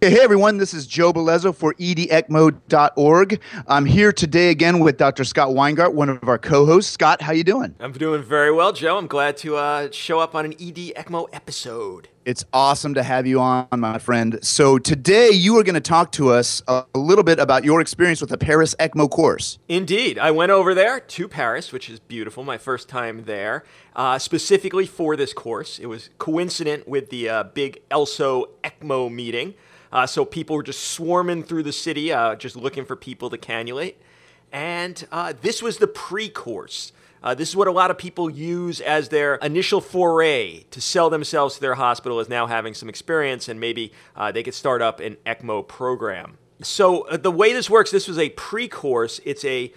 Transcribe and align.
Hey 0.00 0.20
everyone, 0.20 0.58
this 0.58 0.74
is 0.74 0.86
Joe 0.86 1.12
Bellezzo 1.12 1.52
for 1.52 1.74
edecmo.org. 1.74 3.40
I'm 3.66 3.84
here 3.84 4.12
today 4.12 4.50
again 4.50 4.78
with 4.78 4.96
Dr. 4.96 5.24
Scott 5.24 5.48
Weingart, 5.48 5.92
one 5.92 6.08
of 6.08 6.22
our 6.28 6.38
co-hosts. 6.38 6.92
Scott, 6.92 7.20
how 7.20 7.32
you 7.32 7.42
doing? 7.42 7.74
I'm 7.80 7.90
doing 7.90 8.22
very 8.22 8.52
well, 8.52 8.72
Joe. 8.72 8.96
I'm 8.96 9.08
glad 9.08 9.36
to 9.38 9.56
uh, 9.56 9.90
show 9.90 10.20
up 10.20 10.36
on 10.36 10.44
an 10.44 10.52
ED 10.52 10.94
ECMO 10.94 11.26
episode. 11.32 12.10
It's 12.24 12.44
awesome 12.52 12.94
to 12.94 13.02
have 13.02 13.26
you 13.26 13.40
on, 13.40 13.66
my 13.72 13.98
friend. 13.98 14.38
So 14.40 14.78
today 14.78 15.30
you 15.30 15.58
are 15.58 15.64
going 15.64 15.74
to 15.74 15.80
talk 15.80 16.12
to 16.12 16.28
us 16.28 16.62
a 16.68 16.84
little 16.94 17.24
bit 17.24 17.40
about 17.40 17.64
your 17.64 17.80
experience 17.80 18.20
with 18.20 18.30
the 18.30 18.38
Paris 18.38 18.76
ECMO 18.78 19.10
course. 19.10 19.58
Indeed, 19.68 20.16
I 20.16 20.30
went 20.30 20.52
over 20.52 20.74
there 20.76 21.00
to 21.00 21.26
Paris, 21.26 21.72
which 21.72 21.90
is 21.90 21.98
beautiful. 21.98 22.44
My 22.44 22.56
first 22.56 22.88
time 22.88 23.24
there, 23.24 23.64
uh, 23.96 24.20
specifically 24.20 24.86
for 24.86 25.16
this 25.16 25.32
course. 25.32 25.80
It 25.80 25.86
was 25.86 26.10
coincident 26.18 26.86
with 26.86 27.10
the 27.10 27.28
uh, 27.28 27.42
big 27.42 27.80
ELSO 27.90 28.50
ECMO 28.62 29.12
meeting. 29.12 29.54
Uh, 29.92 30.06
so 30.06 30.24
people 30.24 30.56
were 30.56 30.62
just 30.62 30.82
swarming 30.82 31.42
through 31.42 31.62
the 31.62 31.72
city, 31.72 32.12
uh, 32.12 32.34
just 32.34 32.56
looking 32.56 32.84
for 32.84 32.96
people 32.96 33.30
to 33.30 33.38
cannulate. 33.38 33.94
And 34.52 35.06
uh, 35.12 35.34
this 35.40 35.62
was 35.62 35.78
the 35.78 35.86
pre 35.86 36.28
course. 36.28 36.92
Uh, 37.22 37.34
this 37.34 37.48
is 37.48 37.56
what 37.56 37.66
a 37.66 37.72
lot 37.72 37.90
of 37.90 37.98
people 37.98 38.30
use 38.30 38.80
as 38.80 39.08
their 39.08 39.36
initial 39.36 39.80
foray 39.80 40.62
to 40.70 40.80
sell 40.80 41.10
themselves 41.10 41.56
to 41.56 41.60
their 41.60 41.74
hospital 41.74 42.20
as 42.20 42.28
now 42.28 42.46
having 42.46 42.74
some 42.74 42.88
experience 42.88 43.48
and 43.48 43.58
maybe 43.58 43.92
uh, 44.14 44.30
they 44.30 44.42
could 44.42 44.54
start 44.54 44.80
up 44.80 45.00
an 45.00 45.16
ECMO 45.26 45.66
program. 45.66 46.38
So, 46.62 47.02
uh, 47.02 47.16
the 47.16 47.30
way 47.30 47.52
this 47.52 47.68
works, 47.68 47.90
this 47.90 48.06
was 48.06 48.18
a 48.18 48.28
pre 48.30 48.68
course. 48.68 49.20
It's 49.24 49.44
a 49.44 49.72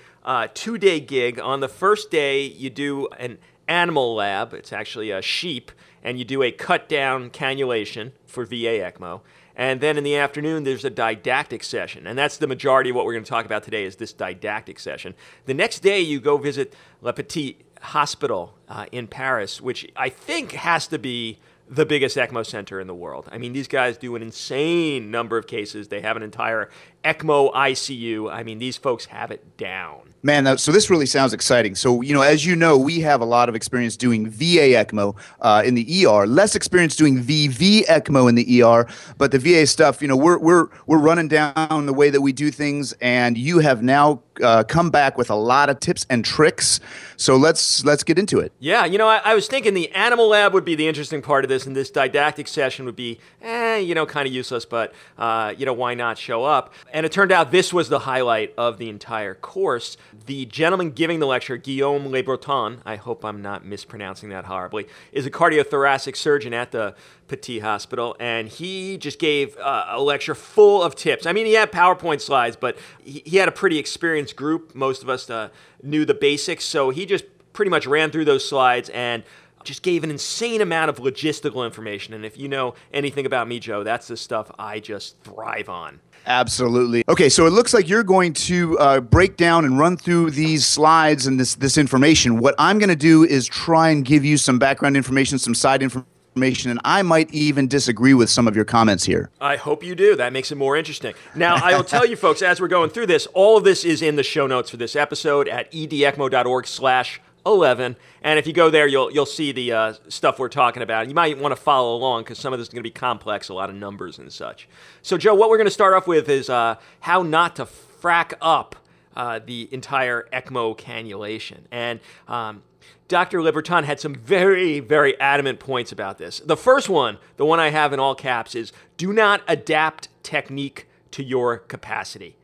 two 0.53 0.77
day 0.77 0.99
gig. 0.99 1.39
On 1.39 1.62
the 1.62 1.67
first 1.67 2.12
day, 2.12 2.43
you 2.43 2.70
do 2.70 3.07
an 3.17 3.39
animal 3.67 4.15
lab, 4.15 4.53
it's 4.53 4.73
actually 4.73 5.12
a 5.12 5.21
sheep, 5.21 5.71
and 6.03 6.20
you 6.20 6.25
do 6.25 6.43
a 6.43 6.51
cut 6.51 6.89
down 6.89 7.29
cannulation 7.29 8.12
for 8.25 8.45
VA 8.45 8.79
ECMO. 8.79 9.21
And 9.61 9.79
then 9.79 9.95
in 9.95 10.03
the 10.03 10.15
afternoon, 10.15 10.63
there's 10.63 10.85
a 10.85 10.89
didactic 10.89 11.63
session. 11.63 12.07
And 12.07 12.17
that's 12.17 12.38
the 12.38 12.47
majority 12.47 12.89
of 12.89 12.95
what 12.95 13.05
we're 13.05 13.13
going 13.13 13.23
to 13.23 13.29
talk 13.29 13.45
about 13.45 13.61
today 13.61 13.84
is 13.84 13.95
this 13.95 14.12
didactic 14.12 14.79
session. 14.79 15.13
The 15.45 15.54
next 15.54 15.81
day, 15.81 16.01
you 16.01 16.20
go 16.20 16.37
visit 16.37 16.73
La 17.04 17.12
Pitié 17.12 17.57
Hospital 17.79 18.57
uh, 18.67 18.87
in 18.91 19.05
Paris, 19.05 19.62
which 19.62 19.87
I 19.95 20.09
think 20.09 20.54
has 20.54 20.87
to 20.87 20.98
be 20.98 21.37
the 21.70 21.85
biggest 21.85 22.17
ECMO 22.17 22.43
center 22.43 22.79
in 22.79 22.87
the 22.87 22.95
world. 22.95 23.29
I 23.32 23.37
mean, 23.37 23.54
these 23.54 23.67
guys 23.67 23.99
do 23.99 24.15
an 24.15 24.23
insane 24.23 25.12
number 25.12 25.37
of 25.37 25.45
cases. 25.45 25.89
They 25.89 26.01
have 26.01 26.17
an 26.17 26.23
entire 26.23 26.71
ECMO 27.04 27.54
ICU. 27.54 28.32
I 28.32 28.44
mean, 28.44 28.60
these 28.60 28.77
folks 28.77 29.05
have 29.05 29.32
it 29.32 29.57
down. 29.57 30.12
Man, 30.24 30.55
so 30.60 30.71
this 30.71 30.91
really 30.91 31.07
sounds 31.07 31.34
exciting. 31.34 31.74
So, 31.74 32.02
you 32.02 32.13
know, 32.13 32.21
as 32.21 32.46
you 32.46 32.55
know, 32.55 32.77
we 32.77 32.99
have 32.99 33.21
a 33.21 33.26
lot 33.26 33.49
of 33.49 33.55
experience 33.55 33.98
doing 33.98 34.30
VA 34.30 34.76
ECMO 34.76 35.16
uh, 35.41 35.63
in 35.66 35.74
the 35.74 36.05
ER, 36.05 36.27
less 36.27 36.55
experience 36.55 36.96
doing 36.96 37.24
VV 37.24 37.85
ECMO 37.88 38.29
in 38.29 38.35
the 38.35 38.62
ER, 38.62 38.88
but 39.18 39.32
the 39.32 39.40
VA 39.40 39.66
stuff, 39.66 39.99
you 39.99 40.07
know, 40.07 40.16
we're, 40.16 40.38
we're, 40.38 40.68
we're 40.85 40.99
running 40.99 41.27
down 41.27 41.88
the 41.88 41.94
way 41.94 42.12
that 42.12 42.22
we 42.22 42.34
do 42.34 42.52
things, 42.52 42.94
and 43.02 43.35
you 43.35 43.60
have 43.60 43.82
now 43.82 44.22
uh, 44.44 44.63
come 44.63 44.91
back 44.91 45.18
with 45.18 45.29
a 45.29 45.35
lot 45.35 45.70
of 45.70 45.79
tips 45.79 46.05
and 46.10 46.24
tricks. 46.24 46.79
So 47.18 47.35
let's 47.35 47.85
let's 47.85 48.04
get 48.04 48.18
into 48.18 48.40
it. 48.40 48.52
Yeah, 48.60 48.85
you 48.85 48.98
know, 48.98 49.07
I, 49.07 49.18
I 49.24 49.35
was 49.35 49.48
thinking 49.48 49.74
the 49.74 49.91
animal 49.91 50.29
lab 50.29 50.54
would 50.54 50.66
be 50.66 50.76
the 50.76 50.88
interesting 50.88 51.22
part 51.22 51.46
of 51.46 51.49
this, 51.49 51.66
and 51.66 51.76
this 51.76 51.91
didactic 51.91 52.48
session 52.48 52.85
would 52.85 52.96
be, 52.96 53.20
eh, 53.41 53.77
you 53.77 53.94
know, 53.94 54.05
kind 54.05 54.27
of 54.27 54.34
useless, 54.34 54.66
but, 54.66 54.94
uh, 55.18 55.54
you 55.57 55.66
know, 55.66 55.74
why 55.74 55.94
not 55.94 56.18
show 56.18 56.44
up? 56.44 56.74
And 56.93 57.05
it 57.05 57.11
turned 57.11 57.31
out 57.31 57.51
this 57.51 57.73
was 57.73 57.89
the 57.89 57.99
highlight 57.99 58.53
of 58.57 58.77
the 58.77 58.89
entire 58.89 59.34
course. 59.34 59.95
The 60.25 60.45
gentleman 60.45 60.91
giving 60.91 61.20
the 61.20 61.25
lecture, 61.25 61.57
Guillaume 61.57 62.11
Lebreton, 62.11 62.79
I 62.85 62.98
hope 62.98 63.23
I'm 63.23 63.41
not 63.41 63.65
mispronouncing 63.65 64.29
that 64.29 64.45
horribly, 64.45 64.88
is 65.11 65.25
a 65.25 65.31
cardiothoracic 65.31 66.16
surgeon 66.17 66.53
at 66.53 66.72
the 66.72 66.95
Pitié 67.29 67.61
Hospital, 67.61 68.16
and 68.19 68.50
he 68.50 68.97
just 68.97 69.19
gave 69.19 69.57
uh, 69.57 69.85
a 69.89 70.01
lecture 70.01 70.35
full 70.35 70.83
of 70.83 70.95
tips. 70.95 71.25
I 71.25 71.31
mean, 71.31 71.45
he 71.45 71.53
had 71.53 71.72
PowerPoint 71.72 72.19
slides, 72.19 72.57
but 72.57 72.78
he, 73.01 73.23
he 73.25 73.38
had 73.38 73.47
a 73.47 73.53
pretty 73.53 73.78
experienced 73.78 74.35
group. 74.35 74.75
Most 74.75 75.01
of 75.01 75.09
us 75.09 75.29
uh, 75.29 75.50
knew 75.81 76.03
the 76.03 76.13
basics, 76.13 76.66
so 76.66 76.89
he 76.89 77.05
just 77.05 77.23
pretty 77.53 77.69
much 77.69 77.85
ran 77.85 78.11
through 78.11 78.25
those 78.25 78.47
slides 78.47 78.89
and 78.89 79.23
just 79.63 79.83
gave 79.83 80.03
an 80.03 80.11
insane 80.11 80.61
amount 80.61 80.89
of 80.89 80.97
logistical 80.97 81.66
information. 81.66 82.13
And 82.13 82.25
if 82.25 82.38
you 82.38 82.47
know 82.47 82.75
anything 82.94 83.25
about 83.25 83.47
me, 83.47 83.59
Joe, 83.59 83.83
that's 83.83 84.07
the 84.07 84.17
stuff 84.17 84.51
I 84.57 84.79
just 84.79 85.19
thrive 85.22 85.69
on. 85.69 85.99
Absolutely. 86.25 87.03
Okay, 87.09 87.29
so 87.29 87.47
it 87.47 87.49
looks 87.49 87.73
like 87.73 87.89
you're 87.89 88.03
going 88.03 88.33
to 88.33 88.77
uh, 88.77 88.99
break 88.99 89.38
down 89.38 89.66
and 89.66 89.79
run 89.79 89.97
through 89.97 90.31
these 90.31 90.66
slides 90.66 91.25
and 91.25 91.39
this 91.39 91.55
this 91.55 91.77
information. 91.77 92.39
What 92.39 92.55
I'm 92.59 92.77
going 92.77 92.89
to 92.89 92.95
do 92.95 93.23
is 93.23 93.47
try 93.47 93.89
and 93.89 94.05
give 94.05 94.23
you 94.23 94.38
some 94.38 94.59
background 94.59 94.95
information, 94.95 95.39
some 95.39 95.55
side 95.55 95.81
information, 95.81 96.69
and 96.69 96.79
I 96.85 97.01
might 97.01 97.33
even 97.33 97.67
disagree 97.67 98.13
with 98.13 98.29
some 98.29 98.47
of 98.47 98.55
your 98.55 98.66
comments 98.66 99.03
here. 99.03 99.31
I 99.41 99.55
hope 99.55 99.83
you 99.83 99.95
do. 99.95 100.16
That 100.16 100.31
makes 100.31 100.51
it 100.51 100.55
more 100.55 100.78
interesting. 100.78 101.16
Now, 101.35 101.55
I 101.55 101.75
will 101.75 101.83
tell 101.83 102.05
you 102.05 102.16
folks, 102.16 102.41
as 102.41 102.61
we're 102.61 102.67
going 102.67 102.91
through 102.91 103.07
this, 103.07 103.25
all 103.33 103.57
of 103.57 103.63
this 103.63 103.83
is 103.83 104.01
in 104.01 104.16
the 104.16 104.23
show 104.23 104.45
notes 104.45 104.69
for 104.69 104.78
this 104.78 104.95
episode 104.95 105.47
at 105.47 105.72
edecmo.org 105.72 106.67
slash 106.67 107.19
11. 107.46 107.96
And 108.22 108.40
if 108.40 108.46
you 108.46 108.53
go 108.53 108.69
there, 108.69 108.88
you'll 108.88 109.12
you'll 109.12 109.25
see 109.25 109.52
the 109.52 109.72
uh, 109.72 109.94
stuff 110.09 110.40
we're 110.40 110.50
talking 110.50 110.84
about. 110.84 111.07
You 111.07 111.16
might 111.16 111.38
want 111.38 111.56
to 111.56 111.62
follow 111.62 111.96
along 111.96 112.24
because 112.24 112.38
some 112.38 112.53
of 112.53 112.59
this 112.59 112.68
is 112.68 112.74
going 112.74 112.84
to 112.84 112.88
be 112.88 112.91
complex, 112.91 113.50
a 113.50 113.53
lot 113.53 113.69
of 113.69 113.75
numbers 113.75 114.19
and 114.19 114.31
such. 114.31 114.68
So, 115.02 115.18
Joe, 115.18 115.34
what 115.34 115.50
we're 115.50 115.57
going 115.57 115.66
to 115.68 115.72
start 115.72 115.94
off 115.94 116.07
with 116.07 116.29
is 116.29 116.50
uh, 116.50 116.75
how 117.02 117.24
not 117.24 117.56
to 117.57 117.66
frack 117.66 118.34
up 118.41 118.75
uh, 119.16 119.40
the 119.46 119.69
entire 119.72 120.28
ECMO 120.31 120.78
cannulation. 120.78 121.59
And 121.72 122.00
um, 122.28 122.63
Dr. 123.07 123.40
Lebreton 123.40 123.84
had 123.84 124.00
some 124.00 124.16
very, 124.16 124.79
very 124.79 125.19
adamant 125.19 125.59
points 125.59 125.91
about 125.91 126.18
this. 126.18 126.40
The 126.40 126.58
first 126.58 126.90
one, 126.90 127.18
the 127.38 127.46
one 127.46 127.59
I 127.59 127.69
have 127.69 127.91
in 127.91 128.00
all 128.00 128.16
caps, 128.16 128.56
is 128.56 128.72
do 128.97 129.12
not 129.12 129.41
adapt 129.47 130.08
technique 130.23 130.88
to 131.12 131.23
your 131.23 131.58
capacity. 131.58 132.38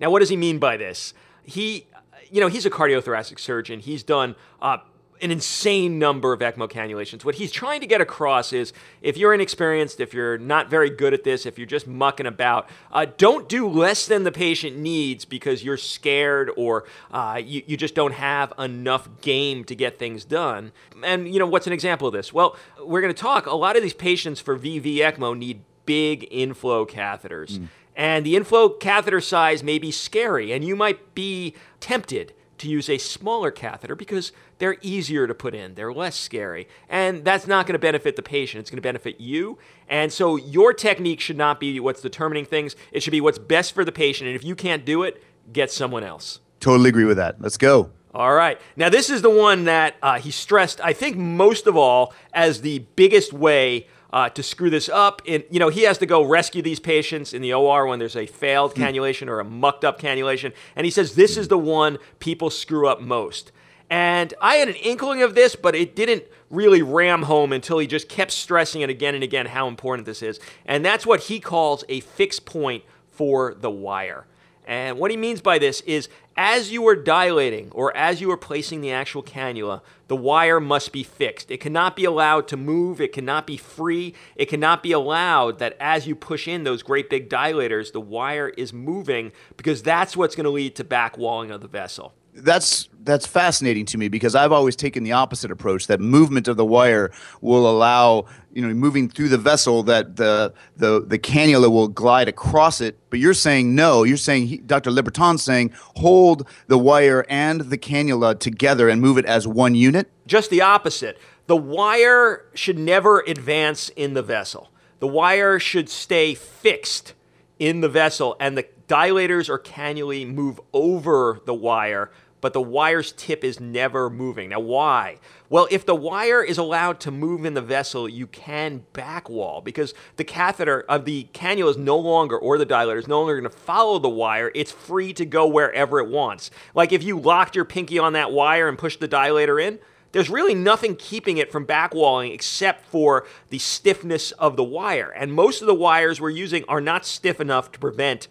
Now, 0.00 0.10
what 0.10 0.20
does 0.20 0.30
he 0.30 0.36
mean 0.36 0.58
by 0.58 0.76
this? 0.76 1.12
He 1.42 1.86
you 2.34 2.40
know, 2.40 2.48
he's 2.48 2.66
a 2.66 2.70
cardiothoracic 2.70 3.38
surgeon. 3.38 3.78
He's 3.78 4.02
done 4.02 4.34
uh, 4.60 4.78
an 5.22 5.30
insane 5.30 6.00
number 6.00 6.32
of 6.32 6.40
ECMO 6.40 6.68
cannulations. 6.68 7.24
What 7.24 7.36
he's 7.36 7.52
trying 7.52 7.80
to 7.80 7.86
get 7.86 8.00
across 8.00 8.52
is 8.52 8.72
if 9.02 9.16
you're 9.16 9.32
inexperienced, 9.32 10.00
if 10.00 10.12
you're 10.12 10.36
not 10.36 10.68
very 10.68 10.90
good 10.90 11.14
at 11.14 11.22
this, 11.22 11.46
if 11.46 11.58
you're 11.58 11.66
just 11.68 11.86
mucking 11.86 12.26
about, 12.26 12.68
uh, 12.90 13.06
don't 13.18 13.48
do 13.48 13.68
less 13.68 14.06
than 14.06 14.24
the 14.24 14.32
patient 14.32 14.76
needs 14.76 15.24
because 15.24 15.62
you're 15.62 15.76
scared 15.76 16.50
or 16.56 16.86
uh, 17.12 17.40
you, 17.40 17.62
you 17.66 17.76
just 17.76 17.94
don't 17.94 18.14
have 18.14 18.52
enough 18.58 19.08
game 19.20 19.62
to 19.66 19.76
get 19.76 20.00
things 20.00 20.24
done. 20.24 20.72
And, 21.04 21.32
you 21.32 21.38
know, 21.38 21.46
what's 21.46 21.68
an 21.68 21.72
example 21.72 22.08
of 22.08 22.14
this? 22.14 22.32
Well, 22.32 22.56
we're 22.84 23.00
going 23.00 23.14
to 23.14 23.22
talk. 23.22 23.46
A 23.46 23.54
lot 23.54 23.76
of 23.76 23.82
these 23.84 23.94
patients 23.94 24.40
for 24.40 24.58
VV 24.58 24.96
ECMO 24.96 25.38
need 25.38 25.62
big 25.86 26.26
inflow 26.32 26.84
catheters. 26.84 27.58
Mm. 27.58 27.68
And 27.96 28.26
the 28.26 28.36
inflow 28.36 28.68
catheter 28.68 29.20
size 29.20 29.62
may 29.62 29.78
be 29.78 29.90
scary, 29.90 30.52
and 30.52 30.64
you 30.64 30.74
might 30.74 31.14
be 31.14 31.54
tempted 31.80 32.32
to 32.58 32.68
use 32.68 32.88
a 32.88 32.98
smaller 32.98 33.50
catheter 33.50 33.94
because 33.94 34.32
they're 34.58 34.76
easier 34.80 35.26
to 35.26 35.34
put 35.34 35.54
in, 35.54 35.74
they're 35.74 35.92
less 35.92 36.16
scary. 36.16 36.68
And 36.88 37.24
that's 37.24 37.46
not 37.46 37.66
going 37.66 37.74
to 37.74 37.78
benefit 37.78 38.16
the 38.16 38.22
patient, 38.22 38.60
it's 38.60 38.70
going 38.70 38.78
to 38.78 38.82
benefit 38.82 39.20
you. 39.20 39.58
And 39.88 40.12
so 40.12 40.36
your 40.36 40.72
technique 40.72 41.20
should 41.20 41.36
not 41.36 41.60
be 41.60 41.78
what's 41.80 42.00
determining 42.00 42.44
things, 42.44 42.76
it 42.92 43.02
should 43.02 43.10
be 43.10 43.20
what's 43.20 43.38
best 43.38 43.72
for 43.72 43.84
the 43.84 43.92
patient. 43.92 44.28
And 44.28 44.36
if 44.36 44.44
you 44.44 44.54
can't 44.54 44.84
do 44.84 45.02
it, 45.02 45.22
get 45.52 45.70
someone 45.70 46.04
else. 46.04 46.40
Totally 46.60 46.88
agree 46.88 47.04
with 47.04 47.16
that. 47.16 47.40
Let's 47.40 47.58
go. 47.58 47.90
All 48.14 48.32
right. 48.32 48.60
Now, 48.76 48.88
this 48.88 49.10
is 49.10 49.22
the 49.22 49.30
one 49.30 49.64
that 49.64 49.96
uh, 50.00 50.20
he 50.20 50.30
stressed, 50.30 50.80
I 50.80 50.92
think, 50.92 51.16
most 51.16 51.66
of 51.66 51.76
all, 51.76 52.14
as 52.32 52.60
the 52.60 52.78
biggest 52.94 53.32
way 53.32 53.88
uh, 54.14 54.28
to 54.28 54.44
screw 54.44 54.70
this 54.70 54.88
up. 54.88 55.20
And, 55.26 55.42
you 55.50 55.58
know, 55.58 55.70
he 55.70 55.82
has 55.82 55.98
to 55.98 56.06
go 56.06 56.22
rescue 56.22 56.62
these 56.62 56.78
patients 56.78 57.34
in 57.34 57.42
the 57.42 57.52
OR 57.52 57.88
when 57.88 57.98
there's 57.98 58.14
a 58.14 58.26
failed 58.26 58.72
hmm. 58.74 58.82
cannulation 58.82 59.28
or 59.28 59.40
a 59.40 59.44
mucked 59.44 59.84
up 59.84 60.00
cannulation. 60.00 60.52
And 60.76 60.86
he 60.86 60.90
says 60.90 61.16
this 61.16 61.36
is 61.36 61.48
the 61.48 61.58
one 61.58 61.98
people 62.20 62.48
screw 62.48 62.86
up 62.86 63.00
most. 63.00 63.50
And 63.90 64.32
I 64.40 64.56
had 64.56 64.68
an 64.68 64.76
inkling 64.76 65.22
of 65.22 65.34
this, 65.34 65.56
but 65.56 65.74
it 65.74 65.96
didn't 65.96 66.24
really 66.48 66.80
ram 66.80 67.24
home 67.24 67.52
until 67.52 67.78
he 67.78 67.88
just 67.88 68.08
kept 68.08 68.30
stressing 68.30 68.82
it 68.82 68.88
again 68.88 69.14
and 69.16 69.24
again 69.24 69.46
how 69.46 69.66
important 69.66 70.06
this 70.06 70.22
is. 70.22 70.38
And 70.64 70.84
that's 70.84 71.04
what 71.04 71.24
he 71.24 71.40
calls 71.40 71.84
a 71.88 72.00
fixed 72.00 72.46
point 72.46 72.84
for 73.10 73.54
the 73.54 73.70
wire. 73.70 74.26
And 74.66 74.98
what 74.98 75.10
he 75.10 75.16
means 75.16 75.40
by 75.40 75.58
this 75.58 75.80
is 75.82 76.08
as 76.36 76.72
you 76.72 76.86
are 76.88 76.96
dilating 76.96 77.70
or 77.72 77.96
as 77.96 78.20
you 78.20 78.30
are 78.30 78.36
placing 78.36 78.80
the 78.80 78.90
actual 78.90 79.22
cannula, 79.22 79.82
the 80.08 80.16
wire 80.16 80.60
must 80.60 80.92
be 80.92 81.02
fixed. 81.02 81.50
It 81.50 81.60
cannot 81.60 81.96
be 81.96 82.04
allowed 82.04 82.48
to 82.48 82.56
move. 82.56 83.00
It 83.00 83.12
cannot 83.12 83.46
be 83.46 83.56
free. 83.56 84.14
It 84.36 84.46
cannot 84.46 84.82
be 84.82 84.92
allowed 84.92 85.58
that 85.58 85.76
as 85.78 86.06
you 86.06 86.14
push 86.14 86.48
in 86.48 86.64
those 86.64 86.82
great 86.82 87.10
big 87.10 87.28
dilators, 87.28 87.92
the 87.92 88.00
wire 88.00 88.48
is 88.48 88.72
moving 88.72 89.32
because 89.56 89.82
that's 89.82 90.16
what's 90.16 90.34
going 90.34 90.44
to 90.44 90.50
lead 90.50 90.74
to 90.76 90.84
back 90.84 91.18
walling 91.18 91.50
of 91.50 91.60
the 91.60 91.68
vessel 91.68 92.14
that's 92.34 92.88
that's 93.04 93.26
fascinating 93.26 93.84
to 93.84 93.98
me 93.98 94.08
because 94.08 94.34
I've 94.34 94.52
always 94.52 94.76
taken 94.76 95.04
the 95.04 95.12
opposite 95.12 95.50
approach 95.50 95.86
that 95.86 96.00
movement 96.00 96.48
of 96.48 96.56
the 96.56 96.64
wire 96.64 97.12
will 97.40 97.70
allow 97.70 98.26
you 98.52 98.62
know 98.62 98.72
moving 98.72 99.08
through 99.08 99.28
the 99.28 99.38
vessel 99.38 99.82
that 99.84 100.16
the 100.16 100.52
the 100.76 101.04
the 101.06 101.18
cannula 101.18 101.70
will 101.70 101.88
glide 101.88 102.28
across 102.28 102.80
it. 102.80 102.98
But 103.10 103.18
you're 103.18 103.34
saying 103.34 103.74
no. 103.74 104.02
You're 104.02 104.16
saying 104.16 104.46
he, 104.46 104.56
Dr. 104.58 104.90
Lebreton's 104.90 105.42
saying 105.42 105.72
hold 105.96 106.48
the 106.66 106.78
wire 106.78 107.24
and 107.28 107.62
the 107.62 107.78
cannula 107.78 108.38
together 108.38 108.88
and 108.88 109.00
move 109.00 109.18
it 109.18 109.26
as 109.26 109.46
one 109.46 109.74
unit? 109.74 110.10
Just 110.26 110.50
the 110.50 110.62
opposite. 110.62 111.18
The 111.46 111.56
wire 111.56 112.46
should 112.54 112.78
never 112.78 113.20
advance 113.20 113.90
in 113.90 114.14
the 114.14 114.22
vessel. 114.22 114.70
The 114.98 115.06
wire 115.06 115.58
should 115.58 115.90
stay 115.90 116.34
fixed 116.34 117.12
in 117.58 117.80
the 117.80 117.88
vessel 117.88 118.36
and 118.40 118.56
the 118.56 118.66
dilators 118.88 119.48
or 119.48 119.58
cannulae 119.58 120.26
move 120.26 120.60
over 120.72 121.40
the 121.46 121.54
wire, 121.54 122.10
but 122.44 122.52
the 122.52 122.60
wire's 122.60 123.12
tip 123.12 123.42
is 123.42 123.58
never 123.58 124.10
moving. 124.10 124.50
Now, 124.50 124.60
why? 124.60 125.16
Well, 125.48 125.66
if 125.70 125.86
the 125.86 125.94
wire 125.94 126.42
is 126.42 126.58
allowed 126.58 127.00
to 127.00 127.10
move 127.10 127.46
in 127.46 127.54
the 127.54 127.62
vessel, 127.62 128.06
you 128.06 128.26
can 128.26 128.84
backwall 128.92 129.64
because 129.64 129.94
the 130.16 130.24
catheter 130.24 130.80
of 130.80 131.00
uh, 131.00 131.04
the 131.04 131.28
cannula 131.32 131.70
is 131.70 131.78
no 131.78 131.96
longer, 131.96 132.36
or 132.36 132.58
the 132.58 132.66
dilator 132.66 132.98
is 132.98 133.08
no 133.08 133.20
longer 133.20 133.40
going 133.40 133.50
to 133.50 133.58
follow 133.58 133.98
the 133.98 134.10
wire. 134.10 134.52
It's 134.54 134.70
free 134.70 135.14
to 135.14 135.24
go 135.24 135.46
wherever 135.46 135.98
it 136.00 136.10
wants. 136.10 136.50
Like 136.74 136.92
if 136.92 137.02
you 137.02 137.18
locked 137.18 137.56
your 137.56 137.64
pinky 137.64 137.98
on 137.98 138.12
that 138.12 138.30
wire 138.30 138.68
and 138.68 138.76
pushed 138.76 139.00
the 139.00 139.08
dilator 139.08 139.58
in, 139.58 139.78
there's 140.12 140.28
really 140.28 140.54
nothing 140.54 140.96
keeping 140.96 141.38
it 141.38 141.50
from 141.50 141.66
backwalling 141.66 142.30
except 142.30 142.84
for 142.84 143.26
the 143.48 143.58
stiffness 143.58 144.32
of 144.32 144.56
the 144.56 144.64
wire. 144.64 145.08
And 145.08 145.32
most 145.32 145.62
of 145.62 145.66
the 145.66 145.74
wires 145.74 146.20
we're 146.20 146.28
using 146.28 146.62
are 146.68 146.82
not 146.82 147.06
stiff 147.06 147.40
enough 147.40 147.72
to 147.72 147.78
prevent 147.78 148.28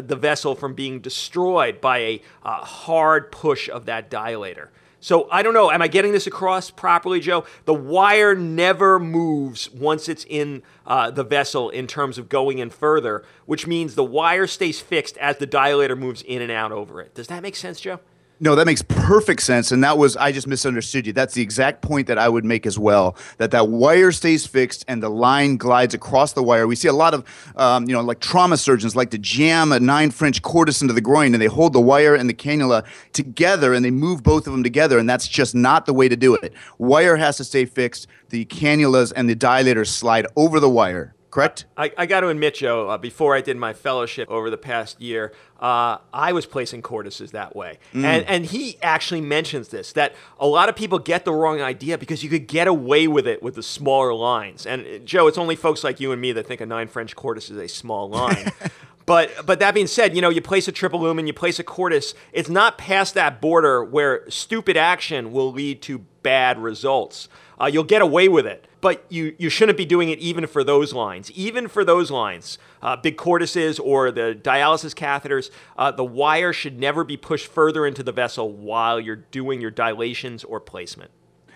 the 0.00 0.16
vessel 0.16 0.54
from 0.54 0.74
being 0.74 1.00
destroyed 1.00 1.80
by 1.80 1.98
a 1.98 2.22
uh, 2.42 2.64
hard 2.64 3.30
push 3.32 3.68
of 3.68 3.86
that 3.86 4.10
dilator. 4.10 4.68
So 5.04 5.28
I 5.30 5.42
don't 5.42 5.52
know. 5.52 5.70
Am 5.70 5.82
I 5.82 5.88
getting 5.88 6.12
this 6.12 6.26
across 6.26 6.70
properly, 6.70 7.20
Joe? 7.20 7.44
The 7.66 7.74
wire 7.74 8.34
never 8.34 8.98
moves 8.98 9.70
once 9.70 10.08
it's 10.08 10.24
in 10.26 10.62
uh, 10.86 11.10
the 11.10 11.22
vessel 11.22 11.68
in 11.68 11.86
terms 11.86 12.16
of 12.16 12.30
going 12.30 12.58
in 12.58 12.70
further, 12.70 13.22
which 13.44 13.66
means 13.66 13.96
the 13.96 14.02
wire 14.02 14.46
stays 14.46 14.80
fixed 14.80 15.18
as 15.18 15.36
the 15.36 15.46
dilator 15.46 15.98
moves 15.98 16.22
in 16.22 16.40
and 16.40 16.50
out 16.50 16.72
over 16.72 17.02
it. 17.02 17.14
Does 17.14 17.26
that 17.26 17.42
make 17.42 17.54
sense, 17.54 17.80
Joe? 17.80 18.00
No, 18.44 18.54
that 18.56 18.66
makes 18.66 18.82
perfect 18.82 19.40
sense, 19.40 19.72
and 19.72 19.82
that 19.84 19.96
was 19.96 20.18
I 20.18 20.30
just 20.30 20.46
misunderstood 20.46 21.06
you. 21.06 21.14
That's 21.14 21.32
the 21.32 21.40
exact 21.40 21.80
point 21.80 22.08
that 22.08 22.18
I 22.18 22.28
would 22.28 22.44
make 22.44 22.66
as 22.66 22.78
well. 22.78 23.16
That 23.38 23.52
that 23.52 23.70
wire 23.70 24.12
stays 24.12 24.46
fixed 24.46 24.84
and 24.86 25.02
the 25.02 25.08
line 25.08 25.56
glides 25.56 25.94
across 25.94 26.34
the 26.34 26.42
wire. 26.42 26.66
We 26.66 26.76
see 26.76 26.88
a 26.88 26.92
lot 26.92 27.14
of, 27.14 27.24
um, 27.56 27.88
you 27.88 27.94
know, 27.94 28.02
like 28.02 28.20
trauma 28.20 28.58
surgeons 28.58 28.94
like 28.94 29.08
to 29.12 29.18
jam 29.18 29.72
a 29.72 29.80
nine 29.80 30.10
French 30.10 30.42
cordis 30.42 30.82
into 30.82 30.92
the 30.92 31.00
groin, 31.00 31.32
and 31.32 31.40
they 31.40 31.46
hold 31.46 31.72
the 31.72 31.80
wire 31.80 32.14
and 32.14 32.28
the 32.28 32.34
cannula 32.34 32.84
together, 33.14 33.72
and 33.72 33.82
they 33.82 33.90
move 33.90 34.22
both 34.22 34.46
of 34.46 34.52
them 34.52 34.62
together, 34.62 34.98
and 34.98 35.08
that's 35.08 35.26
just 35.26 35.54
not 35.54 35.86
the 35.86 35.94
way 35.94 36.06
to 36.06 36.16
do 36.16 36.34
it. 36.34 36.52
Wire 36.76 37.16
has 37.16 37.38
to 37.38 37.44
stay 37.44 37.64
fixed. 37.64 38.08
The 38.28 38.44
cannulas 38.44 39.10
and 39.16 39.26
the 39.26 39.36
dilators 39.36 39.86
slide 39.86 40.26
over 40.36 40.60
the 40.60 40.68
wire 40.68 41.13
correct? 41.34 41.64
I, 41.76 41.90
I 41.98 42.06
got 42.06 42.20
to 42.20 42.28
admit, 42.28 42.54
Joe, 42.54 42.90
uh, 42.90 42.96
before 42.96 43.34
I 43.34 43.40
did 43.40 43.56
my 43.56 43.72
fellowship 43.72 44.30
over 44.30 44.50
the 44.50 44.56
past 44.56 45.00
year, 45.00 45.32
uh, 45.58 45.98
I 46.12 46.32
was 46.32 46.46
placing 46.46 46.82
Cordises 46.82 47.32
that 47.32 47.56
way. 47.56 47.80
Mm. 47.92 48.04
And, 48.04 48.24
and 48.26 48.46
he 48.46 48.78
actually 48.80 49.20
mentions 49.20 49.68
this 49.68 49.92
that 49.94 50.14
a 50.38 50.46
lot 50.46 50.68
of 50.68 50.76
people 50.76 51.00
get 51.00 51.24
the 51.24 51.32
wrong 51.32 51.60
idea 51.60 51.98
because 51.98 52.22
you 52.22 52.30
could 52.30 52.46
get 52.46 52.68
away 52.68 53.08
with 53.08 53.26
it 53.26 53.42
with 53.42 53.56
the 53.56 53.64
smaller 53.64 54.14
lines. 54.14 54.64
And 54.64 54.86
uh, 54.86 54.98
Joe, 54.98 55.26
it's 55.26 55.36
only 55.36 55.56
folks 55.56 55.82
like 55.82 55.98
you 55.98 56.12
and 56.12 56.22
me 56.22 56.30
that 56.30 56.46
think 56.46 56.60
a 56.60 56.66
nine 56.66 56.86
French 56.86 57.16
Cordis 57.16 57.50
is 57.50 57.58
a 57.58 57.68
small 57.68 58.08
line. 58.08 58.52
But 59.06 59.44
but 59.44 59.58
that 59.58 59.74
being 59.74 59.86
said, 59.86 60.16
you 60.16 60.22
know, 60.22 60.30
you 60.30 60.40
place 60.40 60.66
a 60.66 60.72
triple 60.72 60.98
lumen, 60.98 61.26
you 61.26 61.34
place 61.34 61.58
a 61.58 61.62
Cordis, 61.62 62.14
it's 62.32 62.48
not 62.48 62.78
past 62.78 63.12
that 63.12 63.38
border 63.38 63.84
where 63.84 64.24
stupid 64.30 64.78
action 64.78 65.30
will 65.30 65.52
lead 65.52 65.82
to 65.82 65.98
bad 66.22 66.58
results. 66.58 67.28
Uh, 67.60 67.66
you'll 67.66 67.84
get 67.84 68.00
away 68.00 68.28
with 68.28 68.46
it 68.46 68.66
but 68.84 69.06
you, 69.08 69.34
you 69.38 69.48
shouldn't 69.48 69.78
be 69.78 69.86
doing 69.86 70.10
it 70.10 70.18
even 70.18 70.46
for 70.46 70.62
those 70.62 70.92
lines. 70.92 71.30
Even 71.30 71.68
for 71.68 71.86
those 71.86 72.10
lines, 72.10 72.58
uh, 72.82 72.94
big 72.94 73.16
Cordises 73.16 73.80
or 73.82 74.10
the 74.10 74.38
dialysis 74.38 74.94
catheters, 74.94 75.50
uh, 75.78 75.90
the 75.90 76.04
wire 76.04 76.52
should 76.52 76.78
never 76.78 77.02
be 77.02 77.16
pushed 77.16 77.46
further 77.46 77.86
into 77.86 78.02
the 78.02 78.12
vessel 78.12 78.52
while 78.52 79.00
you're 79.00 79.16
doing 79.16 79.58
your 79.58 79.70
dilations 79.70 80.44
or 80.44 80.60
placement. 80.60 81.10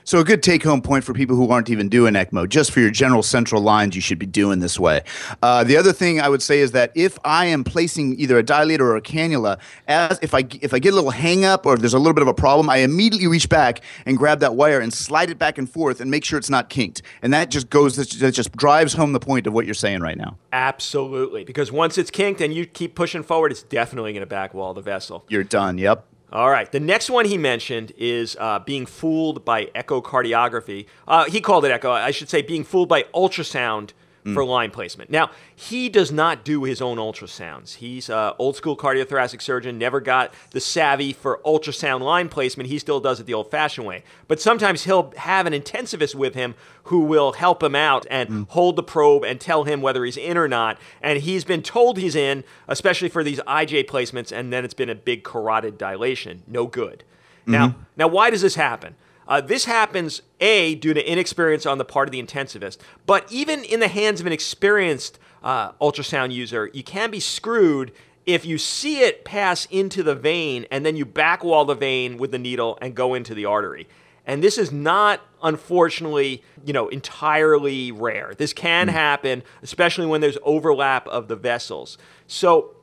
So 0.08 0.20
a 0.20 0.24
good 0.24 0.42
take 0.42 0.62
home 0.62 0.80
point 0.80 1.04
for 1.04 1.12
people 1.12 1.36
who 1.36 1.50
aren't 1.50 1.68
even 1.68 1.90
doing 1.90 2.14
ECMO, 2.14 2.48
just 2.48 2.70
for 2.70 2.80
your 2.80 2.90
general 2.90 3.22
central 3.22 3.60
lines, 3.60 3.94
you 3.94 4.00
should 4.00 4.18
be 4.18 4.24
doing 4.24 4.58
this 4.58 4.80
way. 4.80 5.02
Uh, 5.42 5.64
the 5.64 5.76
other 5.76 5.92
thing 5.92 6.18
I 6.18 6.30
would 6.30 6.40
say 6.40 6.60
is 6.60 6.72
that 6.72 6.92
if 6.94 7.18
I 7.26 7.44
am 7.44 7.62
placing 7.62 8.18
either 8.18 8.38
a 8.38 8.42
dilator 8.42 8.80
or 8.80 8.96
a 8.96 9.02
cannula, 9.02 9.58
as 9.86 10.18
if 10.22 10.32
I 10.32 10.48
if 10.62 10.72
I 10.72 10.78
get 10.78 10.94
a 10.94 10.96
little 10.96 11.10
hang 11.10 11.44
up 11.44 11.66
or 11.66 11.74
if 11.74 11.80
there's 11.80 11.92
a 11.92 11.98
little 11.98 12.14
bit 12.14 12.22
of 12.22 12.28
a 12.28 12.32
problem, 12.32 12.70
I 12.70 12.78
immediately 12.78 13.26
reach 13.26 13.50
back 13.50 13.82
and 14.06 14.16
grab 14.16 14.40
that 14.40 14.54
wire 14.54 14.80
and 14.80 14.94
slide 14.94 15.28
it 15.28 15.38
back 15.38 15.58
and 15.58 15.68
forth 15.68 16.00
and 16.00 16.10
make 16.10 16.24
sure 16.24 16.38
it's 16.38 16.48
not 16.48 16.70
kinked. 16.70 17.02
And 17.20 17.34
that 17.34 17.50
just 17.50 17.68
goes 17.68 17.96
that 17.96 18.32
just 18.32 18.52
drives 18.52 18.94
home 18.94 19.12
the 19.12 19.20
point 19.20 19.46
of 19.46 19.52
what 19.52 19.66
you're 19.66 19.74
saying 19.74 20.00
right 20.00 20.16
now. 20.16 20.38
Absolutely, 20.54 21.44
because 21.44 21.70
once 21.70 21.98
it's 21.98 22.10
kinked 22.10 22.40
and 22.40 22.54
you 22.54 22.64
keep 22.64 22.94
pushing 22.94 23.22
forward, 23.22 23.52
it's 23.52 23.62
definitely 23.62 24.14
going 24.14 24.26
to 24.26 24.34
backwall 24.34 24.74
the 24.74 24.80
vessel. 24.80 25.26
You're 25.28 25.44
done. 25.44 25.76
Yep. 25.76 26.06
All 26.30 26.50
right. 26.50 26.70
The 26.70 26.80
next 26.80 27.08
one 27.08 27.24
he 27.24 27.38
mentioned 27.38 27.92
is 27.96 28.36
uh, 28.38 28.58
being 28.58 28.84
fooled 28.84 29.44
by 29.44 29.66
echocardiography. 29.66 30.86
Uh, 31.06 31.24
he 31.24 31.40
called 31.40 31.64
it 31.64 31.70
echo. 31.70 31.90
I 31.90 32.10
should 32.10 32.28
say 32.28 32.42
being 32.42 32.64
fooled 32.64 32.88
by 32.88 33.04
ultrasound 33.14 33.92
mm. 34.28 34.34
for 34.34 34.44
line 34.44 34.70
placement. 34.70 35.10
Now, 35.10 35.30
he 35.54 35.88
does 35.88 36.12
not 36.12 36.44
do 36.44 36.64
his 36.64 36.80
own 36.80 36.98
ultrasounds. 36.98 37.76
He's 37.76 38.08
an 38.08 38.32
old 38.38 38.56
school 38.56 38.76
cardiothoracic 38.76 39.42
surgeon, 39.42 39.78
never 39.78 40.00
got 40.00 40.32
the 40.50 40.60
savvy 40.60 41.12
for 41.12 41.40
ultrasound 41.44 42.00
line 42.00 42.28
placement. 42.28 42.68
He 42.68 42.78
still 42.78 43.00
does 43.00 43.20
it 43.20 43.26
the 43.26 43.34
old 43.34 43.50
fashioned 43.50 43.86
way. 43.86 44.02
But 44.26 44.40
sometimes 44.40 44.84
he'll 44.84 45.12
have 45.16 45.46
an 45.46 45.52
intensivist 45.52 46.14
with 46.14 46.34
him 46.34 46.54
who 46.84 47.00
will 47.00 47.32
help 47.32 47.62
him 47.62 47.74
out 47.74 48.06
and 48.10 48.28
mm. 48.28 48.48
hold 48.48 48.76
the 48.76 48.82
probe 48.82 49.24
and 49.24 49.40
tell 49.40 49.64
him 49.64 49.80
whether 49.80 50.04
he's 50.04 50.16
in 50.16 50.36
or 50.36 50.48
not. 50.48 50.78
And 51.02 51.20
he's 51.20 51.44
been 51.44 51.62
told 51.62 51.98
he's 51.98 52.16
in, 52.16 52.44
especially 52.66 53.08
for 53.08 53.22
these 53.22 53.40
IJ 53.40 53.86
placements, 53.86 54.32
and 54.32 54.52
then 54.52 54.64
it's 54.64 54.74
been 54.74 54.90
a 54.90 54.94
big 54.94 55.24
carotid 55.24 55.76
dilation. 55.78 56.42
No 56.46 56.66
good. 56.66 57.04
Mm-hmm. 57.42 57.52
Now, 57.52 57.74
now, 57.96 58.08
why 58.08 58.30
does 58.30 58.42
this 58.42 58.54
happen? 58.54 58.94
Uh, 59.28 59.42
this 59.42 59.66
happens, 59.66 60.22
A, 60.40 60.74
due 60.74 60.94
to 60.94 61.10
inexperience 61.10 61.66
on 61.66 61.78
the 61.78 61.84
part 61.84 62.08
of 62.08 62.12
the 62.12 62.22
intensivist, 62.22 62.78
but 63.06 63.30
even 63.30 63.62
in 63.62 63.78
the 63.78 63.88
hands 63.88 64.20
of 64.20 64.26
an 64.26 64.32
experienced 64.32 65.18
uh, 65.42 65.72
ultrasound 65.72 66.32
user, 66.32 66.70
you 66.72 66.82
can 66.82 67.10
be 67.10 67.20
screwed 67.20 67.92
if 68.24 68.44
you 68.44 68.58
see 68.58 69.00
it 69.00 69.24
pass 69.24 69.66
into 69.66 70.02
the 70.02 70.14
vein 70.14 70.66
and 70.70 70.84
then 70.84 70.96
you 70.96 71.06
backwall 71.06 71.66
the 71.66 71.74
vein 71.74 72.16
with 72.16 72.30
the 72.30 72.38
needle 72.38 72.78
and 72.80 72.94
go 72.94 73.14
into 73.14 73.34
the 73.34 73.44
artery. 73.44 73.86
And 74.26 74.42
this 74.42 74.58
is 74.58 74.70
not, 74.70 75.22
unfortunately, 75.42 76.42
you 76.64 76.74
know, 76.74 76.88
entirely 76.88 77.90
rare. 77.90 78.34
This 78.36 78.52
can 78.52 78.88
mm. 78.88 78.92
happen, 78.92 79.42
especially 79.62 80.06
when 80.06 80.20
there's 80.20 80.36
overlap 80.42 81.08
of 81.08 81.28
the 81.28 81.36
vessels. 81.36 81.96
So 82.26 82.76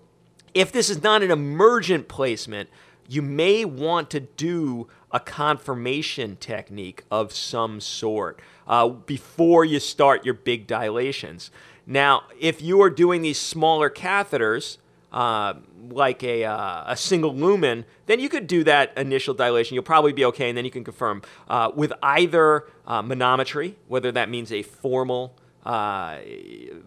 if 0.55 0.71
this 0.71 0.89
is 0.89 1.03
not 1.03 1.21
an 1.21 1.29
emergent 1.29 2.07
placement, 2.07 2.69
you 3.07 3.21
may 3.21 3.65
want 3.65 4.09
to 4.11 4.21
do 4.21 4.87
a 5.15 5.19
confirmation 5.21 6.35
technique 6.35 7.05
of 7.09 7.31
some 7.31 7.79
sort 7.79 8.37
uh, 8.67 8.89
before 8.89 9.63
you 9.63 9.79
start 9.79 10.25
your 10.25 10.33
big 10.33 10.67
dilations. 10.67 11.51
Now, 11.87 12.23
if 12.37 12.61
you 12.61 12.81
are 12.81 12.89
doing 12.89 13.21
these 13.21 13.39
smaller 13.39 13.89
catheters, 13.89 14.77
uh, 15.13 15.53
like 15.89 16.21
a, 16.21 16.43
uh, 16.43 16.83
a 16.87 16.97
single 16.97 17.33
lumen, 17.33 17.85
then 18.07 18.19
you 18.19 18.27
could 18.27 18.45
do 18.45 18.65
that 18.65 18.91
initial 18.97 19.33
dilation. 19.33 19.75
You'll 19.75 19.83
probably 19.83 20.11
be 20.11 20.25
okay, 20.25 20.49
and 20.49 20.57
then 20.57 20.65
you 20.65 20.71
can 20.71 20.83
confirm 20.83 21.21
uh, 21.47 21.71
with 21.73 21.93
either 22.03 22.65
uh, 22.85 23.01
manometry, 23.01 23.75
whether 23.87 24.11
that 24.11 24.29
means 24.29 24.51
a 24.51 24.63
formal 24.63 25.33
uh, 25.65 26.19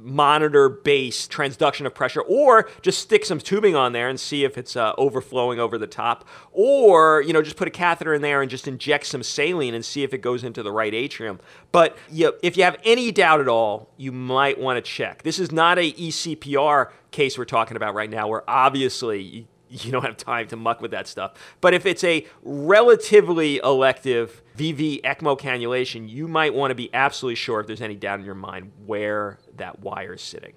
monitor 0.00 0.68
base 0.68 1.26
transduction 1.26 1.84
of 1.84 1.94
pressure, 1.94 2.20
or 2.22 2.68
just 2.82 3.00
stick 3.00 3.24
some 3.24 3.38
tubing 3.38 3.74
on 3.74 3.92
there 3.92 4.08
and 4.08 4.18
see 4.20 4.44
if 4.44 4.56
it's 4.56 4.76
uh, 4.76 4.92
overflowing 4.96 5.58
over 5.58 5.78
the 5.78 5.86
top, 5.86 6.26
or 6.52 7.22
you 7.22 7.32
know 7.32 7.42
just 7.42 7.56
put 7.56 7.68
a 7.68 7.72
catheter 7.72 8.14
in 8.14 8.22
there 8.22 8.40
and 8.40 8.50
just 8.50 8.68
inject 8.68 9.06
some 9.06 9.22
saline 9.22 9.74
and 9.74 9.84
see 9.84 10.02
if 10.02 10.14
it 10.14 10.18
goes 10.18 10.44
into 10.44 10.62
the 10.62 10.72
right 10.72 10.94
atrium. 10.94 11.40
But 11.72 11.96
you, 12.10 12.34
if 12.42 12.56
you 12.56 12.64
have 12.64 12.76
any 12.84 13.10
doubt 13.10 13.40
at 13.40 13.48
all, 13.48 13.90
you 13.96 14.12
might 14.12 14.58
want 14.58 14.76
to 14.82 14.90
check. 14.90 15.22
This 15.22 15.38
is 15.38 15.50
not 15.50 15.78
a 15.78 15.92
ECPR 15.92 16.90
case 17.10 17.36
we're 17.36 17.44
talking 17.44 17.76
about 17.76 17.94
right 17.94 18.10
now, 18.10 18.28
where 18.28 18.48
obviously 18.48 19.48
you 19.70 19.92
don't 19.92 20.04
have 20.04 20.16
time 20.16 20.48
to 20.48 20.56
muck 20.56 20.80
with 20.80 20.90
that 20.92 21.06
stuff. 21.06 21.32
But 21.60 21.74
if 21.74 21.86
it's 21.86 22.04
a 22.04 22.26
relatively 22.42 23.58
elective 23.58 24.42
VV 24.56 25.02
ECMO 25.02 25.38
cannulation, 25.38 26.08
you 26.08 26.28
might 26.28 26.54
want 26.54 26.70
to 26.70 26.74
be 26.74 26.92
absolutely 26.94 27.36
sure 27.36 27.60
if 27.60 27.66
there's 27.66 27.82
any 27.82 27.94
doubt 27.94 28.20
in 28.20 28.24
your 28.24 28.34
mind 28.34 28.72
where 28.86 29.38
that 29.56 29.80
wire 29.80 30.14
is 30.14 30.22
sitting. 30.22 30.54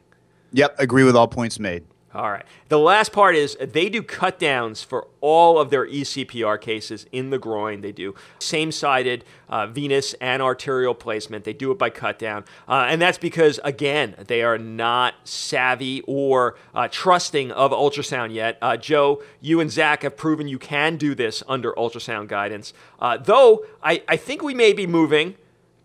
Yep, 0.53 0.75
agree 0.79 1.03
with 1.03 1.15
all 1.15 1.27
points 1.27 1.59
made. 1.59 1.85
All 2.13 2.29
right. 2.29 2.43
The 2.67 2.77
last 2.77 3.13
part 3.13 3.35
is 3.35 3.55
they 3.61 3.87
do 3.87 4.03
cut 4.03 4.37
downs 4.37 4.83
for 4.83 5.07
all 5.21 5.57
of 5.57 5.69
their 5.69 5.87
ECPR 5.87 6.59
cases 6.59 7.05
in 7.13 7.29
the 7.29 7.39
groin. 7.39 7.79
They 7.79 7.93
do 7.93 8.15
same 8.39 8.73
sided 8.73 9.23
uh, 9.47 9.67
venous 9.67 10.13
and 10.15 10.41
arterial 10.41 10.93
placement. 10.93 11.45
They 11.45 11.53
do 11.53 11.71
it 11.71 11.77
by 11.77 11.89
cut 11.89 12.19
down. 12.19 12.43
Uh, 12.67 12.85
and 12.89 13.01
that's 13.01 13.17
because, 13.17 13.61
again, 13.63 14.15
they 14.27 14.41
are 14.41 14.57
not 14.57 15.15
savvy 15.23 16.01
or 16.01 16.55
uh, 16.75 16.89
trusting 16.91 17.51
of 17.51 17.71
ultrasound 17.71 18.33
yet. 18.33 18.57
Uh, 18.61 18.75
Joe, 18.75 19.23
you 19.39 19.61
and 19.61 19.71
Zach 19.71 20.03
have 20.03 20.17
proven 20.17 20.49
you 20.49 20.59
can 20.59 20.97
do 20.97 21.15
this 21.15 21.43
under 21.47 21.71
ultrasound 21.73 22.27
guidance. 22.27 22.73
Uh, 22.99 23.15
though 23.15 23.65
I, 23.81 24.03
I 24.09 24.17
think 24.17 24.43
we 24.43 24.53
may 24.53 24.73
be 24.73 24.85
moving 24.85 25.35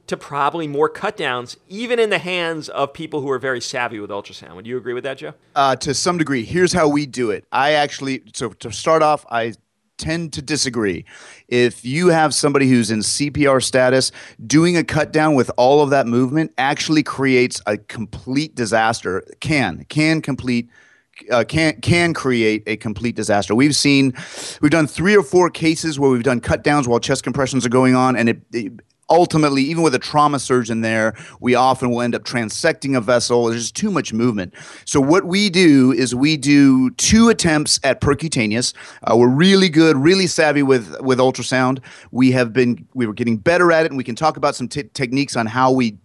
to 0.07 0.17
probably 0.17 0.69
more 0.69 0.89
cutdowns, 0.89 1.57
even 1.69 1.99
in 1.99 2.11
the 2.11 2.19
hands 2.19 2.69
of 2.69 2.93
people 2.93 3.21
who 3.21 3.31
are 3.31 3.39
very 3.39 3.61
savvy 3.61 3.99
with 3.99 4.11
ultrasound. 4.11 4.55
Would 4.57 4.67
you 4.67 4.77
agree 4.77 4.95
with 4.95 5.05
that, 5.05 5.19
Joe? 5.19 5.35
Uh, 5.55 5.77
to 5.77 5.95
some 5.95 6.19
degree. 6.19 6.45
Here's 6.45 6.73
how 6.73 6.89
we 6.89 7.07
do 7.07 7.31
it. 7.31 7.45
I 7.53 7.73
actually, 7.73 8.23
so 8.33 8.51
to 8.51 8.71
start 8.71 9.03
off, 9.03 9.27
I 9.31 9.55
tend 9.99 10.33
to 10.35 10.43
disagree. 10.43 11.05
If 11.49 11.85
you 11.85 12.09
have 12.09 12.35
somebody 12.35 12.69
who's 12.69 12.91
in 12.91 13.01
CPR 13.01 13.63
status, 13.63 14.13
doing 14.47 14.77
a 14.77 14.85
cut 14.85 15.13
down 15.13 15.35
with 15.35 15.51
all 15.57 15.83
of 15.83 15.91
that 15.91 16.07
movement 16.07 16.53
actually 16.59 17.03
creates 17.03 17.61
a 17.67 17.79
complete 17.79 18.55
disaster. 18.55 19.25
Can, 19.41 19.87
can 19.89 20.23
complete 20.23 20.69
uh, 21.31 21.45
can 21.45 21.81
can 21.81 22.13
create 22.13 22.63
a 22.67 22.77
complete 22.77 23.17
disaster. 23.17 23.55
We've 23.55 23.75
seen, 23.75 24.13
we've 24.61 24.71
done 24.71 24.87
three 24.87 25.17
or 25.17 25.23
four 25.23 25.49
cases 25.49 25.99
where 25.99 26.11
we've 26.11 26.23
done 26.23 26.41
cut 26.41 26.63
downs 26.63 26.87
while 26.87 27.01
chest 27.01 27.23
compressions 27.23 27.65
are 27.65 27.71
going 27.71 27.95
on, 27.95 28.17
and 28.17 28.29
it, 28.29 28.41
it 28.53 28.73
ultimately, 29.09 29.63
even 29.63 29.83
with 29.83 29.95
a 29.95 29.99
trauma 29.99 30.39
surgeon 30.39 30.81
there, 30.81 31.15
we 31.41 31.55
often 31.55 31.91
will 31.91 32.03
end 32.03 32.15
up 32.15 32.25
transecting 32.25 32.97
a 32.97 33.01
vessel. 33.01 33.47
There's 33.47 33.63
just 33.63 33.77
too 33.77 33.91
much 33.91 34.13
movement. 34.13 34.55
So 34.85 35.01
what 35.01 35.25
we 35.25 35.51
do 35.51 35.93
is 35.93 36.15
we 36.15 36.37
do 36.37 36.91
two 36.91 37.29
attempts 37.29 37.79
at 37.85 38.01
percutaneous. 38.01 38.75
Uh, 39.03 39.17
we're 39.17 39.29
really 39.29 39.69
good, 39.69 39.97
really 39.97 40.27
savvy 40.27 40.63
with 40.63 41.01
with 41.01 41.19
ultrasound. 41.19 41.81
We 42.11 42.33
have 42.33 42.53
been 42.53 42.87
we 42.95 43.07
were 43.07 43.15
getting 43.15 43.37
better 43.37 43.73
at 43.73 43.85
it, 43.85 43.91
and 43.91 43.99
we 43.99 44.05
can 44.05 44.17
talk 44.17 44.37
about 44.37 44.55
some 44.55 44.69
t- 44.69 44.91
techniques 44.95 45.37
on 45.37 45.47
how 45.47 45.73
we 45.73 45.99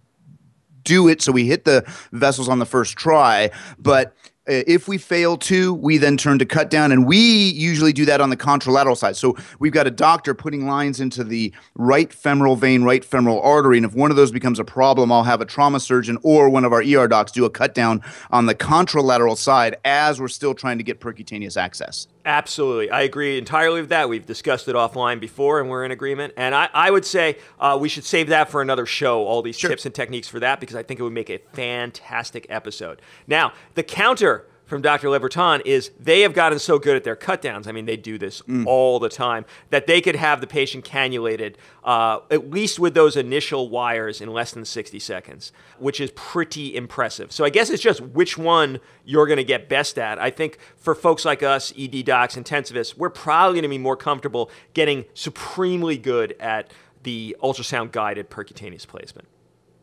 do 0.84 1.08
it 1.08 1.22
so 1.22 1.30
we 1.30 1.46
hit 1.46 1.64
the 1.64 1.84
vessels 2.10 2.48
on 2.48 2.58
the 2.58 2.66
first 2.66 2.96
try 2.96 3.48
but 3.78 4.16
if 4.46 4.88
we 4.88 4.98
fail 4.98 5.36
to, 5.36 5.72
we 5.74 5.98
then 5.98 6.16
turn 6.16 6.38
to 6.38 6.46
cut 6.46 6.70
down, 6.70 6.90
and 6.90 7.06
we 7.06 7.16
usually 7.18 7.92
do 7.92 8.04
that 8.06 8.20
on 8.20 8.30
the 8.30 8.36
contralateral 8.36 8.96
side. 8.96 9.16
So 9.16 9.36
we've 9.58 9.72
got 9.72 9.86
a 9.86 9.90
doctor 9.90 10.34
putting 10.34 10.66
lines 10.66 11.00
into 11.00 11.22
the 11.22 11.52
right 11.74 12.12
femoral 12.12 12.56
vein, 12.56 12.82
right 12.82 13.04
femoral 13.04 13.40
artery, 13.42 13.76
and 13.76 13.86
if 13.86 13.94
one 13.94 14.10
of 14.10 14.16
those 14.16 14.32
becomes 14.32 14.58
a 14.58 14.64
problem, 14.64 15.12
I'll 15.12 15.24
have 15.24 15.40
a 15.40 15.46
trauma 15.46 15.80
surgeon 15.80 16.18
or 16.22 16.48
one 16.48 16.64
of 16.64 16.72
our 16.72 16.82
ER 16.82 17.06
docs 17.06 17.32
do 17.32 17.44
a 17.44 17.50
cut 17.50 17.74
down 17.74 18.02
on 18.30 18.46
the 18.46 18.54
contralateral 18.54 19.36
side 19.36 19.76
as 19.84 20.20
we're 20.20 20.28
still 20.28 20.54
trying 20.54 20.78
to 20.78 20.84
get 20.84 21.00
percutaneous 21.00 21.56
access. 21.56 22.08
Absolutely. 22.24 22.90
I 22.90 23.02
agree 23.02 23.36
entirely 23.36 23.80
with 23.80 23.90
that. 23.90 24.08
We've 24.08 24.24
discussed 24.24 24.68
it 24.68 24.76
offline 24.76 25.18
before 25.18 25.60
and 25.60 25.68
we're 25.68 25.84
in 25.84 25.90
agreement. 25.90 26.34
And 26.36 26.54
I, 26.54 26.68
I 26.72 26.90
would 26.90 27.04
say 27.04 27.38
uh, 27.58 27.76
we 27.80 27.88
should 27.88 28.04
save 28.04 28.28
that 28.28 28.48
for 28.48 28.62
another 28.62 28.86
show, 28.86 29.24
all 29.24 29.42
these 29.42 29.58
sure. 29.58 29.70
tips 29.70 29.86
and 29.86 29.94
techniques 29.94 30.28
for 30.28 30.38
that, 30.40 30.60
because 30.60 30.76
I 30.76 30.84
think 30.84 31.00
it 31.00 31.02
would 31.02 31.12
make 31.12 31.30
a 31.30 31.38
fantastic 31.52 32.46
episode. 32.48 33.02
Now, 33.26 33.52
the 33.74 33.82
counter 33.82 34.46
from 34.72 34.80
Dr. 34.80 35.08
LeBreton 35.08 35.60
is 35.66 35.90
they 36.00 36.22
have 36.22 36.32
gotten 36.32 36.58
so 36.58 36.78
good 36.78 36.96
at 36.96 37.04
their 37.04 37.14
cutdowns. 37.14 37.66
I 37.66 37.72
mean, 37.72 37.84
they 37.84 37.98
do 37.98 38.16
this 38.16 38.40
mm. 38.48 38.64
all 38.66 38.98
the 38.98 39.10
time 39.10 39.44
that 39.68 39.86
they 39.86 40.00
could 40.00 40.16
have 40.16 40.40
the 40.40 40.46
patient 40.46 40.82
cannulated 40.82 41.56
uh, 41.84 42.20
at 42.30 42.48
least 42.50 42.78
with 42.78 42.94
those 42.94 43.14
initial 43.14 43.68
wires 43.68 44.22
in 44.22 44.32
less 44.32 44.52
than 44.52 44.64
60 44.64 44.98
seconds, 44.98 45.52
which 45.78 46.00
is 46.00 46.10
pretty 46.12 46.74
impressive. 46.74 47.32
So 47.32 47.44
I 47.44 47.50
guess 47.50 47.68
it's 47.68 47.82
just 47.82 48.00
which 48.00 48.38
one 48.38 48.80
you're 49.04 49.26
going 49.26 49.36
to 49.36 49.44
get 49.44 49.68
best 49.68 49.98
at. 49.98 50.18
I 50.18 50.30
think 50.30 50.56
for 50.78 50.94
folks 50.94 51.26
like 51.26 51.42
us, 51.42 51.70
ED 51.78 52.06
docs, 52.06 52.36
intensivists, 52.36 52.96
we're 52.96 53.10
probably 53.10 53.56
going 53.56 53.64
to 53.64 53.68
be 53.68 53.76
more 53.76 53.98
comfortable 53.98 54.50
getting 54.72 55.04
supremely 55.12 55.98
good 55.98 56.34
at 56.40 56.72
the 57.02 57.36
ultrasound 57.42 57.92
guided 57.92 58.30
percutaneous 58.30 58.86
placement. 58.86 59.28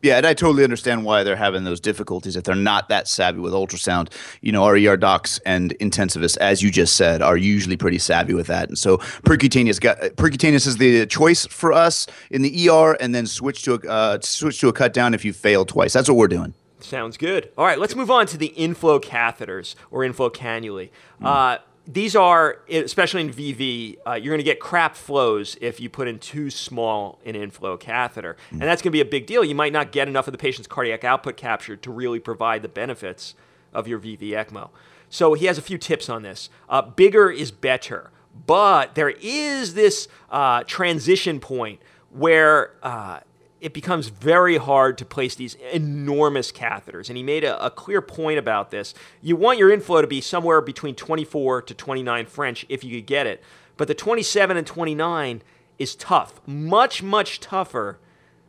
Yeah, 0.02 0.16
and 0.16 0.26
I 0.26 0.34
totally 0.34 0.64
understand 0.64 1.04
why 1.04 1.24
they're 1.24 1.36
having 1.36 1.64
those 1.64 1.80
difficulties 1.80 2.36
if 2.36 2.44
they're 2.44 2.54
not 2.54 2.88
that 2.88 3.06
savvy 3.06 3.40
with 3.40 3.52
ultrasound. 3.52 4.10
You 4.40 4.52
know, 4.52 4.64
our 4.64 4.74
ER 4.74 4.96
docs 4.96 5.38
and 5.44 5.76
intensivists, 5.78 6.38
as 6.38 6.62
you 6.62 6.70
just 6.70 6.96
said, 6.96 7.20
are 7.20 7.36
usually 7.36 7.76
pretty 7.76 7.98
savvy 7.98 8.32
with 8.32 8.46
that. 8.46 8.68
And 8.68 8.78
so 8.78 8.98
percutaneous 8.98 9.80
got, 9.80 9.98
percutaneous 10.16 10.66
is 10.66 10.78
the 10.78 11.06
choice 11.06 11.46
for 11.46 11.72
us 11.72 12.06
in 12.30 12.42
the 12.42 12.68
ER, 12.68 12.96
and 13.00 13.14
then 13.14 13.26
switch 13.26 13.62
to 13.64 13.74
a 13.74 13.90
uh, 13.90 14.18
switch 14.20 14.60
to 14.60 14.68
a 14.68 14.72
cut 14.72 14.92
down 14.92 15.12
if 15.12 15.24
you 15.24 15.32
fail 15.32 15.64
twice. 15.64 15.92
That's 15.92 16.08
what 16.08 16.16
we're 16.16 16.28
doing. 16.28 16.54
Sounds 16.82 17.16
good. 17.16 17.50
All 17.58 17.64
right, 17.64 17.78
let's 17.78 17.94
move 17.94 18.10
on 18.10 18.26
to 18.26 18.38
the 18.38 18.48
inflow 18.48 18.98
catheters 18.98 19.74
or 19.90 20.02
inflow 20.04 20.30
cannulae. 20.30 20.90
Mm. 21.20 21.26
Uh, 21.26 21.58
these 21.86 22.14
are, 22.14 22.58
especially 22.68 23.22
in 23.22 23.32
VV, 23.32 23.98
uh, 24.06 24.12
you're 24.12 24.32
going 24.32 24.38
to 24.38 24.44
get 24.44 24.60
crap 24.60 24.94
flows 24.94 25.56
if 25.60 25.80
you 25.80 25.88
put 25.88 26.08
in 26.08 26.18
too 26.18 26.50
small 26.50 27.18
an 27.24 27.34
inflow 27.34 27.76
catheter. 27.76 28.36
Mm. 28.50 28.52
And 28.52 28.62
that's 28.62 28.82
going 28.82 28.90
to 28.90 28.96
be 28.96 29.00
a 29.00 29.04
big 29.04 29.26
deal. 29.26 29.44
You 29.44 29.54
might 29.54 29.72
not 29.72 29.90
get 29.92 30.06
enough 30.06 30.28
of 30.28 30.32
the 30.32 30.38
patient's 30.38 30.68
cardiac 30.68 31.04
output 31.04 31.36
captured 31.36 31.82
to 31.82 31.90
really 31.90 32.20
provide 32.20 32.62
the 32.62 32.68
benefits 32.68 33.34
of 33.72 33.88
your 33.88 33.98
VV 33.98 34.30
ECMO. 34.30 34.70
So 35.08 35.34
he 35.34 35.46
has 35.46 35.58
a 35.58 35.62
few 35.62 35.78
tips 35.78 36.08
on 36.08 36.22
this. 36.22 36.50
Uh, 36.68 36.82
bigger 36.82 37.30
is 37.30 37.50
better, 37.50 38.10
but 38.46 38.94
there 38.94 39.14
is 39.20 39.74
this 39.74 40.06
uh, 40.30 40.62
transition 40.64 41.40
point 41.40 41.80
where 42.10 42.72
uh, 42.82 43.20
it 43.60 43.74
becomes 43.74 44.08
very 44.08 44.56
hard 44.56 44.96
to 44.98 45.04
place 45.04 45.34
these 45.34 45.54
enormous 45.72 46.50
catheters. 46.50 47.08
And 47.08 47.16
he 47.16 47.22
made 47.22 47.44
a, 47.44 47.64
a, 47.64 47.70
clear 47.70 48.00
point 48.00 48.38
about 48.38 48.70
this. 48.70 48.94
You 49.20 49.36
want 49.36 49.58
your 49.58 49.70
inflow 49.70 50.00
to 50.00 50.06
be 50.06 50.20
somewhere 50.20 50.60
between 50.60 50.94
24 50.94 51.62
to 51.62 51.74
29 51.74 52.26
French 52.26 52.64
if 52.68 52.82
you 52.82 52.98
could 52.98 53.06
get 53.06 53.26
it. 53.26 53.42
But 53.76 53.88
the 53.88 53.94
27 53.94 54.56
and 54.56 54.66
29 54.66 55.42
is 55.78 55.94
tough, 55.94 56.40
much, 56.46 57.02
much 57.02 57.40
tougher 57.40 57.98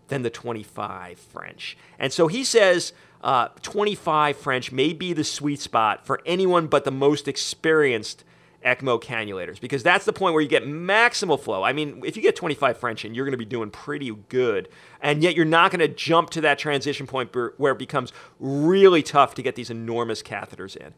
than 0.08 0.22
the 0.24 0.30
25 0.30 1.20
French. 1.20 1.78
And 1.98 2.12
so 2.12 2.28
he 2.28 2.44
says 2.44 2.94
uh, 3.22 3.50
25 3.62 4.38
French 4.38 4.72
may 4.72 4.94
be 4.94 5.14
the 5.14 5.24
sweet 5.24 5.60
spot 5.60 6.06
for 6.06 6.22
anyone 6.26 6.68
but 6.68 6.84
the 6.84 6.92
most 6.92 7.28
experienced 7.28 8.24
ECMO 8.66 9.02
cannulators 9.02 9.60
because 9.60 9.84
that's 9.84 10.06
the 10.06 10.14
point 10.14 10.34
where 10.34 10.42
you 10.42 10.50
get 10.50 10.64
maximal 10.64 11.40
flow. 11.40 11.64
I 11.64 11.74
mean, 11.74 12.02
if 12.06 12.16
you 12.16 12.22
get 12.22 12.36
25 12.36 12.78
French 12.78 13.06
in, 13.06 13.14
you're 13.16 13.26
going 13.26 13.32
to 13.34 13.38
be 13.38 13.46
doing 13.46 13.70
pretty 13.70 14.12
good. 14.30 14.70
And 15.02 15.24
yet 15.24 15.36
you're 15.36 15.46
not 15.46 15.72
going 15.72 15.80
to 15.80 15.88
jump 15.88 16.30
to 16.32 16.42
that 16.42 16.60
transition 16.60 17.08
point 17.08 17.36
where 17.36 17.72
it 17.74 17.80
becomes 17.80 18.14
really 18.40 19.04
tough 19.04 19.34
to 19.36 19.42
get 19.42 19.56
these 19.56 19.70
enormous 19.70 20.22
catheters 20.22 20.76
in. 20.76 20.94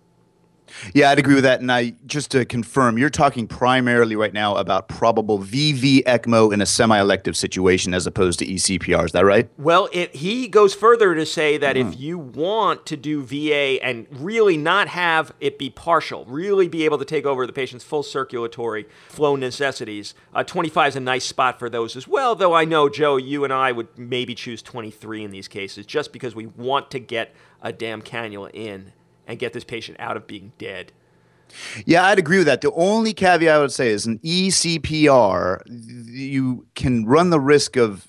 Yeah, 0.94 1.10
I'd 1.10 1.20
agree 1.20 1.36
with 1.36 1.44
that. 1.44 1.62
And 1.62 1.72
I 1.72 1.94
just 2.06 2.32
to 2.32 2.46
confirm, 2.46 2.98
you're 2.98 3.10
talking 3.10 3.48
primarily 3.48 4.16
right 4.16 4.34
now 4.34 4.56
about 4.56 4.88
probable 4.88 5.40
VV 5.40 6.04
ECMO 6.04 6.54
in 6.54 6.62
a 6.62 6.66
semi-elective 6.66 7.36
situation 7.38 7.94
as 7.94 8.08
opposed 8.08 8.40
to 8.40 8.46
ECPR. 8.46 9.06
Is 9.06 9.12
that 9.12 9.26
right? 9.26 9.50
Well, 9.58 9.90
it, 9.92 10.16
he 10.16 10.48
goes 10.48 10.74
further 10.74 11.16
to 11.16 11.26
say 11.26 11.58
that 11.58 11.76
mm. 11.76 11.88
if 11.88 12.00
you 12.00 12.18
want 12.18 12.86
to 12.88 12.98
do 12.98 13.24
VA 13.24 13.84
and 13.84 14.08
really 14.12 14.58
not 14.58 14.88
have 14.88 15.34
it 15.40 15.58
be 15.58 15.70
partial, 15.70 16.26
really 16.26 16.68
be 16.68 16.86
able 16.86 16.98
to 16.98 17.06
take 17.06 17.26
over 17.26 17.46
the 17.46 17.54
patient's 17.54 17.86
full 17.86 18.04
circulatory 18.04 18.88
flow 19.10 19.36
necessities, 19.36 20.14
uh, 20.34 20.44
25 20.44 20.90
is 20.90 20.96
a 20.96 21.00
nice 21.00 21.26
spot 21.26 21.60
for 21.60 21.70
those 21.70 21.96
as 21.96 22.08
well. 22.08 22.36
Though 22.36 22.54
I 22.54 22.66
know 22.66 22.90
Joe, 22.90 23.18
you 23.18 23.44
and 23.44 23.54
I 23.54 23.72
would 23.72 23.98
maybe 23.98 24.36
choose 24.36 24.62
23 24.62 25.24
in 25.24 25.32
these 25.32 25.48
cases, 25.48 25.86
just 25.86 26.12
because 26.14 26.36
we 26.36 26.46
want 26.46 26.92
to 26.92 27.00
get 27.00 27.34
a 27.62 27.72
damn 27.72 28.02
cannula 28.02 28.52
in 28.54 28.94
and 29.28 29.40
get 29.40 29.54
this 29.54 29.64
patient 29.64 30.00
out 30.00 30.18
of 30.18 30.28
being 30.28 30.52
dead. 30.58 30.92
Yeah, 31.86 32.06
I'd 32.06 32.20
agree 32.20 32.38
with 32.38 32.48
that. 32.48 32.62
The 32.62 32.72
only 32.72 33.14
caveat 33.14 33.56
I 33.56 33.60
would 33.60 33.72
say 33.72 33.90
is 33.90 34.06
an 34.06 34.20
ECPR, 34.20 35.62
you 35.68 36.66
can 36.76 37.06
run 37.06 37.30
the 37.30 37.40
risk 37.40 37.76
of 37.76 38.08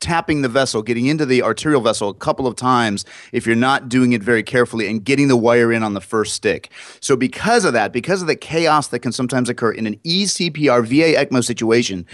tapping 0.00 0.42
the 0.42 0.48
vessel, 0.48 0.82
getting 0.82 1.06
into 1.06 1.26
the 1.26 1.42
arterial 1.42 1.80
vessel 1.80 2.08
a 2.08 2.14
couple 2.14 2.46
of 2.46 2.56
times 2.56 3.04
if 3.32 3.46
you're 3.46 3.56
not 3.56 3.88
doing 3.88 4.12
it 4.12 4.22
very 4.22 4.42
carefully 4.42 4.88
and 4.88 5.04
getting 5.04 5.28
the 5.28 5.36
wire 5.36 5.72
in 5.72 5.82
on 5.82 5.94
the 5.94 6.00
first 6.00 6.34
stick. 6.34 6.70
So, 7.00 7.16
because 7.16 7.64
of 7.64 7.72
that, 7.74 7.92
because 7.92 8.22
of 8.22 8.28
the 8.28 8.36
chaos 8.36 8.88
that 8.88 9.00
can 9.00 9.12
sometimes 9.12 9.48
occur 9.48 9.72
in 9.72 9.86
an 9.86 9.96
ECPR 10.04 10.84
VA 10.86 11.18
ECMO 11.18 11.44
situation, 11.44 12.06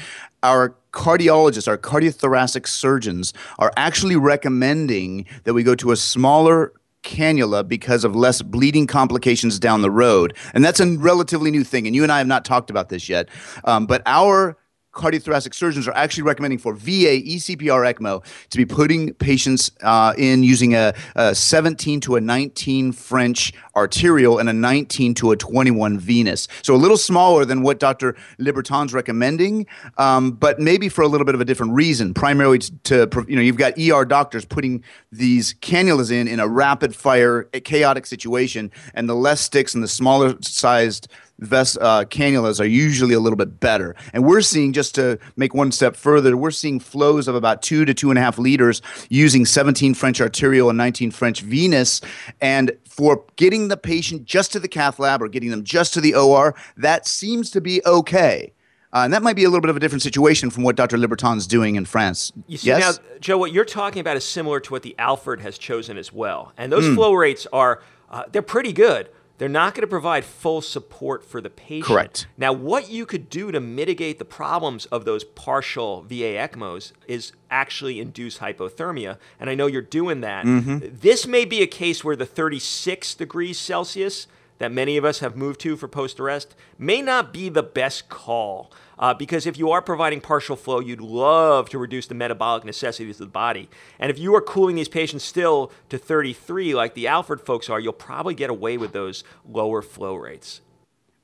our 0.42 0.74
cardiologists, 0.92 1.68
our 1.68 1.78
cardiothoracic 1.78 2.66
surgeons 2.66 3.32
are 3.58 3.72
actually 3.76 4.16
recommending 4.16 5.26
that 5.44 5.54
we 5.54 5.62
go 5.62 5.74
to 5.74 5.92
a 5.92 5.96
smaller 5.96 6.72
cannula 7.08 7.66
because 7.66 8.04
of 8.04 8.14
less 8.14 8.42
bleeding 8.42 8.86
complications 8.86 9.58
down 9.58 9.82
the 9.82 9.90
road. 9.90 10.36
And 10.52 10.64
that's 10.64 10.80
a 10.80 10.86
relatively 10.98 11.50
new 11.50 11.64
thing. 11.64 11.86
And 11.86 11.96
you 11.96 12.02
and 12.02 12.12
I 12.12 12.18
have 12.18 12.26
not 12.26 12.44
talked 12.44 12.70
about 12.70 12.90
this 12.90 13.08
yet. 13.08 13.28
Um, 13.64 13.86
but 13.86 14.02
our 14.06 14.56
cardiothoracic 14.98 15.54
surgeons 15.54 15.88
are 15.88 15.94
actually 15.94 16.24
recommending 16.24 16.58
for 16.58 16.74
VA 16.74 17.22
ECPR 17.24 17.94
ECMO 17.94 18.22
to 18.50 18.58
be 18.58 18.66
putting 18.66 19.14
patients 19.14 19.70
uh, 19.82 20.12
in 20.18 20.42
using 20.42 20.74
a, 20.74 20.92
a, 21.14 21.34
17 21.34 22.00
to 22.00 22.16
a 22.16 22.20
19 22.20 22.92
French 22.92 23.52
arterial 23.76 24.38
and 24.38 24.48
a 24.48 24.52
19 24.52 25.14
to 25.14 25.30
a 25.30 25.36
21 25.36 25.98
venous. 25.98 26.48
So 26.62 26.74
a 26.74 26.76
little 26.76 26.96
smaller 26.96 27.44
than 27.44 27.62
what 27.62 27.78
Dr. 27.78 28.16
Lebreton's 28.38 28.92
recommending, 28.92 29.66
um, 29.96 30.32
but 30.32 30.58
maybe 30.58 30.88
for 30.88 31.02
a 31.02 31.08
little 31.08 31.24
bit 31.24 31.34
of 31.34 31.40
a 31.40 31.44
different 31.44 31.72
reason. 31.72 32.12
Primarily 32.12 32.58
to, 32.58 33.08
you 33.28 33.36
know, 33.36 33.42
you've 33.42 33.56
got 33.56 33.78
ER 33.78 34.04
doctors 34.04 34.44
putting 34.44 34.82
these 35.12 35.54
cannulas 35.54 36.10
in 36.10 36.26
in 36.26 36.40
a 36.40 36.48
rapid 36.48 36.94
fire, 36.94 37.44
chaotic 37.44 38.04
situation, 38.04 38.72
and 38.94 39.08
the 39.08 39.14
less 39.14 39.40
sticks 39.40 39.74
and 39.74 39.82
the 39.82 39.88
smaller 39.88 40.34
sized 40.42 41.08
vest 41.38 41.78
uh, 41.80 42.04
cannulas 42.04 42.60
are 42.60 42.66
usually 42.66 43.14
a 43.14 43.20
little 43.20 43.36
bit 43.36 43.60
better. 43.60 43.94
And 44.12 44.24
we're 44.24 44.40
seeing, 44.40 44.72
just 44.72 44.94
to 44.96 45.18
make 45.36 45.54
one 45.54 45.72
step 45.72 45.96
further, 45.96 46.36
we're 46.36 46.50
seeing 46.50 46.80
flows 46.80 47.28
of 47.28 47.34
about 47.34 47.62
two 47.62 47.84
to 47.84 47.94
two 47.94 48.10
and 48.10 48.18
a 48.18 48.22
half 48.22 48.38
liters 48.38 48.82
using 49.08 49.44
17 49.44 49.94
French 49.94 50.20
arterial 50.20 50.68
and 50.68 50.76
19 50.76 51.10
French 51.10 51.40
venous. 51.40 52.00
And 52.40 52.72
for 52.84 53.24
getting 53.36 53.68
the 53.68 53.76
patient 53.76 54.24
just 54.24 54.52
to 54.52 54.60
the 54.60 54.68
cath 54.68 54.98
lab 54.98 55.22
or 55.22 55.28
getting 55.28 55.50
them 55.50 55.64
just 55.64 55.94
to 55.94 56.00
the 56.00 56.14
OR, 56.14 56.54
that 56.76 57.06
seems 57.06 57.50
to 57.52 57.60
be 57.60 57.80
okay. 57.86 58.52
Uh, 58.90 59.00
and 59.00 59.12
that 59.12 59.22
might 59.22 59.36
be 59.36 59.44
a 59.44 59.48
little 59.50 59.60
bit 59.60 59.68
of 59.68 59.76
a 59.76 59.80
different 59.80 60.00
situation 60.00 60.48
from 60.48 60.62
what 60.62 60.74
Dr. 60.74 60.96
Lebreton's 60.96 61.46
doing 61.46 61.76
in 61.76 61.84
France. 61.84 62.32
You 62.46 62.56
see, 62.56 62.68
yes? 62.68 62.98
now, 62.98 63.04
Joe, 63.20 63.36
what 63.36 63.52
you're 63.52 63.66
talking 63.66 64.00
about 64.00 64.16
is 64.16 64.24
similar 64.24 64.60
to 64.60 64.72
what 64.72 64.82
the 64.82 64.94
Alfred 64.98 65.40
has 65.40 65.58
chosen 65.58 65.98
as 65.98 66.10
well. 66.10 66.52
And 66.56 66.72
those 66.72 66.84
mm. 66.84 66.94
flow 66.94 67.12
rates 67.12 67.46
are, 67.52 67.82
uh, 68.10 68.24
they're 68.32 68.40
pretty 68.40 68.72
good 68.72 69.10
they're 69.38 69.48
not 69.48 69.74
going 69.74 69.82
to 69.82 69.88
provide 69.88 70.24
full 70.24 70.60
support 70.60 71.24
for 71.24 71.40
the 71.40 71.48
patient. 71.48 71.86
Correct. 71.86 72.26
Now, 72.36 72.52
what 72.52 72.90
you 72.90 73.06
could 73.06 73.30
do 73.30 73.50
to 73.52 73.60
mitigate 73.60 74.18
the 74.18 74.24
problems 74.24 74.86
of 74.86 75.04
those 75.04 75.24
partial 75.24 76.02
VA 76.02 76.36
ECMOs 76.36 76.92
is 77.06 77.32
actually 77.50 78.00
induce 78.00 78.38
hypothermia. 78.38 79.16
And 79.38 79.48
I 79.48 79.54
know 79.54 79.66
you're 79.66 79.80
doing 79.80 80.20
that. 80.20 80.44
Mm-hmm. 80.44 80.96
This 81.00 81.26
may 81.26 81.44
be 81.44 81.62
a 81.62 81.66
case 81.66 82.04
where 82.04 82.16
the 82.16 82.26
36 82.26 83.14
degrees 83.14 83.58
Celsius 83.58 84.26
that 84.58 84.72
many 84.72 84.96
of 84.96 85.04
us 85.04 85.20
have 85.20 85.36
moved 85.36 85.60
to 85.60 85.76
for 85.76 85.88
post 85.88 86.20
arrest 86.20 86.54
may 86.78 87.00
not 87.00 87.32
be 87.32 87.48
the 87.48 87.62
best 87.62 88.08
call. 88.08 88.70
Uh, 88.98 89.14
because 89.14 89.46
if 89.46 89.56
you 89.56 89.70
are 89.70 89.80
providing 89.80 90.20
partial 90.20 90.56
flow, 90.56 90.80
you'd 90.80 91.00
love 91.00 91.68
to 91.70 91.78
reduce 91.78 92.06
the 92.06 92.14
metabolic 92.14 92.64
necessities 92.64 93.20
of 93.20 93.26
the 93.26 93.32
body. 93.32 93.68
And 93.98 94.10
if 94.10 94.18
you 94.18 94.34
are 94.34 94.40
cooling 94.40 94.74
these 94.76 94.88
patients 94.88 95.24
still 95.24 95.70
to 95.88 95.98
33, 95.98 96.74
like 96.74 96.94
the 96.94 97.06
Alfred 97.06 97.40
folks 97.40 97.70
are, 97.70 97.78
you'll 97.78 97.92
probably 97.92 98.34
get 98.34 98.50
away 98.50 98.76
with 98.76 98.92
those 98.92 99.22
lower 99.48 99.82
flow 99.82 100.16
rates. 100.16 100.60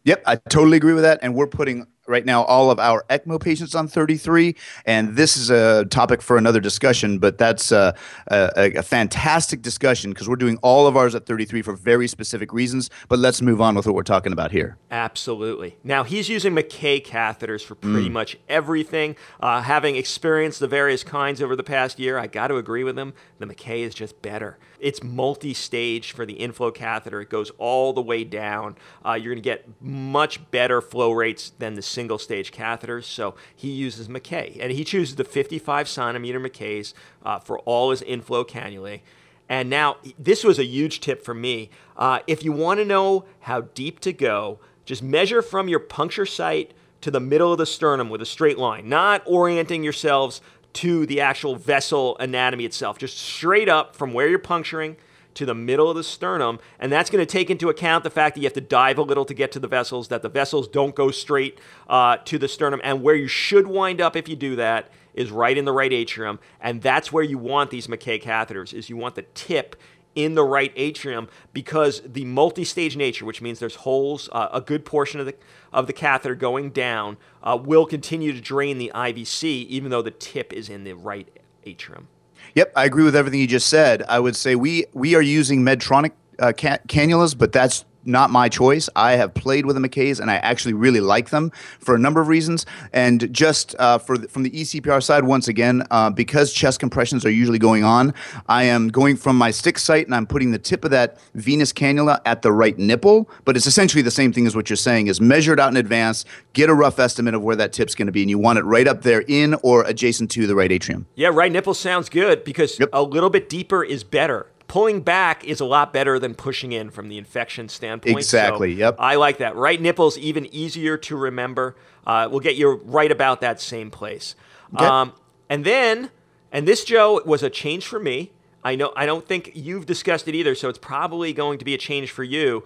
Yep, 0.05 0.23
I 0.27 0.37
totally 0.37 0.77
agree 0.77 0.93
with 0.93 1.03
that. 1.03 1.19
And 1.23 1.35
we're 1.35 1.47
putting 1.47 1.87
right 2.07 2.25
now 2.25 2.45
all 2.45 2.71
of 2.71 2.79
our 2.79 3.05
ECMO 3.11 3.41
patients 3.41 3.75
on 3.75 3.89
33. 3.89 4.57
And 4.87 5.17
this 5.17 5.37
is 5.37 5.51
a 5.51 5.85
topic 5.87 6.23
for 6.23 6.37
another 6.37 6.61
discussion, 6.61 7.19
but 7.19 7.39
that's 7.39 7.73
a, 7.73 7.95
a, 8.29 8.73
a 8.77 8.83
fantastic 8.83 9.63
discussion 9.63 10.11
because 10.11 10.29
we're 10.29 10.37
doing 10.37 10.59
all 10.63 10.87
of 10.87 10.97
ours 10.97 11.15
at 11.15 11.27
33 11.27 11.63
for 11.63 11.75
very 11.75 12.09
specific 12.09 12.53
reasons. 12.53 12.91
But 13.09 13.19
let's 13.19 13.41
move 13.43 13.61
on 13.61 13.75
with 13.75 13.87
what 13.87 13.95
we're 13.95 14.03
talking 14.03 14.33
about 14.33 14.51
here. 14.51 14.77
Absolutely. 14.91 15.79
Now, 15.83 16.05
he's 16.05 16.29
using 16.29 16.55
Maquet 16.55 17.01
catheters 17.01 17.65
for 17.65 17.75
pretty 17.75 18.09
mm. 18.09 18.13
much 18.13 18.37
everything. 18.49 19.17
Uh, 19.41 19.63
having 19.63 19.97
experienced 19.97 20.61
the 20.61 20.69
various 20.69 21.03
kinds 21.03 21.41
over 21.43 21.57
the 21.57 21.63
past 21.63 21.99
year, 21.99 22.19
I 22.19 22.27
got 22.27 22.49
to 22.49 22.57
agree 22.57 22.85
with 22.85 22.99
him. 22.99 23.15
The 23.39 23.47
Maquet 23.47 23.83
is 23.83 23.95
just 23.95 24.21
better. 24.23 24.59
It's 24.85 25.03
multi 25.03 25.55
stage 25.55 26.13
for 26.13 26.27
the 26.27 26.35
inflow 26.35 26.71
catheter, 26.71 27.23
it 27.23 27.31
goes 27.31 27.49
all 27.57 27.95
the 27.95 28.03
way 28.03 28.23
down. 28.23 28.77
Uh, 29.03 29.15
you're 29.15 29.33
going 29.33 29.43
to 29.43 29.49
get 29.49 29.67
much 29.81 30.51
better 30.51 30.83
flow 30.83 31.11
rates 31.11 31.53
than 31.59 31.73
the 31.73 31.81
single 31.81 32.19
stage 32.19 32.53
catheters. 32.53 33.05
So 33.05 33.35
he 33.57 33.71
uses 33.71 34.11
Maquet, 34.11 34.59
and 34.61 34.71
he 34.73 34.85
chooses 34.85 35.17
the 35.17 35.25
55 35.25 35.89
centimeter 35.89 36.39
Maquets 36.39 36.93
uh, 37.25 37.39
for 37.39 37.61
all 37.61 37.93
his 37.93 38.03
inflow 38.03 38.45
cannulae. 38.45 39.01
And 39.49 39.71
now, 39.71 39.97
this 40.19 40.45
was 40.45 40.59
a 40.59 40.65
huge 40.67 41.01
tip 41.01 41.25
for 41.25 41.33
me. 41.33 41.71
Uh, 41.97 42.19
if 42.27 42.45
you 42.45 42.53
want 42.53 42.79
to 42.81 42.85
know 42.85 43.25
how 43.41 43.63
deep 43.63 44.01
to 44.01 44.13
go, 44.13 44.59
just 44.85 45.03
measure 45.03 45.41
from 45.41 45.67
your 45.67 45.81
puncture 45.81 46.27
site 46.27 46.75
to 47.01 47.11
the 47.11 47.21
middle 47.21 47.53
of 47.53 47.59
the 47.59 47.67
sternum 47.67 48.11
with 48.11 48.21
a 48.21 48.27
straight 48.27 48.59
line, 48.59 48.89
not 48.89 49.23
orienting 49.25 49.83
yourselves 49.83 50.43
to 50.75 51.07
the 51.07 51.21
actual 51.21 51.57
vessel 51.57 52.17
anatomy 52.19 52.65
itself, 52.65 52.99
just 52.99 53.19
straight 53.19 53.69
up 53.69 53.97
from 53.97 54.13
where 54.13 54.29
you're 54.29 54.39
puncturing 54.39 54.97
to 55.35 55.47
the 55.47 55.55
middle 55.55 55.91
of 55.91 55.97
the 55.97 56.05
sternum. 56.05 56.61
And 56.79 56.93
that's 56.93 57.11
going 57.11 57.25
to 57.25 57.31
take 57.31 57.51
into 57.51 57.69
account 57.69 58.05
the 58.05 58.11
fact 58.11 58.35
that 58.35 58.41
you 58.41 58.47
have 58.47 58.55
to 58.55 58.61
dive 58.61 58.99
a 58.99 59.03
little 59.03 59.25
to 59.25 59.35
get 59.35 59.51
to 59.53 59.59
the 59.59 59.69
vessels, 59.69 60.09
that 60.09 60.23
the 60.23 60.29
vessels 60.29 60.69
don't 60.69 60.95
go 60.95 61.11
straight 61.11 61.59
uh, 61.89 62.19
to 62.25 62.39
the 62.39 62.49
sternum. 62.49 62.81
And 62.85 63.03
where 63.03 63.15
you 63.15 63.29
should 63.29 63.67
wind 63.67 64.01
up 64.01 64.15
if 64.15 64.29
you 64.29 64.37
do 64.37 64.57
that 64.57 64.91
is 65.13 65.31
right 65.31 65.57
in 65.57 65.65
the 65.65 65.73
right 65.73 65.93
atrium. 65.93 66.39
And 66.61 66.83
that's 66.83 67.13
where 67.13 67.25
you 67.25 67.39
want 67.39 67.71
these 67.71 67.89
Maquet 67.89 68.21
catheters, 68.21 68.73
is 68.73 68.89
you 68.89 68.97
want 68.97 69.15
the 69.15 69.23
tip 69.35 69.77
in 70.15 70.35
the 70.35 70.45
right 70.45 70.73
atrium 70.77 71.29
because 71.53 72.03
the 72.05 72.25
multi-stage 72.25 72.97
nature, 72.97 73.25
which 73.25 73.43
means 73.43 73.59
there's 73.59 73.77
holes, 73.77 74.29
uh, 74.33 74.49
a 74.53 74.61
good 74.61 74.85
portion 74.85 75.21
of 75.21 75.27
the 75.27 75.35
of 75.73 75.87
the 75.87 75.93
catheter 75.93 76.35
going 76.35 76.71
down, 76.71 77.17
uh, 77.43 77.59
will 77.61 77.87
continue 77.87 78.33
to 78.33 78.41
drain 78.41 78.79
the 78.79 78.93
IVC, 78.95 79.67
even 79.67 79.91
though 79.91 80.03
the 80.03 80.11
tip 80.11 80.53
is 80.53 80.69
in 80.69 80.85
the 80.85 80.93
right 80.93 81.29
atrium. 81.65 82.09
Yep, 82.55 82.73
I 82.77 82.85
agree 82.85 83.05
with 83.05 83.17
everything 83.17 83.41
you 83.41 83.47
just 83.47 83.69
said. 83.69 84.03
I 84.09 84.21
would 84.21 84.37
say 84.37 84.55
we 84.55 84.87
we 84.93 85.15
are 85.15 85.23
using 85.23 85.63
Medtronic 85.63 86.13
uh, 86.39 86.53
can- 86.53 86.81
cannulas, 86.89 87.37
but 87.37 87.53
that's 87.53 87.85
not 88.07 88.31
my 88.31 88.49
choice. 88.49 88.89
I 88.97 89.13
have 89.13 89.35
played 89.35 89.67
with 89.67 89.77
the 89.77 89.81
Maquets, 89.81 90.21
and 90.21 90.31
I 90.31 90.37
actually 90.37 90.75
really 90.75 91.01
like 91.01 91.31
them 91.31 91.51
for 91.79 91.95
a 91.95 91.99
number 91.99 92.21
of 92.21 92.29
reasons. 92.29 92.67
And 92.93 93.33
just 93.33 93.75
uh, 93.79 93.99
for 93.99 94.19
the, 94.19 94.29
from 94.29 94.43
the 94.43 94.51
ECPR 94.51 95.03
side, 95.03 95.25
once 95.25 95.49
again, 95.49 95.83
uh, 95.91 96.11
because 96.11 96.53
chest 96.53 96.81
compressions 96.81 97.25
are 97.25 97.31
usually 97.31 97.59
going 97.59 97.85
on, 97.85 98.15
I 98.49 98.65
am 98.65 98.89
going 98.89 99.17
from 99.17 99.37
my 99.37 99.51
stick 99.51 99.79
site 99.79 100.07
and 100.07 100.15
I'm 100.15 100.27
putting 100.27 100.51
the 100.51 100.59
tip 100.59 100.85
of 100.85 100.91
that 100.91 101.19
venous 101.35 101.73
cannula 101.73 102.21
at 102.25 102.43
the 102.43 102.53
right 102.53 102.79
nipple. 102.79 103.29
But 103.45 103.57
it's 103.57 103.67
essentially 103.67 104.03
the 104.03 104.11
same 104.11 104.33
thing 104.33 104.47
as 104.47 104.55
what 104.57 104.71
you're 104.71 104.77
saying: 104.77 105.09
is 105.09 105.21
measured 105.21 105.61
out 105.61 105.71
in 105.71 105.77
advance, 105.77 106.25
get 106.53 106.71
a 106.71 106.75
rough 106.75 106.99
estimate 106.99 107.35
of 107.35 107.43
where 107.43 107.57
that 107.57 107.73
tip's 107.73 107.95
going 107.95 108.07
to 108.07 108.13
be, 108.13 108.23
and 108.23 108.31
you 108.31 108.39
want 108.39 108.59
it 108.59 108.65
right 108.65 108.87
up 108.87 109.03
there 109.03 109.25
in 109.29 109.55
or 109.63 109.85
adjacent 109.85 110.31
to 110.33 110.47
the 110.47 110.55
right 110.55 110.71
atrium. 110.71 111.07
Yeah, 111.15 111.31
right 111.33 111.51
nipple 111.51 111.75
sounds 111.75 112.09
good 112.09 112.45
because 112.45 112.79
yep. 112.79 112.89
a 112.93 113.03
little 113.03 113.31
bit 113.31 113.49
deeper 113.49 113.85
is 113.85 114.05
better 114.05 114.47
pulling 114.75 115.01
back 115.03 115.45
is 115.45 115.61
a 115.61 115.65
lot 115.65 115.93
better 115.93 116.19
than 116.19 116.35
pushing 116.35 116.73
in 116.73 116.91
from 116.91 117.09
the 117.09 117.17
infection 117.17 117.69
standpoint. 117.69 118.17
Exactly. 118.17 118.75
So 118.75 118.79
yep. 118.81 118.97
I 118.99 119.15
like 119.15 119.39
that. 119.39 119.55
Right 119.55 119.81
nipple's 119.81 120.19
even 120.19 120.53
easier 120.53 120.97
to 120.97 121.17
remember. 121.17 121.77
Uh, 122.05 122.27
we'll 122.29 122.41
get 122.41 122.57
you 122.57 122.83
right 122.85 123.13
about 123.13 123.41
that 123.41 123.61
same 123.61 123.89
place. 123.89 124.35
Okay. 124.75 124.85
Um, 124.85 125.13
and 125.49 125.65
then, 125.65 126.11
and 126.51 126.67
this 126.67 126.83
Joe 126.83 127.23
was 127.25 127.45
a 127.45 127.51
change 127.51 127.87
for 127.87 128.01
me. 128.01 128.33
I 128.65 128.75
know. 128.75 128.93
I 128.97 129.07
don't 129.07 129.25
think 129.25 129.53
you've 129.55 129.87
discussed 129.87 130.27
it 130.27 130.35
either, 130.35 130.57
so 130.57 130.69
it's 130.69 130.79
probably 130.81 131.33
going 131.33 131.61
to 131.61 131.65
be 131.65 131.75
a 131.75 131.79
change 131.79 132.11
for 132.11 132.25
you. 132.25 132.65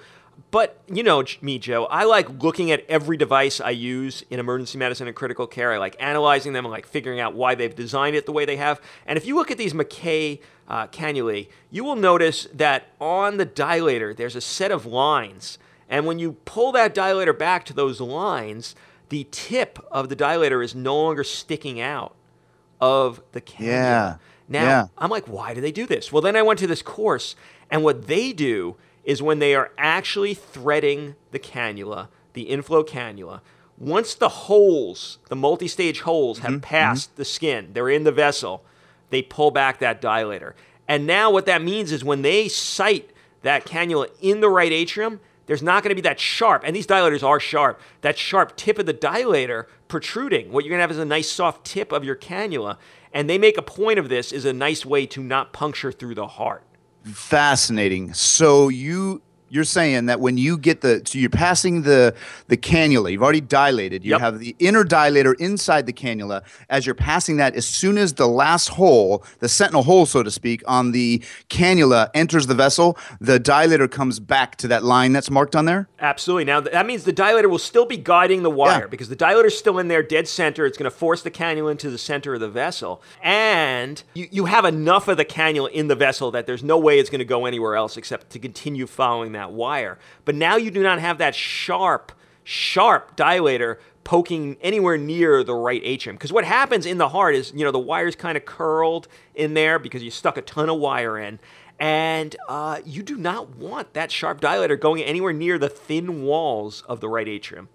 But 0.51 0.81
you 0.87 1.03
know 1.03 1.25
me, 1.43 1.59
Joe. 1.59 1.85
I 1.87 2.05
like 2.05 2.43
looking 2.43 2.71
at 2.71 2.87
every 2.89 3.19
device 3.19 3.61
I 3.61 3.71
use 3.71 4.25
in 4.31 4.41
emergency 4.41 4.79
medicine 4.79 5.09
and 5.09 5.17
critical 5.17 5.47
care. 5.47 5.75
I 5.75 5.79
like 5.79 5.97
analyzing 6.01 6.55
them 6.55 6.65
and 6.65 6.73
like 6.73 6.87
figuring 6.87 7.21
out 7.21 7.35
why 7.35 7.55
they've 7.55 7.75
designed 7.75 8.17
it 8.17 8.25
the 8.25 8.33
way 8.33 8.47
they 8.47 8.57
have. 8.57 8.81
And 9.05 9.19
if 9.19 9.27
you 9.27 9.35
look 9.35 9.51
at 9.51 9.59
these 9.59 9.75
Maquet 9.75 10.41
uh, 10.69 10.87
cannulae, 10.89 11.49
you 11.71 11.83
will 11.83 11.97
notice 11.97 12.47
that 12.53 12.89
on 13.01 13.39
the 13.39 13.47
dilator 13.47 14.15
there's 14.15 14.37
a 14.37 14.41
set 14.41 14.71
of 14.71 14.87
lines. 14.87 15.59
And 15.89 16.07
when 16.07 16.19
you 16.19 16.33
pull 16.45 16.73
that 16.73 16.95
dilator 16.95 17.37
back 17.37 17.65
to 17.67 17.73
those 17.73 18.01
lines, 18.01 18.77
the 19.09 19.27
tip 19.31 19.79
of 19.91 20.11
the 20.11 20.17
dilator 20.17 20.63
is 20.63 20.75
no 20.75 20.95
longer 20.95 21.25
sticking 21.25 21.81
out 21.81 22.15
of 22.81 23.23
the 23.33 23.41
cannula. 23.41 23.67
Yeah. 23.67 24.17
Now, 24.49 24.63
yeah. 24.63 24.87
I'm 24.97 25.11
like, 25.11 25.27
why 25.27 25.55
do 25.55 25.61
they 25.61 25.73
do 25.73 25.87
this? 25.87 26.13
Well, 26.13 26.23
then 26.23 26.37
I 26.37 26.43
went 26.43 26.59
to 26.61 26.67
this 26.67 26.83
course, 26.83 27.37
and 27.71 27.83
what 27.83 28.07
they 28.07 28.33
do 28.33 28.77
is 29.05 29.23
when 29.23 29.39
they 29.39 29.55
are 29.55 29.73
actually 29.79 30.35
threading 30.35 31.17
the 31.31 31.39
cannula, 31.39 32.09
the 32.35 32.43
inflow 32.43 32.83
cannula. 32.83 33.41
Once 33.79 34.15
the 34.15 34.29
holes, 34.29 35.19
the 35.29 35.37
multi 35.37 35.69
stage 35.69 36.01
holes, 36.01 36.41
have 36.41 36.53
mm-hmm. 36.53 36.61
passed 36.61 37.11
mm-hmm. 37.11 37.21
the 37.21 37.25
skin, 37.25 37.71
they're 37.73 37.89
in 37.89 38.05
the 38.05 38.13
vessel, 38.13 38.65
they 39.11 39.23
pull 39.23 39.51
back 39.51 39.79
that 39.79 40.01
dilator. 40.01 40.55
And 40.87 41.07
now 41.07 41.31
what 41.31 41.47
that 41.47 41.63
means 41.63 41.93
is 41.93 42.03
when 42.03 42.23
they 42.23 42.49
site 42.49 43.11
that 43.43 43.67
cannula 43.67 44.09
in 44.21 44.41
the 44.41 44.49
right 44.49 44.73
atrium, 44.73 45.21
there's 45.47 45.63
not 45.63 45.83
going 45.83 45.91
to 45.91 45.95
be 45.95 46.03
that 46.03 46.21
sharp, 46.21 46.63
and 46.65 46.77
these 46.77 46.87
dilators 46.87 47.23
are 47.23 47.41
sharp, 47.41 47.81
that 48.03 48.19
sharp 48.19 48.55
tip 48.57 48.79
of 48.79 48.85
the 48.85 48.93
dilator 48.93 49.65
protruding. 49.89 50.53
What 50.53 50.65
you're 50.65 50.71
going 50.71 50.79
to 50.79 50.83
have 50.83 50.91
is 50.91 50.99
a 50.99 51.05
nice 51.07 51.33
soft 51.33 51.65
tip 51.65 51.91
of 51.91 52.05
your 52.05 52.17
cannula. 52.17 52.77
And 53.15 53.31
they 53.31 53.39
make 53.39 53.57
a 53.57 53.63
point 53.63 53.99
of 53.99 54.11
this 54.11 54.33
is 54.33 54.45
a 54.45 54.53
nice 54.53 54.85
way 54.85 55.07
to 55.07 55.23
not 55.23 55.55
puncture 55.55 55.91
through 55.91 56.15
the 56.17 56.27
heart. 56.27 56.63
Fascinating. 57.05 58.13
So 58.13 58.69
you 58.69 59.23
you're 59.51 59.65
saying 59.65 60.07
that 60.07 60.21
when 60.21 60.39
you 60.39 60.59
get 60.59 60.81
the 60.81 61.03
so 61.05 61.19
you're 61.19 61.31
passing 61.31 61.83
the 61.83 62.15
the 62.49 62.57
cannula 62.57 63.11
you've 63.11 63.23
already 63.23 63.41
dilated 63.41 64.05
you 64.05 64.13
yep. 64.13 64.21
have 64.21 64.39
the 64.39 64.55
inner 64.59 64.85
dilator 64.85 65.35
inside 65.39 65.87
the 65.87 65.93
cannula. 65.93 66.43
As 66.69 66.87
you're 66.87 66.95
passing 66.95 67.37
that 67.39 67.55
as 67.55 67.67
soon 67.67 67.99
as 67.99 68.15
the 68.15 68.29
last 68.29 68.69
hole 68.69 69.25
the 69.41 69.49
sentinel 69.49 69.83
hole 69.83 70.07
so 70.07 70.23
to 70.23 70.31
speak 70.31 70.63
on 70.67 70.93
the 70.93 71.23
cannula 71.49 72.11
enters 72.15 72.47
the 72.47 72.55
vessel 72.55 72.99
the 73.21 73.39
dilator 73.39 73.91
comes 73.91 74.21
back 74.21 74.57
to 74.57 74.69
that 74.69 74.85
line 74.85 75.13
that's 75.13 75.31
marked 75.31 75.57
on 75.57 75.65
there? 75.65 75.89
Absolutely. 76.01 76.45
Now 76.45 76.61
that 76.61 76.87
means 76.87 77.05
the 77.05 77.13
dilator 77.13 77.49
will 77.49 77.59
still 77.59 77.87
be 77.87 77.97
guiding 77.97 78.43
the 78.43 78.51
wire 78.51 78.81
yeah. 78.81 78.87
because 78.87 79.09
the 79.09 79.17
dilator's 79.17 79.57
still 79.59 79.79
in 79.79 79.89
there 79.89 80.03
dead 80.03 80.29
center. 80.29 80.67
It's 80.67 80.79
going 80.79 80.91
to 80.91 80.97
force 80.97 81.23
the 81.23 81.31
cannula 81.31 81.73
into 81.73 81.91
the 81.91 81.99
center 81.99 82.35
of 82.35 82.41
the 82.41 82.49
vessel. 82.49 83.03
And 83.23 84.03
you, 84.15 84.29
you 84.31 84.45
have 84.47 84.65
enough 84.65 85.09
of 85.09 85.17
the 85.17 85.25
cannula 85.25 85.71
in 85.71 85.89
the 85.89 85.95
vessel 85.95 86.31
that 86.33 86.47
there's 86.47 86.63
no 86.63 86.79
way 86.79 86.99
it's 86.99 87.11
going 87.11 87.21
to 87.21 87.25
go 87.25 87.47
anywhere 87.47 87.77
else 87.77 87.97
except 87.97 88.31
to 88.31 88.39
continue 88.39 88.87
following 88.87 89.33
that 89.33 89.38
that 89.39 89.53
wire. 89.53 89.99
But 90.25 90.35
now 90.35 90.57
you 90.57 90.71
do 90.71 90.83
not 90.83 90.99
have 90.99 91.19
that 91.19 91.35
sharp, 91.35 92.13
sharp 92.45 93.17
dilator 93.17 93.79
poking 94.05 94.57
anywhere 94.63 94.97
near 94.97 95.45
the 95.45 95.55
right 95.55 95.83
atrium. 95.85 96.17
Because 96.17 96.33
what 96.33 96.45
happens 96.45 96.87
in 96.87 96.99
the 96.99 97.11
heart 97.11 97.35
is, 97.35 97.53
you 97.55 97.65
know, 97.65 97.71
the 97.71 97.79
wire's 97.79 98.17
kind 98.17 98.37
of 98.37 98.45
curled 98.45 99.07
in 99.35 99.55
there 99.55 99.79
because 99.79 100.03
you 100.03 100.11
stuck 100.11 100.37
a 100.37 100.43
ton 100.43 100.69
of 100.69 100.79
wire 100.79 101.19
in. 101.19 101.39
And 101.79 102.35
uh, 102.49 102.81
you 102.85 103.03
do 103.03 103.17
not 103.17 103.57
want 103.57 103.93
that 103.93 104.11
sharp 104.11 104.41
dilator 104.41 104.81
going 104.81 105.03
anywhere 105.03 105.33
near 105.33 105.59
the 105.59 105.69
thin 105.69 106.23
walls 106.23 106.83
of 106.89 107.01
the 107.01 107.09
right 107.09 107.29
atrium. 107.29 107.69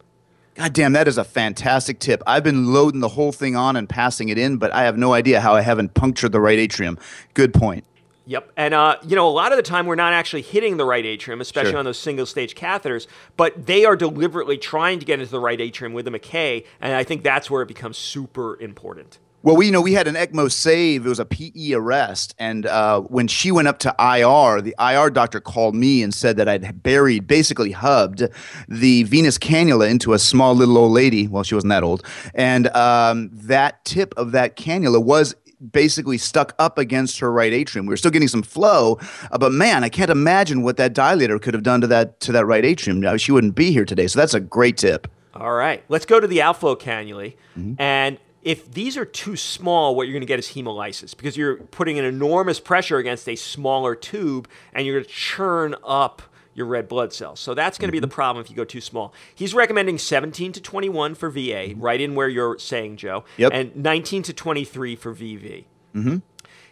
God 0.56 0.73
damn, 0.73 0.93
that 0.93 1.08
is 1.08 1.17
a 1.17 1.23
fantastic 1.23 1.99
tip. 1.99 2.21
I've 2.28 2.43
been 2.43 2.73
loading 2.73 2.99
the 2.99 3.10
whole 3.10 3.32
thing 3.32 3.56
on 3.56 3.76
and 3.76 3.88
passing 3.89 4.30
it 4.30 4.38
in, 4.38 4.58
but 4.58 4.71
I 4.71 4.84
have 4.84 4.97
no 4.97 5.13
idea 5.13 5.41
how 5.41 5.56
I 5.56 5.62
haven't 5.62 5.93
punctured 5.93 6.32
the 6.32 6.41
right 6.41 6.60
atrium. 6.60 6.99
Good 7.34 7.54
point. 7.54 7.86
Yep. 8.26 8.52
And, 8.56 8.74
uh, 8.74 8.98
you 9.06 9.16
know, 9.16 9.28
a 9.28 9.32
lot 9.32 9.52
of 9.52 9.58
the 9.58 9.64
time 9.64 9.86
we're 9.86 9.96
not 9.96 10.14
actually 10.14 10.44
hitting 10.44 10.78
the 10.78 10.86
right 10.86 11.06
atrium, 11.06 11.42
especially 11.42 11.72
sure. 11.72 11.80
on 11.80 11.86
those 11.86 12.00
single 12.00 12.26
stage 12.26 12.56
catheters, 12.56 13.08
but 13.36 13.66
they 13.66 13.84
are 13.84 13.96
deliberately 13.96 14.58
trying 14.58 15.00
to 15.00 15.06
get 15.06 15.20
into 15.20 15.32
the 15.32 15.40
right 15.40 15.60
atrium 15.60 15.94
with 15.94 16.06
the 16.06 16.12
Maquet. 16.12 16.66
And 16.80 16.94
I 16.94 17.04
think 17.04 17.24
that's 17.24 17.52
where 17.52 17.62
it 17.62 17.68
becomes 17.68 17.98
super 17.98 18.60
important. 18.62 19.20
Well, 19.44 19.58
we 19.58 19.66
you 19.66 19.74
know 19.74 19.82
we 19.82 19.92
had 19.92 20.08
an 20.08 20.16
ECMO 20.16 20.50
save. 20.50 21.06
It 21.06 21.10
was 21.10 21.20
a 21.20 21.26
PE 21.26 21.74
arrest, 21.74 22.34
and 22.40 22.66
uh, 22.66 23.02
when 23.02 23.28
she 23.28 23.52
went 23.52 23.68
up 23.68 23.78
to 23.80 23.94
IR, 24.00 24.62
the 24.62 24.74
IR 24.80 25.10
doctor 25.10 25.42
called 25.42 25.76
me 25.76 26.02
and 26.02 26.14
said 26.14 26.38
that 26.38 26.48
I'd 26.48 26.82
buried, 26.82 27.28
basically 27.28 27.72
hubbed, 27.72 28.24
the 28.70 29.04
venous 29.04 29.38
cannula 29.38 29.92
into 29.92 30.14
a 30.14 30.20
small 30.20 30.56
little 30.56 30.78
old 30.78 30.94
lady. 30.94 31.28
Well, 31.28 31.44
she 31.44 31.56
wasn't 31.56 31.72
that 31.72 31.84
old, 31.84 32.06
and 32.34 32.70
um, 32.70 33.32
that 33.34 33.84
tip 33.84 34.14
of 34.16 34.32
that 34.32 34.56
cannula 34.56 35.04
was 35.04 35.36
basically 35.71 36.17
stuck 36.17 36.54
up 36.60 36.78
against 36.78 37.19
her 37.19 37.32
right 37.32 37.54
atrium. 37.54 37.86
We 37.86 37.91
were 37.91 37.97
still 37.97 38.12
getting 38.12 38.28
some 38.28 38.43
flow, 38.43 38.99
uh, 39.32 39.38
but 39.38 39.52
man, 39.52 39.84
I 39.84 39.89
can't 39.89 40.12
imagine 40.12 40.63
what 40.63 40.78
that 40.78 40.93
dilator 40.93 41.41
could 41.41 41.54
have 41.54 41.63
done 41.63 41.82
to 41.82 41.88
that 41.88 42.19
to 42.21 42.32
that 42.32 42.45
right 42.45 42.65
atrium. 42.65 42.99
Now, 42.99 43.17
she 43.17 43.32
wouldn't 43.32 43.56
be 43.56 43.71
here 43.71 43.86
today. 43.86 44.08
So 44.08 44.19
that's 44.19 44.34
a 44.34 44.39
great 44.39 44.78
tip. 44.78 45.08
All 45.36 45.54
right, 45.54 45.84
let's 45.89 46.06
go 46.06 46.19
to 46.19 46.28
the 46.28 46.41
outflow 46.41 46.76
cannulae. 46.76 47.36
Mm-hmm. 47.58 47.82
And 47.82 48.19
if 48.43 48.71
these 48.71 48.97
are 48.97 49.06
too 49.06 49.36
small, 49.36 49.95
what 49.95 50.04
you're 50.04 50.13
going 50.13 50.21
to 50.21 50.28
get 50.28 50.39
is 50.39 50.49
hemolysis 50.49 51.15
because 51.15 51.38
you're 51.38 51.58
putting 51.58 51.97
an 51.97 52.06
enormous 52.06 52.60
pressure 52.60 52.97
against 52.97 53.28
a 53.28 53.36
smaller 53.36 53.95
tube 53.95 54.47
and 54.73 54.86
you're 54.86 54.95
going 54.95 55.06
to 55.06 55.10
churn 55.10 55.76
up 55.84 56.21
your 56.54 56.66
red 56.66 56.88
blood 56.88 57.13
cells. 57.13 57.39
So 57.39 57.54
that's 57.54 57.78
going 57.78 57.88
to 57.88 57.92
be 57.92 58.00
the 58.00 58.08
mm-hmm. 58.08 58.13
problem 58.13 58.44
if 58.44 58.50
you 58.50 58.56
go 58.56 58.66
too 58.66 58.82
small. 58.82 59.13
He's 59.34 59.54
recommending 59.54 59.98
17 59.98 60.52
to 60.54 60.62
21 60.62 61.16
for 61.16 61.30
VA, 61.30 61.39
mm-hmm. 61.39 61.82
right 61.82 62.00
in 62.00 62.16
where 62.16 62.30
you're 62.30 62.58
saying, 62.60 62.98
Joe, 62.98 63.24
yep. 63.38 63.52
and 63.54 63.76
19 63.76 64.24
to 64.24 64.34
23 64.34 64.96
for 64.96 65.13
VV. 65.13 65.66
Mm-hmm. 65.96 66.18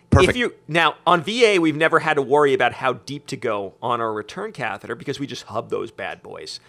Perfect. 0.10 0.30
If 0.30 0.36
you 0.36 0.56
now 0.67 0.96
on 1.08 1.24
VA, 1.24 1.58
we've 1.62 1.76
never 1.76 2.00
had 2.00 2.15
to 2.15 2.22
worry 2.22 2.54
about 2.54 2.74
how 2.74 2.94
deep 2.94 3.28
to 3.28 3.38
go 3.38 3.76
on 3.82 4.02
our 4.02 4.12
return 4.12 4.52
catheter 4.52 4.94
because 4.94 5.20
we 5.20 5.26
just 5.26 5.44
hub 5.44 5.70
those 5.70 5.89
bad 5.89 6.22
boys. 6.22 6.60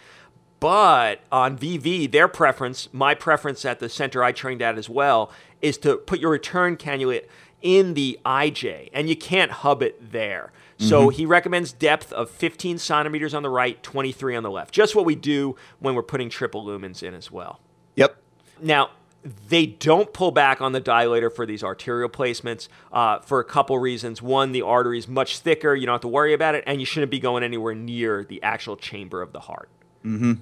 But 0.61 1.22
on 1.33 1.59
VV, 1.59 2.12
their 2.12 2.29
preference, 2.29 2.88
my 2.92 3.16
preference 3.16 3.64
at 3.64 3.81
the 3.81 3.88
center 3.88 4.22
I 4.22 4.31
trained 4.31 4.62
at 4.62 4.79
as 4.79 4.88
well, 4.88 5.33
is 5.61 5.77
to 5.79 5.96
put 5.96 6.20
your 6.20 6.31
return 6.31 6.77
cannula 6.77 7.22
in 7.62 7.94
the 7.94 8.20
IJ, 8.25 8.90
and 8.92 9.09
you 9.09 9.16
can't 9.16 9.51
hub 9.51 9.83
it 9.83 10.12
there. 10.12 10.53
So 10.83 11.07
mm-hmm. 11.07 11.16
he 11.16 11.27
recommends 11.27 11.73
depth 11.73 12.12
of 12.12 12.31
15 12.31 12.79
centimeters 12.79 13.35
on 13.35 13.42
the 13.42 13.51
right, 13.51 13.83
23 13.83 14.37
on 14.37 14.42
the 14.42 14.51
left. 14.51 14.75
Just 14.75 14.95
what 14.95 15.05
we 15.05 15.14
do 15.14 15.57
when 15.79 15.95
we're 15.95 16.03
putting 16.03 16.29
triple 16.29 16.64
lumens 16.64 17.03
in 17.03 17.14
as 17.14 17.31
well. 17.31 17.61
Yep. 17.97 18.16
Now, 18.61 18.90
they 19.49 19.66
don't 19.66 20.12
pull 20.12 20.33
back 20.33 20.61
on 20.61 20.73
the 20.73 20.81
dilator 20.81 21.33
for 21.33 21.47
these 21.47 21.62
arterial 21.62 22.09
placements 22.09 22.68
uh, 22.92 23.21
for 23.21 23.38
a 23.38 23.45
couple 23.45 23.79
reasons. 23.79 24.21
One, 24.21 24.53
the 24.53 24.62
artery 24.62 24.99
is 24.99 25.07
much 25.07 25.38
thicker, 25.38 25.75
you 25.75 25.87
don't 25.87 25.95
have 25.95 26.01
to 26.03 26.09
worry 26.09 26.33
about 26.33 26.55
it, 26.55 26.64
and 26.66 26.81
you 26.81 26.87
shouldn't 26.87 27.11
be 27.11 27.21
going 27.21 27.45
anywhere 27.45 27.75
near 27.75 28.25
the 28.25 28.42
actual 28.42 28.77
chamber 28.77 29.23
of 29.23 29.33
the 29.33 29.40
heart. 29.40 29.68
Mm-hmm. 30.05 30.33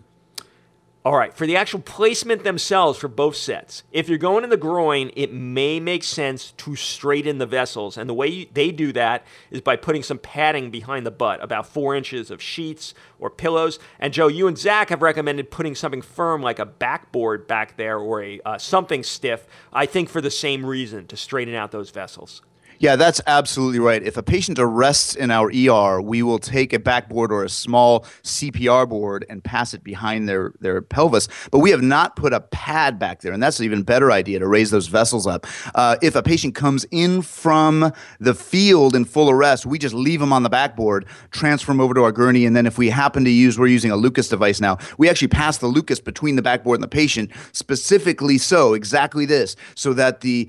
All 1.03 1.17
right, 1.17 1.33
for 1.33 1.47
the 1.47 1.57
actual 1.57 1.81
placement 1.81 2.45
themselves 2.45 2.99
for 2.99 3.09
both 3.09 3.35
sets, 3.35 3.85
if 3.91 4.07
you're 4.07 4.19
going 4.19 4.45
in 4.45 4.51
the 4.51 4.59
groin, 4.59 5.11
it 5.17 5.33
may 5.33 5.81
make 5.81 6.05
sense 6.05 6.53
to 6.59 6.77
straighten 6.77 7.39
the 7.39 7.47
vessels. 7.47 7.97
And 7.97 8.07
the 8.07 8.13
way 8.13 8.27
you, 8.27 8.47
they 8.53 8.71
do 8.71 8.93
that 8.93 9.25
is 9.51 9.63
by 9.63 9.77
putting 9.77 10.03
some 10.03 10.19
padding 10.19 10.71
behind 10.71 11.07
the 11.07 11.11
butt, 11.11 11.43
about 11.43 11.67
four 11.67 11.97
inches 11.97 12.31
of 12.31 12.43
sheets 12.43 12.93
or 13.19 13.31
pillows. 13.31 13.79
And 13.99 14.13
Joe, 14.13 14.29
you 14.29 14.47
and 14.47 14.59
Zach 14.59 14.91
have 14.91 15.01
recommended 15.01 15.51
putting 15.51 15.75
something 15.75 16.03
firm 16.03 16.43
like 16.43 16.59
a 16.59 16.67
backboard 16.67 17.47
back 17.47 17.79
there 17.79 17.99
or 17.99 18.23
a 18.23 18.41
uh, 18.45 18.59
something 18.59 19.03
stiff, 19.03 19.47
I 19.73 19.87
think 19.87 20.11
for 20.11 20.21
the 20.21 20.31
same 20.31 20.67
reason, 20.67 21.07
to 21.07 21.17
straighten 21.17 21.55
out 21.55 21.71
those 21.71 21.89
vessels. 21.89 22.43
Yeah, 22.81 22.97
that's 22.97 23.21
absolutely 23.27 23.79
right. 23.79 24.03
If 24.03 24.17
a 24.17 24.23
patient 24.23 24.59
arrests 24.59 25.15
in 25.15 25.31
our 25.31 25.53
ER, 25.55 26.01
we 26.01 26.23
will 26.23 26.39
take 26.39 26.73
a 26.73 26.79
backboard 26.79 27.31
or 27.31 27.45
a 27.45 27.49
small 27.51 28.07
CPR 28.23 28.89
board 28.89 29.27
and 29.29 29.45
pass 29.45 29.75
it 29.75 29.85
behind 29.85 30.27
their, 30.27 30.55
their 30.61 30.81
pelvis. 30.81 31.29
But 31.51 31.59
we 31.59 31.73
have 31.73 31.83
not 31.83 32.17
put 32.17 32.33
a 32.33 32.41
pad 32.41 32.99
back 32.99 33.21
there, 33.21 33.35
and 33.35 33.43
that's 33.43 33.59
an 33.59 33.67
even 33.67 33.83
better 33.83 34.11
idea 34.11 34.39
to 34.39 34.49
raise 34.49 34.71
those 34.71 34.87
vessels 34.87 35.27
up. 35.27 35.47
Uh, 35.75 35.97
if 36.01 36.15
a 36.15 36.23
patient 36.23 36.55
comes 36.55 36.87
in 36.91 37.21
from 37.21 37.93
the 38.19 38.33
field 38.33 38.97
in 38.97 39.05
full 39.05 39.29
arrest, 39.29 39.67
we 39.67 39.79
just 39.79 39.95
leave 39.95 40.21
them 40.21 40.33
on 40.33 40.43
the 40.43 40.49
backboard, 40.49 41.05
transfer 41.33 41.73
them 41.73 41.83
over 41.83 41.93
to 41.93 42.03
our 42.03 42.13
gurney, 42.13 42.47
and 42.47 42.57
then 42.57 42.65
if 42.65 42.79
we 42.79 42.89
happen 42.89 43.25
to 43.25 43.31
use, 43.31 43.59
we're 43.59 43.67
using 43.67 43.91
a 43.91 43.97
Lucas 43.97 44.27
device 44.27 44.59
now, 44.59 44.79
we 44.97 45.07
actually 45.07 45.29
pass 45.29 45.59
the 45.59 45.67
Lucas 45.67 46.01
between 46.01 46.35
the 46.35 46.43
backboard 46.43 46.77
and 46.77 46.83
the 46.83 46.89
patient, 46.89 47.31
specifically 47.53 48.39
so, 48.39 48.73
exactly 48.73 49.27
this, 49.27 49.55
so 49.75 49.93
that 49.93 50.23
the 50.23 50.49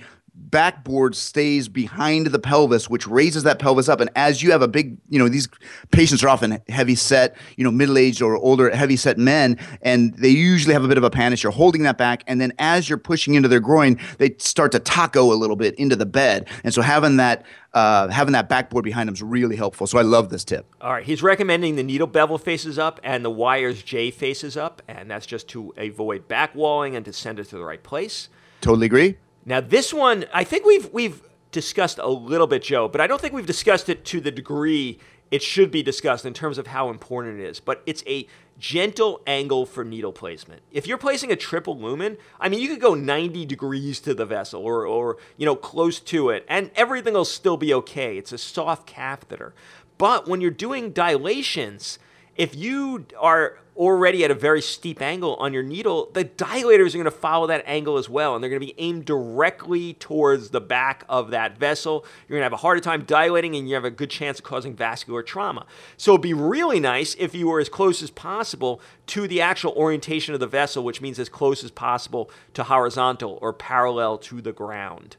backboard 0.50 1.16
stays 1.16 1.70
behind 1.70 2.28
the 2.28 2.40
pelvis, 2.40 2.90
which 2.90 3.08
raises 3.08 3.44
that 3.44 3.60
pelvis 3.60 3.88
up. 3.88 4.00
And 4.00 4.10
as 4.16 4.42
you 4.42 4.52
have 4.52 4.62
a 4.62 4.68
big, 4.68 4.98
you 5.10 5.20
know, 5.20 5.30
these 5.30 5.48
patients 5.92 6.24
are 6.24 6.30
often 6.30 6.62
heavy 6.70 6.96
set, 6.96 7.38
you 7.58 7.64
know, 7.64 7.72
middle 7.72 7.98
aged 7.98 8.22
or 8.22 8.36
older 8.36 8.70
heavy 8.70 8.96
set 8.96 9.18
men, 9.18 9.58
and 9.82 10.14
they 10.16 10.30
usually 10.30 10.74
have 10.74 10.84
a 10.84 10.88
bit 10.88 10.98
of 10.98 11.04
a 11.04 11.10
pannus. 11.10 11.44
You're 11.44 11.52
holding 11.52 11.84
that 11.84 11.98
back. 11.98 12.24
And 12.28 12.42
then 12.42 12.54
as 12.60 12.90
you're 12.90 12.98
pushing 12.98 13.36
into 13.36 13.48
their 13.48 13.60
groin, 13.60 14.00
they 14.18 14.36
start 14.38 14.72
to 14.74 14.80
taco 14.80 15.32
a 15.32 15.36
little 15.36 15.56
bit 15.56 15.76
into 15.76 15.96
the 15.96 16.06
bed. 16.06 16.50
And 16.64 16.74
so 16.74 16.82
having 16.82 17.18
that, 17.18 17.46
uh, 17.74 18.10
having 18.10 18.34
that 18.34 18.50
backboard 18.50 18.84
behind 18.84 19.08
them 19.08 19.14
is 19.14 19.22
really 19.22 19.56
helpful. 19.56 19.88
So 19.88 19.98
I 19.98 20.02
love 20.02 20.30
this 20.30 20.44
tip. 20.44 20.66
All 20.82 20.92
right. 20.92 21.06
He's 21.06 21.24
recommending 21.24 21.76
the 21.76 21.84
needle 21.84 22.08
bevel 22.08 22.38
faces 22.38 22.78
up 22.78 23.00
and 23.04 23.24
the 23.24 23.30
wires 23.30 23.82
J 23.84 24.12
faces 24.12 24.58
up. 24.58 24.82
And 24.88 25.10
that's 25.10 25.26
just 25.26 25.48
to 25.50 25.74
avoid 25.78 26.28
back 26.28 26.56
walling 26.56 26.96
and 26.96 27.06
to 27.06 27.14
send 27.14 27.40
it 27.40 27.46
to 27.46 27.58
the 27.58 27.64
right 27.64 27.82
place. 27.82 28.30
Totally 28.62 28.86
agree. 28.86 29.18
Now, 29.46 29.62
this 29.62 29.94
one, 29.94 30.26
I 30.34 30.44
think 30.44 30.66
we've 30.66 30.92
we've 30.94 31.22
discussed 31.52 31.98
a 31.98 32.08
little 32.08 32.48
bit, 32.48 32.64
Joe, 32.64 32.88
but 32.88 33.02
I 33.02 33.08
don't 33.08 33.20
think 33.20 33.34
we've 33.34 33.46
discussed 33.46 33.90
it 33.90 34.06
to 34.06 34.22
the 34.22 34.32
degree 34.32 35.00
it 35.32 35.42
should 35.42 35.72
be 35.72 35.82
discussed 35.82 36.26
in 36.26 36.34
terms 36.34 36.58
of 36.58 36.68
how 36.68 36.90
important 36.90 37.40
it 37.40 37.50
is. 37.50 37.60
But 37.62 37.82
it's 37.86 38.04
a 38.06 38.28
gentle 38.60 39.22
angle 39.26 39.66
for 39.66 39.84
needle 39.84 40.12
placement. 40.12 40.62
If 40.72 40.86
you're 40.86 40.98
placing 40.98 41.32
a 41.32 41.38
triple 41.38 41.80
lumen, 41.80 42.18
I 42.40 42.50
mean, 42.50 42.60
you 42.60 42.68
could 42.68 42.82
go 42.82 42.94
90 42.94 43.46
degrees 43.46 44.02
to 44.02 44.14
the 44.14 44.26
vessel 44.26 44.62
or, 44.62 44.86
or 44.86 45.18
you 45.38 45.46
know, 45.46 45.56
close 45.56 46.00
to 46.02 46.30
it, 46.30 46.46
and 46.50 46.70
everything 46.76 47.14
will 47.14 47.26
still 47.26 47.58
be 47.58 47.74
okay. 47.74 48.18
It's 48.18 48.34
a 48.34 48.38
soft 48.38 48.86
catheter. 48.86 49.54
But 49.98 50.28
when 50.28 50.42
you're 50.42 50.52
doing 50.52 50.92
dilations, 50.92 51.98
if 52.36 52.56
you 52.56 53.06
are 53.18 53.58
already 53.76 54.24
at 54.24 54.32
a 54.32 54.36
very 54.36 54.62
steep 54.62 55.02
angle 55.02 55.36
on 55.36 55.54
your 55.54 55.64
needle, 55.64 56.10
the 56.14 56.26
dilators 56.26 56.90
are 56.90 56.98
going 56.98 57.06
to 57.06 57.12
follow 57.12 57.48
that 57.48 57.64
angle 57.66 57.98
as 57.98 58.10
well, 58.10 58.36
and 58.36 58.44
they're 58.44 58.50
going 58.50 58.62
to 58.62 58.66
be 58.66 58.76
aimed 58.78 59.06
directly 59.06 59.94
towards 59.94 60.50
the 60.50 60.62
back 60.62 61.04
of 61.08 61.32
that 61.32 61.58
vessel. 61.58 62.06
You're 62.28 62.38
going 62.38 62.42
to 62.42 62.46
have 62.46 62.54
a 62.54 62.58
harder 62.58 62.82
time 62.82 63.04
dilating, 63.04 63.56
and 63.56 63.68
you 63.68 63.76
have 63.76 63.86
a 63.86 63.92
good 63.92 64.10
chance 64.10 64.40
of 64.40 64.46
causing 64.46 64.76
vascular 64.76 65.24
trauma. 65.24 65.66
So 65.98 66.12
it'd 66.12 66.22
be 66.22 66.34
really 66.34 66.80
nice 66.80 67.16
if 67.18 67.34
you 67.34 67.48
were 67.48 67.60
as 67.60 67.70
close 67.70 68.04
as 68.04 68.12
possible 68.12 68.82
to 69.08 69.28
the 69.28 69.42
actual 69.42 69.72
orientation 69.74 70.34
of 70.34 70.40
the 70.40 70.48
vessel, 70.48 70.84
which 70.84 71.02
means 71.02 71.18
as 71.18 71.30
close 71.30 71.64
as 71.64 71.72
possible 71.72 72.30
to 72.54 72.64
horizontal 72.64 73.40
or 73.42 73.54
parallel 73.54 74.18
to 74.20 74.42
the 74.42 74.52
ground. 74.52 75.18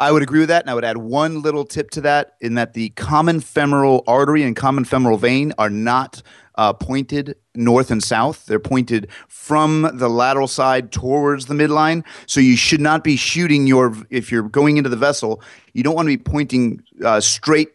I 0.00 0.12
would 0.12 0.22
agree 0.22 0.38
with 0.38 0.48
that, 0.48 0.62
and 0.62 0.70
I 0.70 0.74
would 0.74 0.84
add 0.84 0.96
one 0.96 1.42
little 1.42 1.64
tip 1.64 1.90
to 1.90 2.00
that 2.02 2.36
in 2.40 2.54
that 2.54 2.74
the 2.74 2.90
common 2.90 3.40
femoral 3.40 4.04
artery 4.06 4.44
and 4.44 4.54
common 4.54 4.84
femoral 4.84 5.18
vein 5.18 5.52
are 5.58 5.70
not 5.70 6.22
uh, 6.58 6.72
pointed 6.72 7.36
north 7.54 7.90
and 7.90 8.02
south. 8.02 8.44
They're 8.46 8.58
pointed 8.58 9.08
from 9.28 9.90
the 9.94 10.10
lateral 10.10 10.48
side 10.48 10.92
towards 10.92 11.46
the 11.46 11.54
midline. 11.54 12.04
So 12.26 12.40
you 12.40 12.56
should 12.56 12.80
not 12.80 13.02
be 13.02 13.16
shooting 13.16 13.66
your, 13.66 13.94
if 14.10 14.30
you're 14.30 14.42
going 14.42 14.76
into 14.76 14.90
the 14.90 14.96
vessel, 14.96 15.40
you 15.72 15.82
don't 15.82 15.94
want 15.94 16.06
to 16.06 16.16
be 16.16 16.22
pointing 16.22 16.82
uh, 17.02 17.20
straight 17.20 17.70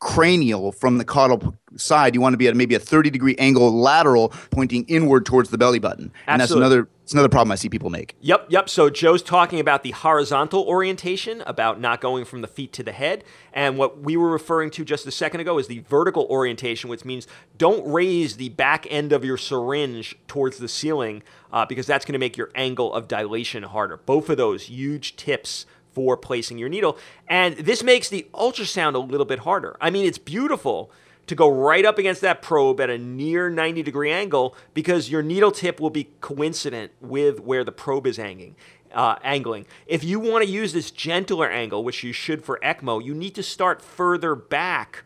cranial 0.00 0.70
from 0.70 0.98
the 0.98 1.04
caudal 1.04 1.56
side. 1.76 2.14
You 2.14 2.20
want 2.20 2.34
to 2.34 2.38
be 2.38 2.46
at 2.46 2.54
maybe 2.54 2.74
a 2.74 2.78
30 2.78 3.10
degree 3.10 3.34
angle 3.38 3.72
lateral 3.72 4.28
pointing 4.50 4.84
inward 4.84 5.26
towards 5.26 5.50
the 5.50 5.58
belly 5.58 5.78
button. 5.78 6.12
And 6.26 6.40
that's 6.40 6.52
another 6.52 6.88
it's 7.08 7.14
another 7.14 7.30
problem 7.30 7.50
I 7.50 7.54
see 7.54 7.70
people 7.70 7.88
make. 7.88 8.16
Yep, 8.20 8.48
yep. 8.50 8.68
So 8.68 8.90
Joe's 8.90 9.22
talking 9.22 9.60
about 9.60 9.82
the 9.82 9.92
horizontal 9.92 10.64
orientation, 10.64 11.42
about 11.46 11.80
not 11.80 12.02
going 12.02 12.26
from 12.26 12.42
the 12.42 12.46
feet 12.46 12.70
to 12.74 12.82
the 12.82 12.92
head. 12.92 13.24
And 13.50 13.78
what 13.78 14.02
we 14.02 14.14
were 14.18 14.28
referring 14.28 14.68
to 14.72 14.84
just 14.84 15.06
a 15.06 15.10
second 15.10 15.40
ago 15.40 15.58
is 15.58 15.68
the 15.68 15.78
vertical 15.78 16.26
orientation, 16.28 16.90
which 16.90 17.06
means 17.06 17.26
don't 17.56 17.90
raise 17.90 18.36
the 18.36 18.50
back 18.50 18.86
end 18.90 19.14
of 19.14 19.24
your 19.24 19.38
syringe 19.38 20.18
towards 20.26 20.58
the 20.58 20.68
ceiling 20.68 21.22
uh, 21.50 21.64
because 21.64 21.86
that's 21.86 22.04
going 22.04 22.12
to 22.12 22.18
make 22.18 22.36
your 22.36 22.50
angle 22.54 22.92
of 22.92 23.08
dilation 23.08 23.62
harder. 23.62 23.96
Both 23.96 24.28
of 24.28 24.36
those 24.36 24.64
huge 24.64 25.16
tips 25.16 25.64
for 25.90 26.14
placing 26.14 26.58
your 26.58 26.68
needle. 26.68 26.98
And 27.26 27.56
this 27.56 27.82
makes 27.82 28.10
the 28.10 28.26
ultrasound 28.34 28.96
a 28.96 28.98
little 28.98 29.24
bit 29.24 29.38
harder. 29.38 29.78
I 29.80 29.88
mean, 29.88 30.04
it's 30.04 30.18
beautiful 30.18 30.92
to 31.28 31.34
go 31.34 31.48
right 31.48 31.84
up 31.84 31.98
against 31.98 32.20
that 32.22 32.42
probe 32.42 32.80
at 32.80 32.90
a 32.90 32.98
near 32.98 33.48
90 33.48 33.82
degree 33.82 34.10
angle 34.10 34.56
because 34.74 35.10
your 35.10 35.22
needle 35.22 35.52
tip 35.52 35.80
will 35.80 35.90
be 35.90 36.10
coincident 36.20 36.92
with 37.00 37.40
where 37.40 37.64
the 37.64 37.72
probe 37.72 38.06
is 38.06 38.16
hanging. 38.16 38.56
Uh, 38.92 39.16
angling. 39.22 39.66
If 39.86 40.02
you 40.02 40.18
want 40.18 40.44
to 40.44 40.50
use 40.50 40.72
this 40.72 40.90
gentler 40.90 41.50
angle, 41.50 41.84
which 41.84 42.02
you 42.02 42.14
should 42.14 42.42
for 42.42 42.58
ECMO, 42.62 43.04
you 43.04 43.14
need 43.14 43.34
to 43.34 43.42
start 43.42 43.82
further 43.82 44.34
back 44.34 45.04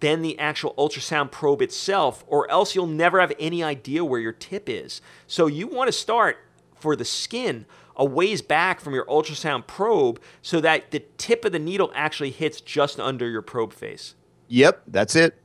than 0.00 0.22
the 0.22 0.38
actual 0.38 0.72
ultrasound 0.78 1.30
probe 1.30 1.60
itself, 1.60 2.24
or 2.26 2.50
else 2.50 2.74
you'll 2.74 2.86
never 2.86 3.20
have 3.20 3.34
any 3.38 3.62
idea 3.62 4.02
where 4.02 4.20
your 4.20 4.32
tip 4.32 4.66
is. 4.66 5.02
So 5.26 5.46
you 5.46 5.66
want 5.66 5.88
to 5.88 5.92
start 5.92 6.38
for 6.74 6.96
the 6.96 7.04
skin 7.04 7.66
a 7.96 8.04
ways 8.04 8.40
back 8.40 8.80
from 8.80 8.94
your 8.94 9.04
ultrasound 9.06 9.66
probe 9.66 10.20
so 10.40 10.60
that 10.60 10.92
the 10.92 11.00
tip 11.18 11.44
of 11.44 11.52
the 11.52 11.58
needle 11.58 11.90
actually 11.94 12.30
hits 12.30 12.60
just 12.60 12.98
under 12.98 13.28
your 13.28 13.42
probe 13.42 13.72
face. 13.72 14.14
Yep, 14.46 14.82
that's 14.86 15.16
it. 15.16 15.36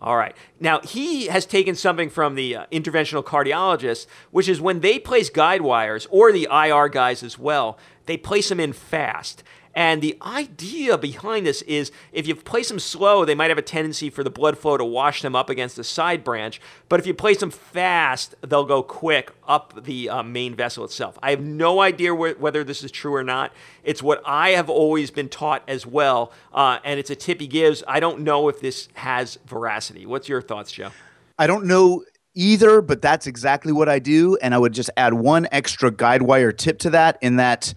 All 0.00 0.16
right. 0.16 0.36
Now, 0.60 0.80
he 0.80 1.26
has 1.26 1.44
taken 1.44 1.74
something 1.74 2.08
from 2.08 2.36
the 2.36 2.54
uh, 2.54 2.66
interventional 2.70 3.24
cardiologist, 3.24 4.06
which 4.30 4.48
is 4.48 4.60
when 4.60 4.80
they 4.80 4.98
place 4.98 5.28
guide 5.28 5.62
wires, 5.62 6.06
or 6.10 6.30
the 6.30 6.46
IR 6.50 6.88
guys 6.88 7.24
as 7.24 7.38
well, 7.38 7.78
they 8.06 8.16
place 8.16 8.48
them 8.48 8.60
in 8.60 8.72
fast. 8.72 9.42
And 9.78 10.02
the 10.02 10.18
idea 10.22 10.98
behind 10.98 11.46
this 11.46 11.62
is 11.62 11.92
if 12.10 12.26
you 12.26 12.34
place 12.34 12.66
them 12.66 12.80
slow, 12.80 13.24
they 13.24 13.36
might 13.36 13.48
have 13.48 13.58
a 13.58 13.62
tendency 13.62 14.10
for 14.10 14.24
the 14.24 14.28
blood 14.28 14.58
flow 14.58 14.76
to 14.76 14.84
wash 14.84 15.22
them 15.22 15.36
up 15.36 15.48
against 15.48 15.76
the 15.76 15.84
side 15.84 16.24
branch. 16.24 16.60
But 16.88 16.98
if 16.98 17.06
you 17.06 17.14
place 17.14 17.38
them 17.38 17.52
fast, 17.52 18.34
they'll 18.40 18.64
go 18.64 18.82
quick 18.82 19.30
up 19.46 19.84
the 19.84 20.10
uh, 20.10 20.24
main 20.24 20.56
vessel 20.56 20.84
itself. 20.84 21.16
I 21.22 21.30
have 21.30 21.40
no 21.40 21.80
idea 21.80 22.12
wh- 22.12 22.40
whether 22.40 22.64
this 22.64 22.82
is 22.82 22.90
true 22.90 23.14
or 23.14 23.22
not. 23.22 23.52
It's 23.84 24.02
what 24.02 24.20
I 24.26 24.50
have 24.50 24.68
always 24.68 25.12
been 25.12 25.28
taught 25.28 25.62
as 25.68 25.86
well, 25.86 26.32
uh, 26.52 26.80
and 26.82 26.98
it's 26.98 27.10
a 27.10 27.16
tip 27.16 27.40
he 27.40 27.46
gives. 27.46 27.84
I 27.86 28.00
don't 28.00 28.22
know 28.22 28.48
if 28.48 28.60
this 28.60 28.88
has 28.94 29.38
veracity. 29.46 30.06
What's 30.06 30.28
your 30.28 30.42
thoughts, 30.42 30.72
Joe? 30.72 30.90
I 31.38 31.46
don't 31.46 31.66
know 31.66 32.02
either, 32.34 32.82
but 32.82 33.00
that's 33.00 33.28
exactly 33.28 33.72
what 33.72 33.88
I 33.88 34.00
do. 34.00 34.36
And 34.42 34.56
I 34.56 34.58
would 34.58 34.72
just 34.72 34.90
add 34.96 35.14
one 35.14 35.46
extra 35.52 35.92
guide 35.92 36.22
wire 36.22 36.50
tip 36.50 36.80
to 36.80 36.90
that 36.90 37.18
in 37.22 37.36
that 37.36 37.74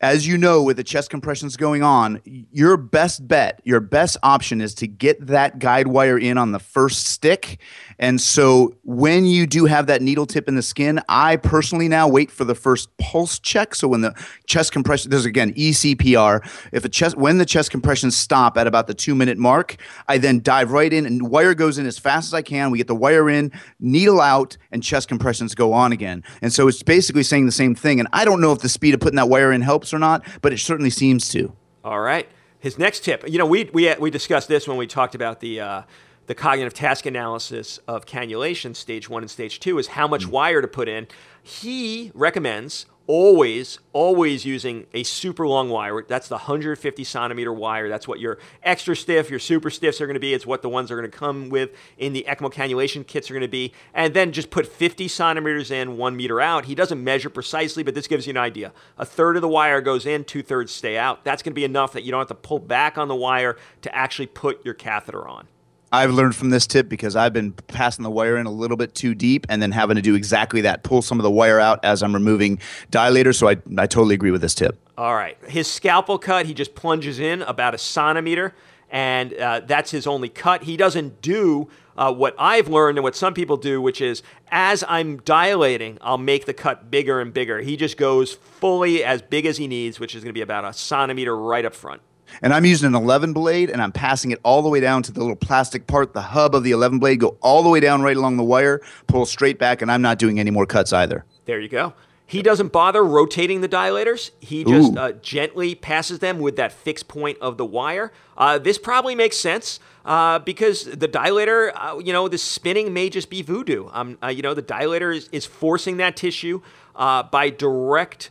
as 0.00 0.26
you 0.26 0.38
know, 0.38 0.62
with 0.62 0.76
the 0.76 0.84
chest 0.84 1.10
compressions 1.10 1.56
going 1.56 1.82
on, 1.82 2.20
your 2.24 2.76
best 2.76 3.26
bet, 3.26 3.60
your 3.64 3.80
best 3.80 4.16
option 4.22 4.60
is 4.60 4.74
to 4.74 4.86
get 4.86 5.26
that 5.26 5.58
guide 5.58 5.88
wire 5.88 6.18
in 6.18 6.38
on 6.38 6.52
the 6.52 6.58
first 6.60 7.06
stick. 7.06 7.58
And 7.98 8.20
so 8.20 8.76
when 8.84 9.26
you 9.26 9.46
do 9.46 9.64
have 9.64 9.88
that 9.88 10.00
needle 10.00 10.26
tip 10.26 10.46
in 10.46 10.54
the 10.54 10.62
skin, 10.62 11.00
I 11.08 11.36
personally 11.36 11.88
now 11.88 12.06
wait 12.06 12.30
for 12.30 12.44
the 12.44 12.54
first 12.54 12.96
pulse 12.98 13.40
check. 13.40 13.74
So 13.74 13.88
when 13.88 14.02
the 14.02 14.14
chest 14.46 14.70
compression, 14.70 15.10
there's 15.10 15.24
again 15.24 15.52
ECPR. 15.54 16.48
If 16.70 16.84
a 16.84 16.88
chest, 16.88 17.16
when 17.16 17.38
the 17.38 17.46
chest 17.46 17.72
compressions 17.72 18.16
stop 18.16 18.56
at 18.56 18.68
about 18.68 18.86
the 18.86 18.94
two 18.94 19.16
minute 19.16 19.36
mark, 19.36 19.76
I 20.06 20.18
then 20.18 20.40
dive 20.40 20.70
right 20.70 20.92
in 20.92 21.06
and 21.06 21.28
wire 21.28 21.54
goes 21.54 21.76
in 21.76 21.86
as 21.86 21.98
fast 21.98 22.28
as 22.28 22.34
I 22.34 22.42
can. 22.42 22.70
We 22.70 22.78
get 22.78 22.86
the 22.86 22.94
wire 22.94 23.28
in, 23.28 23.50
needle 23.80 24.20
out, 24.20 24.56
and 24.70 24.80
chest 24.80 25.08
compressions 25.08 25.56
go 25.56 25.72
on 25.72 25.90
again. 25.90 26.22
And 26.40 26.52
so 26.52 26.68
it's 26.68 26.84
basically 26.84 27.24
saying 27.24 27.46
the 27.46 27.52
same 27.52 27.74
thing. 27.74 27.98
And 27.98 28.08
I 28.12 28.24
don't 28.24 28.40
know 28.40 28.52
if 28.52 28.60
the 28.60 28.68
speed 28.68 28.94
of 28.94 29.00
putting 29.00 29.16
that 29.16 29.28
wire 29.28 29.50
in 29.50 29.60
helps 29.60 29.87
or 29.92 29.98
not, 29.98 30.24
but 30.42 30.52
it 30.52 30.58
certainly 30.58 30.90
seems 30.90 31.28
to. 31.30 31.52
All 31.84 32.00
right. 32.00 32.28
His 32.60 32.78
next 32.78 33.04
tip, 33.04 33.28
you 33.28 33.38
know, 33.38 33.46
we, 33.46 33.70
we, 33.72 33.94
we 33.94 34.10
discussed 34.10 34.48
this 34.48 34.66
when 34.66 34.76
we 34.76 34.86
talked 34.86 35.14
about 35.14 35.40
the, 35.40 35.60
uh, 35.60 35.82
the 36.26 36.34
cognitive 36.34 36.74
task 36.74 37.06
analysis 37.06 37.78
of 37.88 38.04
cannulation, 38.04 38.74
stage 38.74 39.08
one 39.08 39.22
and 39.22 39.30
stage 39.30 39.60
two, 39.60 39.78
is 39.78 39.88
how 39.88 40.08
much 40.08 40.26
mm. 40.26 40.30
wire 40.30 40.60
to 40.60 40.68
put 40.68 40.88
in. 40.88 41.06
He 41.42 42.10
recommends 42.14 42.86
always, 43.08 43.78
always 43.94 44.44
using 44.44 44.86
a 44.92 45.02
super 45.02 45.48
long 45.48 45.70
wire. 45.70 46.04
That's 46.06 46.28
the 46.28 46.36
150 46.36 47.02
centimeter 47.02 47.52
wire. 47.52 47.88
That's 47.88 48.06
what 48.06 48.20
your 48.20 48.38
extra 48.62 48.94
stiff, 48.94 49.30
your 49.30 49.38
super 49.40 49.70
stiffs 49.70 50.00
are 50.00 50.06
going 50.06 50.14
to 50.14 50.20
be. 50.20 50.34
It's 50.34 50.46
what 50.46 50.62
the 50.62 50.68
ones 50.68 50.92
are 50.92 50.96
going 50.96 51.10
to 51.10 51.18
come 51.18 51.48
with 51.48 51.70
in 51.96 52.12
the 52.12 52.24
ECMO 52.28 52.52
cannulation 52.52 53.04
kits 53.04 53.30
are 53.30 53.34
going 53.34 53.40
to 53.40 53.48
be. 53.48 53.72
And 53.94 54.14
then 54.14 54.30
just 54.30 54.50
put 54.50 54.66
50 54.66 55.08
centimeters 55.08 55.70
in, 55.70 55.96
one 55.96 56.16
meter 56.16 56.40
out. 56.40 56.66
He 56.66 56.74
doesn't 56.74 57.02
measure 57.02 57.30
precisely, 57.30 57.82
but 57.82 57.94
this 57.94 58.06
gives 58.06 58.26
you 58.26 58.32
an 58.32 58.36
idea. 58.36 58.72
A 58.98 59.06
third 59.06 59.36
of 59.36 59.42
the 59.42 59.48
wire 59.48 59.80
goes 59.80 60.04
in, 60.06 60.24
two 60.24 60.42
thirds 60.42 60.70
stay 60.70 60.98
out. 60.98 61.24
That's 61.24 61.42
going 61.42 61.52
to 61.52 61.56
be 61.56 61.64
enough 61.64 61.94
that 61.94 62.04
you 62.04 62.12
don't 62.12 62.20
have 62.20 62.28
to 62.28 62.34
pull 62.34 62.58
back 62.58 62.98
on 62.98 63.08
the 63.08 63.16
wire 63.16 63.56
to 63.80 63.94
actually 63.94 64.26
put 64.26 64.64
your 64.64 64.74
catheter 64.74 65.26
on. 65.26 65.48
I've 65.90 66.12
learned 66.12 66.36
from 66.36 66.50
this 66.50 66.66
tip 66.66 66.88
because 66.88 67.16
I've 67.16 67.32
been 67.32 67.52
passing 67.52 68.02
the 68.02 68.10
wire 68.10 68.36
in 68.36 68.46
a 68.46 68.50
little 68.50 68.76
bit 68.76 68.94
too 68.94 69.14
deep 69.14 69.46
and 69.48 69.62
then 69.62 69.72
having 69.72 69.96
to 69.96 70.02
do 70.02 70.14
exactly 70.14 70.60
that 70.62 70.82
pull 70.82 71.00
some 71.00 71.18
of 71.18 71.22
the 71.22 71.30
wire 71.30 71.58
out 71.58 71.82
as 71.84 72.02
I'm 72.02 72.12
removing 72.12 72.58
dilators. 72.90 73.36
So 73.36 73.48
I, 73.48 73.56
I 73.78 73.86
totally 73.86 74.14
agree 74.14 74.30
with 74.30 74.42
this 74.42 74.54
tip. 74.54 74.78
All 74.98 75.14
right. 75.14 75.38
His 75.48 75.70
scalpel 75.70 76.18
cut, 76.18 76.46
he 76.46 76.52
just 76.52 76.74
plunges 76.74 77.18
in 77.18 77.42
about 77.42 77.74
a 77.74 77.78
centimeter, 77.78 78.54
and 78.90 79.32
uh, 79.34 79.60
that's 79.60 79.90
his 79.90 80.06
only 80.06 80.28
cut. 80.28 80.64
He 80.64 80.76
doesn't 80.76 81.22
do 81.22 81.68
uh, 81.96 82.12
what 82.12 82.34
I've 82.38 82.68
learned 82.68 82.98
and 82.98 83.02
what 83.02 83.16
some 83.16 83.32
people 83.32 83.56
do, 83.56 83.80
which 83.80 84.00
is 84.00 84.22
as 84.50 84.84
I'm 84.88 85.18
dilating, 85.18 85.98
I'll 86.00 86.18
make 86.18 86.44
the 86.44 86.54
cut 86.54 86.90
bigger 86.90 87.20
and 87.20 87.32
bigger. 87.32 87.60
He 87.60 87.76
just 87.76 87.96
goes 87.96 88.34
fully 88.34 89.02
as 89.02 89.22
big 89.22 89.46
as 89.46 89.56
he 89.56 89.66
needs, 89.66 89.98
which 89.98 90.14
is 90.14 90.22
going 90.22 90.30
to 90.30 90.38
be 90.38 90.42
about 90.42 90.64
a 90.64 90.72
centimeter 90.72 91.36
right 91.36 91.64
up 91.64 91.74
front 91.74 92.02
and 92.42 92.52
I'm 92.52 92.64
using 92.64 92.86
an 92.86 92.94
11 92.94 93.32
blade 93.32 93.70
and 93.70 93.82
I'm 93.82 93.92
passing 93.92 94.30
it 94.30 94.40
all 94.42 94.62
the 94.62 94.68
way 94.68 94.80
down 94.80 95.02
to 95.04 95.12
the 95.12 95.20
little 95.20 95.36
plastic 95.36 95.86
part, 95.86 96.12
the 96.14 96.22
hub 96.22 96.54
of 96.54 96.64
the 96.64 96.70
11 96.70 96.98
blade, 96.98 97.20
go 97.20 97.36
all 97.40 97.62
the 97.62 97.68
way 97.68 97.80
down 97.80 98.02
right 98.02 98.16
along 98.16 98.36
the 98.36 98.44
wire, 98.44 98.80
pull 99.06 99.26
straight 99.26 99.58
back, 99.58 99.82
and 99.82 99.90
I'm 99.90 100.02
not 100.02 100.18
doing 100.18 100.38
any 100.40 100.50
more 100.50 100.66
cuts 100.66 100.92
either. 100.92 101.24
There 101.44 101.60
you 101.60 101.68
go. 101.68 101.94
He 102.28 102.42
doesn't 102.42 102.72
bother 102.72 103.02
rotating 103.02 103.62
the 103.62 103.70
dilators. 103.70 104.32
He 104.38 104.62
just 104.62 104.94
uh, 104.98 105.12
gently 105.12 105.74
passes 105.74 106.18
them 106.18 106.40
with 106.40 106.56
that 106.56 106.72
fixed 106.72 107.08
point 107.08 107.38
of 107.40 107.56
the 107.56 107.64
wire. 107.64 108.12
Uh, 108.36 108.58
this 108.58 108.76
probably 108.76 109.14
makes 109.14 109.38
sense 109.38 109.80
uh, 110.04 110.38
because 110.38 110.84
the 110.84 111.08
dilator, 111.08 111.72
uh, 111.74 111.98
you 112.04 112.12
know, 112.12 112.28
the 112.28 112.36
spinning 112.36 112.92
may 112.92 113.08
just 113.08 113.30
be 113.30 113.40
voodoo. 113.40 113.88
Um, 113.92 114.18
uh, 114.22 114.26
you 114.26 114.42
know, 114.42 114.52
the 114.52 114.62
dilator 114.62 115.16
is, 115.16 115.30
is 115.32 115.46
forcing 115.46 115.96
that 115.96 116.16
tissue 116.16 116.60
uh, 116.96 117.22
by 117.22 117.48
direct 117.48 118.28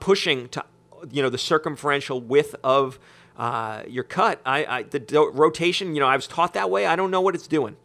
pushing 0.00 0.48
to, 0.48 0.64
you 1.12 1.22
know, 1.22 1.30
the 1.30 1.38
circumferential 1.38 2.20
width 2.20 2.56
of 2.64 2.98
uh, 3.38 3.84
your 3.88 4.04
cut. 4.04 4.40
I, 4.44 4.64
I 4.66 4.82
the, 4.82 4.98
the, 4.98 5.30
rotation. 5.30 5.94
You 5.94 6.00
know, 6.00 6.08
I 6.08 6.16
was 6.16 6.26
taught 6.26 6.54
that 6.54 6.70
way. 6.70 6.86
I 6.86 6.96
don't 6.96 7.10
know 7.10 7.20
what 7.20 7.34
it's 7.34 7.46
doing. 7.46 7.76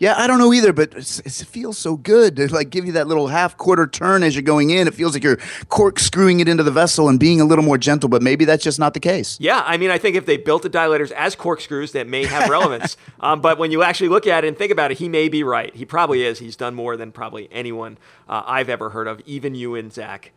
Yeah, 0.00 0.14
I 0.16 0.26
don't 0.26 0.38
know 0.38 0.52
either, 0.52 0.72
but 0.72 0.92
it 0.94 1.06
feels 1.48 1.78
so 1.78 1.96
good 1.96 2.34
to 2.36 2.52
like 2.52 2.70
give 2.70 2.84
you 2.84 2.92
that 2.92 3.06
little 3.06 3.28
half 3.28 3.56
quarter 3.56 3.86
turn 3.86 4.24
as 4.24 4.34
you're 4.34 4.42
going 4.42 4.70
in. 4.70 4.88
It 4.88 4.94
feels 4.94 5.14
like 5.14 5.22
you're 5.22 5.38
corkscrewing 5.68 6.40
it 6.40 6.48
into 6.48 6.64
the 6.64 6.72
vessel 6.72 7.08
and 7.08 7.18
being 7.18 7.40
a 7.40 7.44
little 7.44 7.64
more 7.64 7.78
gentle, 7.78 8.08
but 8.08 8.20
maybe 8.20 8.44
that's 8.44 8.64
just 8.64 8.80
not 8.80 8.92
the 8.92 9.00
case. 9.00 9.38
Yeah, 9.40 9.62
I 9.64 9.76
mean, 9.76 9.90
I 9.90 9.98
think 9.98 10.16
if 10.16 10.26
they 10.26 10.36
built 10.36 10.62
the 10.62 10.70
dilators 10.70 11.12
as 11.12 11.36
corkscrews, 11.36 11.92
that 11.92 12.08
may 12.08 12.24
have 12.26 12.50
relevance. 12.50 12.96
um, 13.20 13.40
but 13.40 13.58
when 13.58 13.70
you 13.70 13.84
actually 13.84 14.08
look 14.08 14.26
at 14.26 14.44
it 14.44 14.48
and 14.48 14.58
think 14.58 14.72
about 14.72 14.90
it, 14.90 14.98
he 14.98 15.08
may 15.08 15.28
be 15.28 15.44
right. 15.44 15.74
He 15.74 15.84
probably 15.84 16.24
is. 16.24 16.40
He's 16.40 16.56
done 16.56 16.74
more 16.74 16.96
than 16.96 17.12
probably 17.12 17.48
anyone 17.52 17.98
uh, 18.28 18.42
I've 18.46 18.68
ever 18.68 18.90
heard 18.90 19.06
of, 19.06 19.20
even 19.26 19.54
you 19.54 19.76
and 19.76 19.92
Zach. 19.92 20.32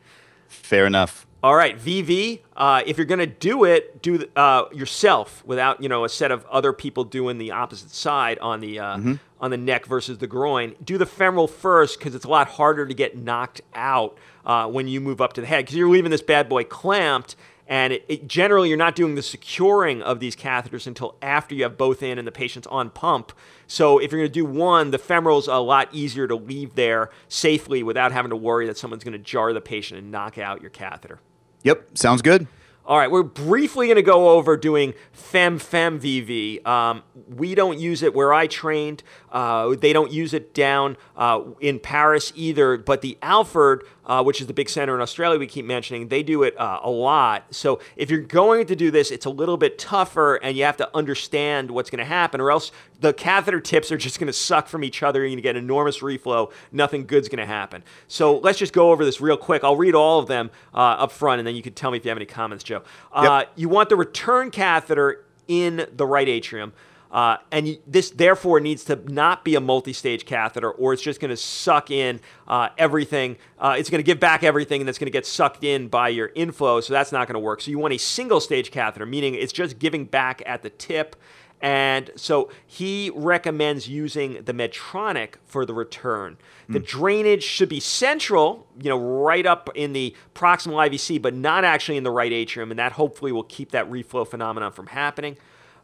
Fair 0.47 0.85
enough. 0.85 1.25
All 1.43 1.55
right, 1.55 1.77
VV. 1.77 2.41
Uh, 2.55 2.83
if 2.85 2.97
you're 2.97 3.05
going 3.05 3.19
to 3.19 3.25
do 3.25 3.63
it, 3.63 4.01
do 4.03 4.23
uh, 4.35 4.65
yourself 4.71 5.43
without 5.45 5.81
you 5.81 5.89
know 5.89 6.05
a 6.05 6.09
set 6.09 6.31
of 6.31 6.45
other 6.45 6.71
people 6.71 7.03
doing 7.03 7.39
the 7.39 7.51
opposite 7.51 7.89
side 7.89 8.37
on 8.39 8.59
the 8.59 8.79
uh, 8.79 8.97
mm-hmm. 8.97 9.13
on 9.39 9.49
the 9.49 9.57
neck 9.57 9.87
versus 9.87 10.19
the 10.19 10.27
groin. 10.27 10.75
Do 10.83 10.99
the 10.99 11.05
femoral 11.07 11.47
first 11.47 11.97
because 11.97 12.13
it's 12.13 12.25
a 12.25 12.29
lot 12.29 12.47
harder 12.47 12.85
to 12.85 12.93
get 12.93 13.17
knocked 13.17 13.61
out 13.73 14.17
uh, 14.45 14.67
when 14.67 14.87
you 14.87 15.01
move 15.01 15.19
up 15.19 15.33
to 15.33 15.41
the 15.41 15.47
head 15.47 15.65
because 15.65 15.75
you're 15.75 15.89
leaving 15.89 16.11
this 16.11 16.21
bad 16.21 16.47
boy 16.47 16.63
clamped 16.63 17.35
and 17.71 17.93
it, 17.93 18.05
it, 18.09 18.27
generally, 18.27 18.67
you're 18.67 18.77
not 18.77 18.95
doing 18.95 19.15
the 19.15 19.21
securing 19.21 20.01
of 20.01 20.19
these 20.19 20.35
catheters 20.35 20.87
until 20.87 21.15
after 21.21 21.55
you 21.55 21.63
have 21.63 21.77
both 21.77 22.03
in 22.03 22.17
and 22.17 22.27
the 22.27 22.31
patient's 22.31 22.67
on 22.67 22.89
pump. 22.89 23.31
So 23.65 23.97
if 23.97 24.11
you're 24.11 24.19
going 24.19 24.29
to 24.29 24.33
do 24.33 24.43
one, 24.43 24.91
the 24.91 24.97
femoral's 24.99 25.47
a 25.47 25.55
lot 25.55 25.87
easier 25.93 26.27
to 26.27 26.35
leave 26.35 26.75
there 26.75 27.11
safely 27.29 27.81
without 27.81 28.11
having 28.11 28.29
to 28.31 28.35
worry 28.35 28.67
that 28.67 28.77
someone's 28.77 29.05
going 29.05 29.13
to 29.13 29.19
jar 29.19 29.53
the 29.53 29.61
patient 29.61 30.01
and 30.01 30.11
knock 30.11 30.37
out 30.37 30.59
your 30.59 30.69
catheter. 30.69 31.19
Yep, 31.63 31.97
sounds 31.97 32.21
good. 32.21 32.47
All 32.85 32.97
right, 32.97 33.09
we're 33.11 33.23
briefly 33.23 33.87
going 33.87 33.95
to 33.97 34.01
go 34.01 34.29
over 34.31 34.57
doing 34.57 34.93
Fem 35.11 35.59
Fem 35.59 35.99
VV. 35.99 36.65
Um, 36.65 37.03
we 37.29 37.53
don't 37.55 37.79
use 37.79 38.01
it 38.01 38.13
where 38.13 38.33
I 38.33 38.47
trained. 38.47 39.03
Uh, 39.31 39.75
they 39.75 39.93
don't 39.93 40.11
use 40.11 40.33
it 40.33 40.53
down 40.53 40.97
uh, 41.15 41.41
in 41.59 41.79
Paris 41.79 42.33
either. 42.35 42.77
But 42.77 43.01
the 43.01 43.17
Alfred 43.21 43.81
uh, 44.11 44.21
which 44.21 44.41
is 44.41 44.47
the 44.47 44.53
big 44.53 44.67
center 44.67 44.93
in 44.93 45.01
Australia 45.01 45.39
we 45.39 45.47
keep 45.47 45.65
mentioning, 45.65 46.09
they 46.09 46.21
do 46.21 46.43
it 46.43 46.59
uh, 46.59 46.81
a 46.83 46.89
lot. 46.89 47.45
So 47.51 47.79
if 47.95 48.09
you're 48.09 48.19
going 48.19 48.65
to 48.67 48.75
do 48.75 48.91
this, 48.91 49.09
it's 49.09 49.25
a 49.25 49.29
little 49.29 49.55
bit 49.55 49.77
tougher 49.77 50.35
and 50.35 50.57
you 50.57 50.65
have 50.65 50.75
to 50.77 50.89
understand 50.95 51.71
what's 51.71 51.89
going 51.89 51.99
to 51.99 52.05
happen, 52.05 52.41
or 52.41 52.51
else 52.51 52.73
the 52.99 53.13
catheter 53.13 53.61
tips 53.61 53.89
are 53.89 53.97
just 53.97 54.19
going 54.19 54.27
to 54.27 54.33
suck 54.33 54.67
from 54.67 54.83
each 54.83 55.01
other. 55.01 55.21
You're 55.21 55.29
going 55.29 55.37
to 55.37 55.43
get 55.43 55.55
enormous 55.55 55.99
reflow. 55.99 56.51
Nothing 56.73 57.05
good's 57.05 57.29
going 57.29 57.39
to 57.39 57.45
happen. 57.45 57.83
So 58.09 58.37
let's 58.39 58.59
just 58.59 58.73
go 58.73 58.91
over 58.91 59.05
this 59.05 59.21
real 59.21 59.37
quick. 59.37 59.63
I'll 59.63 59.77
read 59.77 59.95
all 59.95 60.19
of 60.19 60.27
them 60.27 60.51
uh, 60.73 60.77
up 60.77 61.13
front, 61.13 61.39
and 61.39 61.47
then 61.47 61.55
you 61.55 61.61
can 61.61 61.73
tell 61.73 61.91
me 61.91 61.97
if 61.97 62.03
you 62.03 62.09
have 62.09 62.17
any 62.17 62.25
comments, 62.25 62.63
Joe. 62.63 62.83
Uh, 63.13 63.43
yep. 63.45 63.53
You 63.55 63.69
want 63.69 63.89
the 63.89 63.95
return 63.95 64.51
catheter 64.51 65.25
in 65.47 65.87
the 65.95 66.05
right 66.05 66.27
atrium. 66.27 66.73
Uh, 67.11 67.37
and 67.51 67.77
this 67.85 68.09
therefore 68.09 68.59
needs 68.61 68.85
to 68.85 68.95
not 69.11 69.43
be 69.43 69.55
a 69.55 69.59
multi-stage 69.59 70.25
catheter, 70.25 70.71
or 70.71 70.93
it's 70.93 71.01
just 71.01 71.19
going 71.19 71.29
to 71.29 71.37
suck 71.37 71.91
in 71.91 72.21
uh, 72.47 72.69
everything. 72.77 73.35
Uh, 73.59 73.75
it's 73.77 73.89
going 73.89 73.99
to 73.99 74.03
give 74.03 74.19
back 74.19 74.43
everything, 74.43 74.81
and 74.81 74.89
it's 74.89 74.97
going 74.97 75.07
to 75.07 75.11
get 75.11 75.25
sucked 75.25 75.63
in 75.63 75.89
by 75.89 76.07
your 76.07 76.31
inflow. 76.35 76.79
So 76.79 76.93
that's 76.93 77.11
not 77.11 77.27
going 77.27 77.33
to 77.33 77.39
work. 77.39 77.61
So 77.61 77.69
you 77.69 77.79
want 77.79 77.93
a 77.93 77.97
single-stage 77.97 78.71
catheter, 78.71 79.05
meaning 79.05 79.35
it's 79.35 79.51
just 79.51 79.77
giving 79.77 80.05
back 80.05 80.41
at 80.45 80.63
the 80.63 80.69
tip. 80.69 81.17
And 81.59 82.09
so 82.15 82.49
he 82.65 83.11
recommends 83.13 83.87
using 83.87 84.43
the 84.45 84.53
Medtronic 84.53 85.35
for 85.45 85.63
the 85.63 85.75
return. 85.75 86.37
The 86.69 86.79
mm. 86.79 86.87
drainage 86.87 87.43
should 87.43 87.69
be 87.69 87.79
central, 87.79 88.65
you 88.81 88.89
know, 88.89 88.97
right 88.97 89.45
up 89.45 89.69
in 89.75 89.93
the 89.93 90.15
proximal 90.33 90.89
IVC, 90.89 91.21
but 91.21 91.35
not 91.35 91.63
actually 91.63 91.97
in 91.97 92.03
the 92.03 92.09
right 92.09 92.31
atrium, 92.31 92.71
and 92.71 92.79
that 92.79 92.93
hopefully 92.93 93.31
will 93.31 93.43
keep 93.43 93.71
that 93.71 93.87
reflow 93.91 94.27
phenomenon 94.27 94.71
from 94.71 94.87
happening 94.87 95.37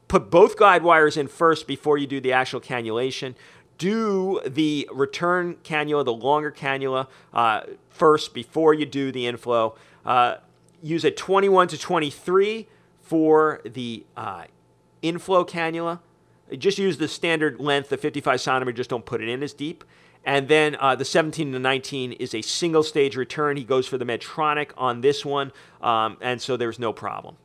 put 0.07 0.29
both 0.29 0.57
guide 0.57 0.83
wires 0.83 1.17
in 1.17 1.27
first 1.27 1.67
before 1.67 1.97
you 1.97 2.07
do 2.07 2.19
the 2.19 2.33
actual 2.33 2.59
cannulation. 2.59 3.35
Do 3.77 4.41
the 4.45 4.89
return 4.91 5.55
cannula, 5.63 6.05
the 6.05 6.13
longer 6.13 6.51
cannula, 6.51 7.07
uh, 7.33 7.61
first 7.89 8.33
before 8.33 8.73
you 8.73 8.85
do 8.85 9.11
the 9.11 9.27
inflow. 9.27 9.75
Uh, 10.05 10.37
use 10.81 11.03
a 11.03 11.11
21 11.11 11.67
to 11.69 11.77
23 11.77 12.67
for 13.01 13.61
the 13.65 14.05
uh, 14.15 14.45
inflow 15.01 15.45
cannula. 15.45 15.99
Just 16.57 16.77
use 16.77 16.97
the 16.97 17.07
standard 17.07 17.59
length, 17.59 17.89
the 17.89 17.97
55 17.97 18.39
centimeter, 18.39 18.75
just 18.75 18.89
don't 18.89 19.05
put 19.05 19.21
it 19.21 19.29
in 19.29 19.43
as 19.43 19.53
deep. 19.53 19.83
And 20.23 20.47
then 20.47 20.75
uh, 20.79 20.95
the 20.95 21.05
17 21.05 21.51
to 21.53 21.59
19 21.59 22.13
is 22.13 22.33
a 22.33 22.41
single 22.41 22.83
stage 22.83 23.15
return. 23.15 23.57
He 23.57 23.63
goes 23.63 23.87
for 23.87 23.97
the 23.97 24.05
Medtronic 24.05 24.71
on 24.77 25.01
this 25.01 25.23
one, 25.25 25.51
um, 25.81 26.17
and 26.19 26.41
so 26.41 26.57
there's 26.57 26.79
no 26.79 26.91
problem. 26.91 27.37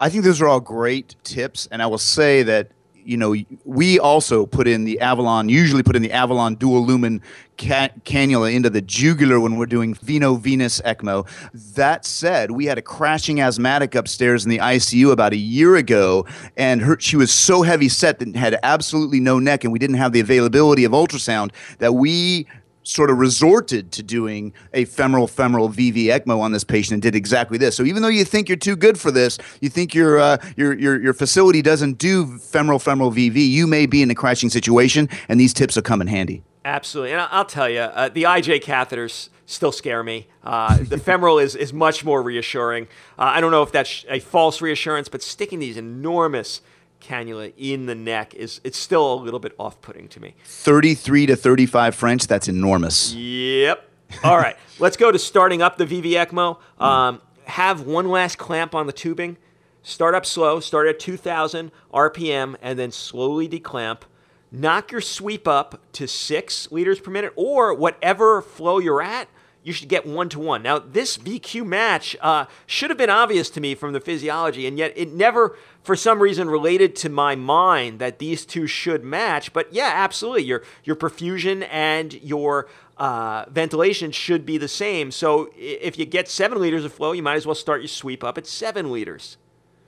I 0.00 0.08
think 0.08 0.24
those 0.24 0.40
are 0.40 0.48
all 0.48 0.60
great 0.60 1.16
tips, 1.24 1.68
and 1.70 1.82
I 1.82 1.86
will 1.86 1.98
say 1.98 2.42
that 2.44 2.70
you 2.94 3.16
know 3.16 3.34
we 3.64 3.98
also 3.98 4.46
put 4.46 4.68
in 4.68 4.84
the 4.84 5.00
Avalon, 5.00 5.48
usually 5.48 5.82
put 5.82 5.96
in 5.96 6.02
the 6.02 6.12
Avalon 6.12 6.54
dual 6.54 6.84
lumen 6.84 7.20
ca- 7.56 7.88
cannula 8.04 8.54
into 8.54 8.70
the 8.70 8.80
jugular 8.82 9.40
when 9.40 9.56
we're 9.56 9.66
doing 9.66 9.94
veno 9.94 10.38
venous 10.38 10.80
ECMO. 10.82 11.26
That 11.74 12.04
said, 12.04 12.52
we 12.52 12.66
had 12.66 12.78
a 12.78 12.82
crashing 12.82 13.40
asthmatic 13.40 13.94
upstairs 13.96 14.44
in 14.44 14.50
the 14.50 14.58
ICU 14.58 15.10
about 15.10 15.32
a 15.32 15.38
year 15.38 15.74
ago, 15.74 16.26
and 16.56 16.80
her, 16.82 17.00
she 17.00 17.16
was 17.16 17.32
so 17.32 17.62
heavy 17.62 17.88
set 17.88 18.20
that 18.20 18.36
had 18.36 18.58
absolutely 18.62 19.18
no 19.18 19.38
neck, 19.40 19.64
and 19.64 19.72
we 19.72 19.80
didn't 19.80 19.96
have 19.96 20.12
the 20.12 20.20
availability 20.20 20.84
of 20.84 20.92
ultrasound 20.92 21.50
that 21.78 21.94
we 21.94 22.46
sort 22.88 23.10
of 23.10 23.18
resorted 23.18 23.92
to 23.92 24.02
doing 24.02 24.52
a 24.72 24.84
femoral 24.86 25.28
femoral 25.28 25.68
VV 25.68 26.06
ECMO 26.06 26.40
on 26.40 26.52
this 26.52 26.64
patient 26.64 26.94
and 26.94 27.02
did 27.02 27.14
exactly 27.14 27.58
this. 27.58 27.76
So 27.76 27.84
even 27.84 28.02
though 28.02 28.08
you 28.08 28.24
think 28.24 28.48
you're 28.48 28.56
too 28.56 28.76
good 28.76 28.98
for 28.98 29.10
this, 29.10 29.38
you 29.60 29.68
think 29.68 29.94
your 29.94 30.18
uh, 30.18 30.38
your, 30.56 30.76
your 30.78 31.00
your 31.00 31.12
facility 31.12 31.62
doesn't 31.62 31.98
do 31.98 32.38
femoral 32.38 32.78
femoral 32.78 33.12
VV, 33.12 33.36
you 33.36 33.66
may 33.66 33.86
be 33.86 34.02
in 34.02 34.10
a 34.10 34.14
crashing 34.14 34.48
situation, 34.48 35.08
and 35.28 35.38
these 35.38 35.52
tips 35.52 35.76
will 35.76 35.82
come 35.82 36.00
in 36.00 36.06
handy. 36.06 36.42
Absolutely, 36.64 37.12
and 37.12 37.28
I'll 37.30 37.44
tell 37.44 37.68
you, 37.68 37.80
uh, 37.80 38.08
the 38.08 38.24
IJ 38.24 38.62
catheters 38.62 39.28
still 39.46 39.72
scare 39.72 40.02
me. 40.02 40.26
Uh, 40.42 40.78
the 40.78 40.98
femoral 41.08 41.38
is 41.38 41.54
is 41.54 41.72
much 41.72 42.04
more 42.04 42.22
reassuring. 42.22 42.84
Uh, 43.18 43.32
I 43.34 43.40
don't 43.40 43.50
know 43.50 43.62
if 43.62 43.72
that's 43.72 44.06
a 44.08 44.20
false 44.20 44.62
reassurance, 44.62 45.08
but 45.08 45.22
sticking 45.22 45.58
these 45.58 45.76
enormous 45.76 46.62
cannula 47.00 47.52
in 47.56 47.86
the 47.86 47.94
neck 47.94 48.34
is 48.34 48.60
it's 48.64 48.78
still 48.78 49.14
a 49.14 49.16
little 49.16 49.40
bit 49.40 49.54
off-putting 49.58 50.08
to 50.08 50.20
me. 50.20 50.34
33 50.44 51.26
to 51.26 51.36
35 51.36 51.94
French, 51.94 52.26
that's 52.26 52.48
enormous. 52.48 53.14
Yep. 53.14 53.88
All 54.24 54.36
right, 54.36 54.56
let's 54.78 54.96
go 54.96 55.10
to 55.12 55.18
starting 55.18 55.62
up 55.62 55.76
the 55.76 55.86
VV 55.86 56.12
ECMO. 56.12 56.58
Um, 56.82 57.20
have 57.44 57.82
one 57.82 58.08
last 58.08 58.38
clamp 58.38 58.74
on 58.74 58.86
the 58.86 58.92
tubing. 58.92 59.36
Start 59.82 60.14
up 60.14 60.26
slow, 60.26 60.60
start 60.60 60.86
at 60.86 60.98
2,000 60.98 61.70
RPM, 61.94 62.56
and 62.60 62.78
then 62.78 62.92
slowly 62.92 63.48
declamp. 63.48 64.04
Knock 64.50 64.92
your 64.92 65.00
sweep 65.00 65.46
up 65.46 65.80
to 65.92 66.08
six 66.08 66.70
liters 66.72 67.00
per 67.00 67.10
minute 67.10 67.32
or 67.36 67.74
whatever 67.74 68.42
flow 68.42 68.78
you're 68.78 69.02
at 69.02 69.28
you 69.68 69.74
should 69.74 69.90
get 69.90 70.06
one 70.06 70.30
to 70.30 70.38
one. 70.38 70.62
Now, 70.62 70.78
this 70.78 71.18
VQ 71.18 71.66
match 71.66 72.16
uh, 72.22 72.46
should 72.64 72.88
have 72.88 72.96
been 72.96 73.10
obvious 73.10 73.50
to 73.50 73.60
me 73.60 73.74
from 73.74 73.92
the 73.92 74.00
physiology, 74.00 74.66
and 74.66 74.78
yet 74.78 74.94
it 74.96 75.12
never, 75.12 75.58
for 75.82 75.94
some 75.94 76.20
reason, 76.20 76.48
related 76.48 76.96
to 76.96 77.10
my 77.10 77.34
mind 77.34 77.98
that 77.98 78.18
these 78.18 78.46
two 78.46 78.66
should 78.66 79.04
match. 79.04 79.52
But 79.52 79.70
yeah, 79.70 79.92
absolutely, 79.94 80.44
your 80.44 80.64
your 80.84 80.96
perfusion 80.96 81.68
and 81.70 82.14
your 82.14 82.66
uh, 82.96 83.44
ventilation 83.50 84.10
should 84.10 84.46
be 84.46 84.56
the 84.56 84.68
same. 84.68 85.10
So 85.10 85.50
if 85.54 85.98
you 85.98 86.06
get 86.06 86.28
seven 86.28 86.58
liters 86.62 86.86
of 86.86 86.92
flow, 86.94 87.12
you 87.12 87.22
might 87.22 87.36
as 87.36 87.44
well 87.44 87.54
start 87.54 87.82
your 87.82 87.88
sweep 87.88 88.24
up 88.24 88.38
at 88.38 88.46
seven 88.46 88.90
liters. 88.90 89.36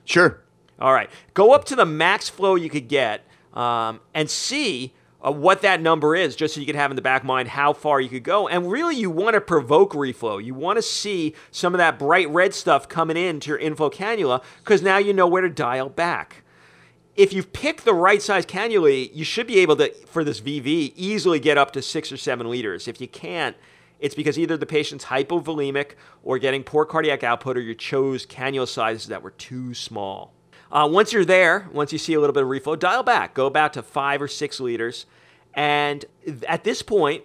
Sure. 0.05 0.41
All 0.79 0.93
right, 0.93 1.09
go 1.33 1.53
up 1.53 1.65
to 1.65 1.75
the 1.75 1.85
max 1.85 2.29
flow 2.29 2.53
you 2.53 2.69
could 2.69 2.87
get 2.87 3.25
um, 3.55 3.99
and 4.13 4.29
see 4.29 4.93
uh, 5.25 5.31
what 5.31 5.61
that 5.61 5.81
number 5.81 6.15
is, 6.15 6.35
just 6.35 6.55
so 6.55 6.59
you 6.59 6.65
can 6.65 6.75
have 6.75 6.91
in 6.91 6.95
the 6.95 7.01
back 7.01 7.23
mind 7.23 7.49
how 7.49 7.73
far 7.73 8.01
you 8.01 8.09
could 8.09 8.23
go. 8.23 8.47
And 8.47 8.71
really, 8.71 8.95
you 8.95 9.09
want 9.09 9.35
to 9.35 9.41
provoke 9.41 9.93
reflow. 9.93 10.43
You 10.43 10.53
want 10.53 10.77
to 10.77 10.81
see 10.81 11.35
some 11.51 11.73
of 11.73 11.77
that 11.77 11.99
bright 11.99 12.29
red 12.29 12.53
stuff 12.53 12.89
coming 12.89 13.17
into 13.17 13.49
your 13.49 13.59
inflow 13.59 13.89
cannula 13.89 14.43
because 14.59 14.81
now 14.81 14.97
you 14.97 15.13
know 15.13 15.27
where 15.27 15.41
to 15.41 15.49
dial 15.49 15.89
back. 15.89 16.43
If 17.15 17.33
you 17.33 17.43
pick 17.43 17.81
the 17.81 17.93
right 17.93 18.21
size 18.21 18.45
cannula, 18.45 19.11
you 19.13 19.23
should 19.23 19.45
be 19.45 19.59
able 19.59 19.75
to, 19.75 19.93
for 20.07 20.23
this 20.23 20.41
VV, 20.41 20.93
easily 20.95 21.39
get 21.39 21.57
up 21.57 21.71
to 21.71 21.81
six 21.81 22.11
or 22.11 22.17
seven 22.17 22.49
liters. 22.49 22.87
If 22.87 22.99
you 23.01 23.07
can't, 23.07 23.55
it's 23.99 24.15
because 24.15 24.39
either 24.39 24.57
the 24.57 24.65
patient's 24.65 25.05
hypovolemic 25.05 25.91
or 26.23 26.39
getting 26.39 26.63
poor 26.63 26.85
cardiac 26.85 27.23
output, 27.23 27.57
or 27.57 27.61
you 27.61 27.75
chose 27.75 28.25
cannula 28.25 28.67
sizes 28.67 29.07
that 29.07 29.21
were 29.21 29.31
too 29.31 29.75
small. 29.75 30.33
Uh, 30.71 30.87
once 30.89 31.11
you're 31.11 31.25
there, 31.25 31.67
once 31.73 31.91
you 31.91 31.99
see 31.99 32.13
a 32.13 32.19
little 32.19 32.33
bit 32.33 32.43
of 32.43 32.49
reflow, 32.49 32.79
dial 32.79 33.03
back, 33.03 33.33
go 33.33 33.45
about 33.45 33.73
to 33.73 33.83
five 33.83 34.21
or 34.21 34.27
six 34.27 34.59
liters. 34.59 35.05
And 35.53 36.05
at 36.47 36.63
this 36.63 36.81
point, 36.81 37.23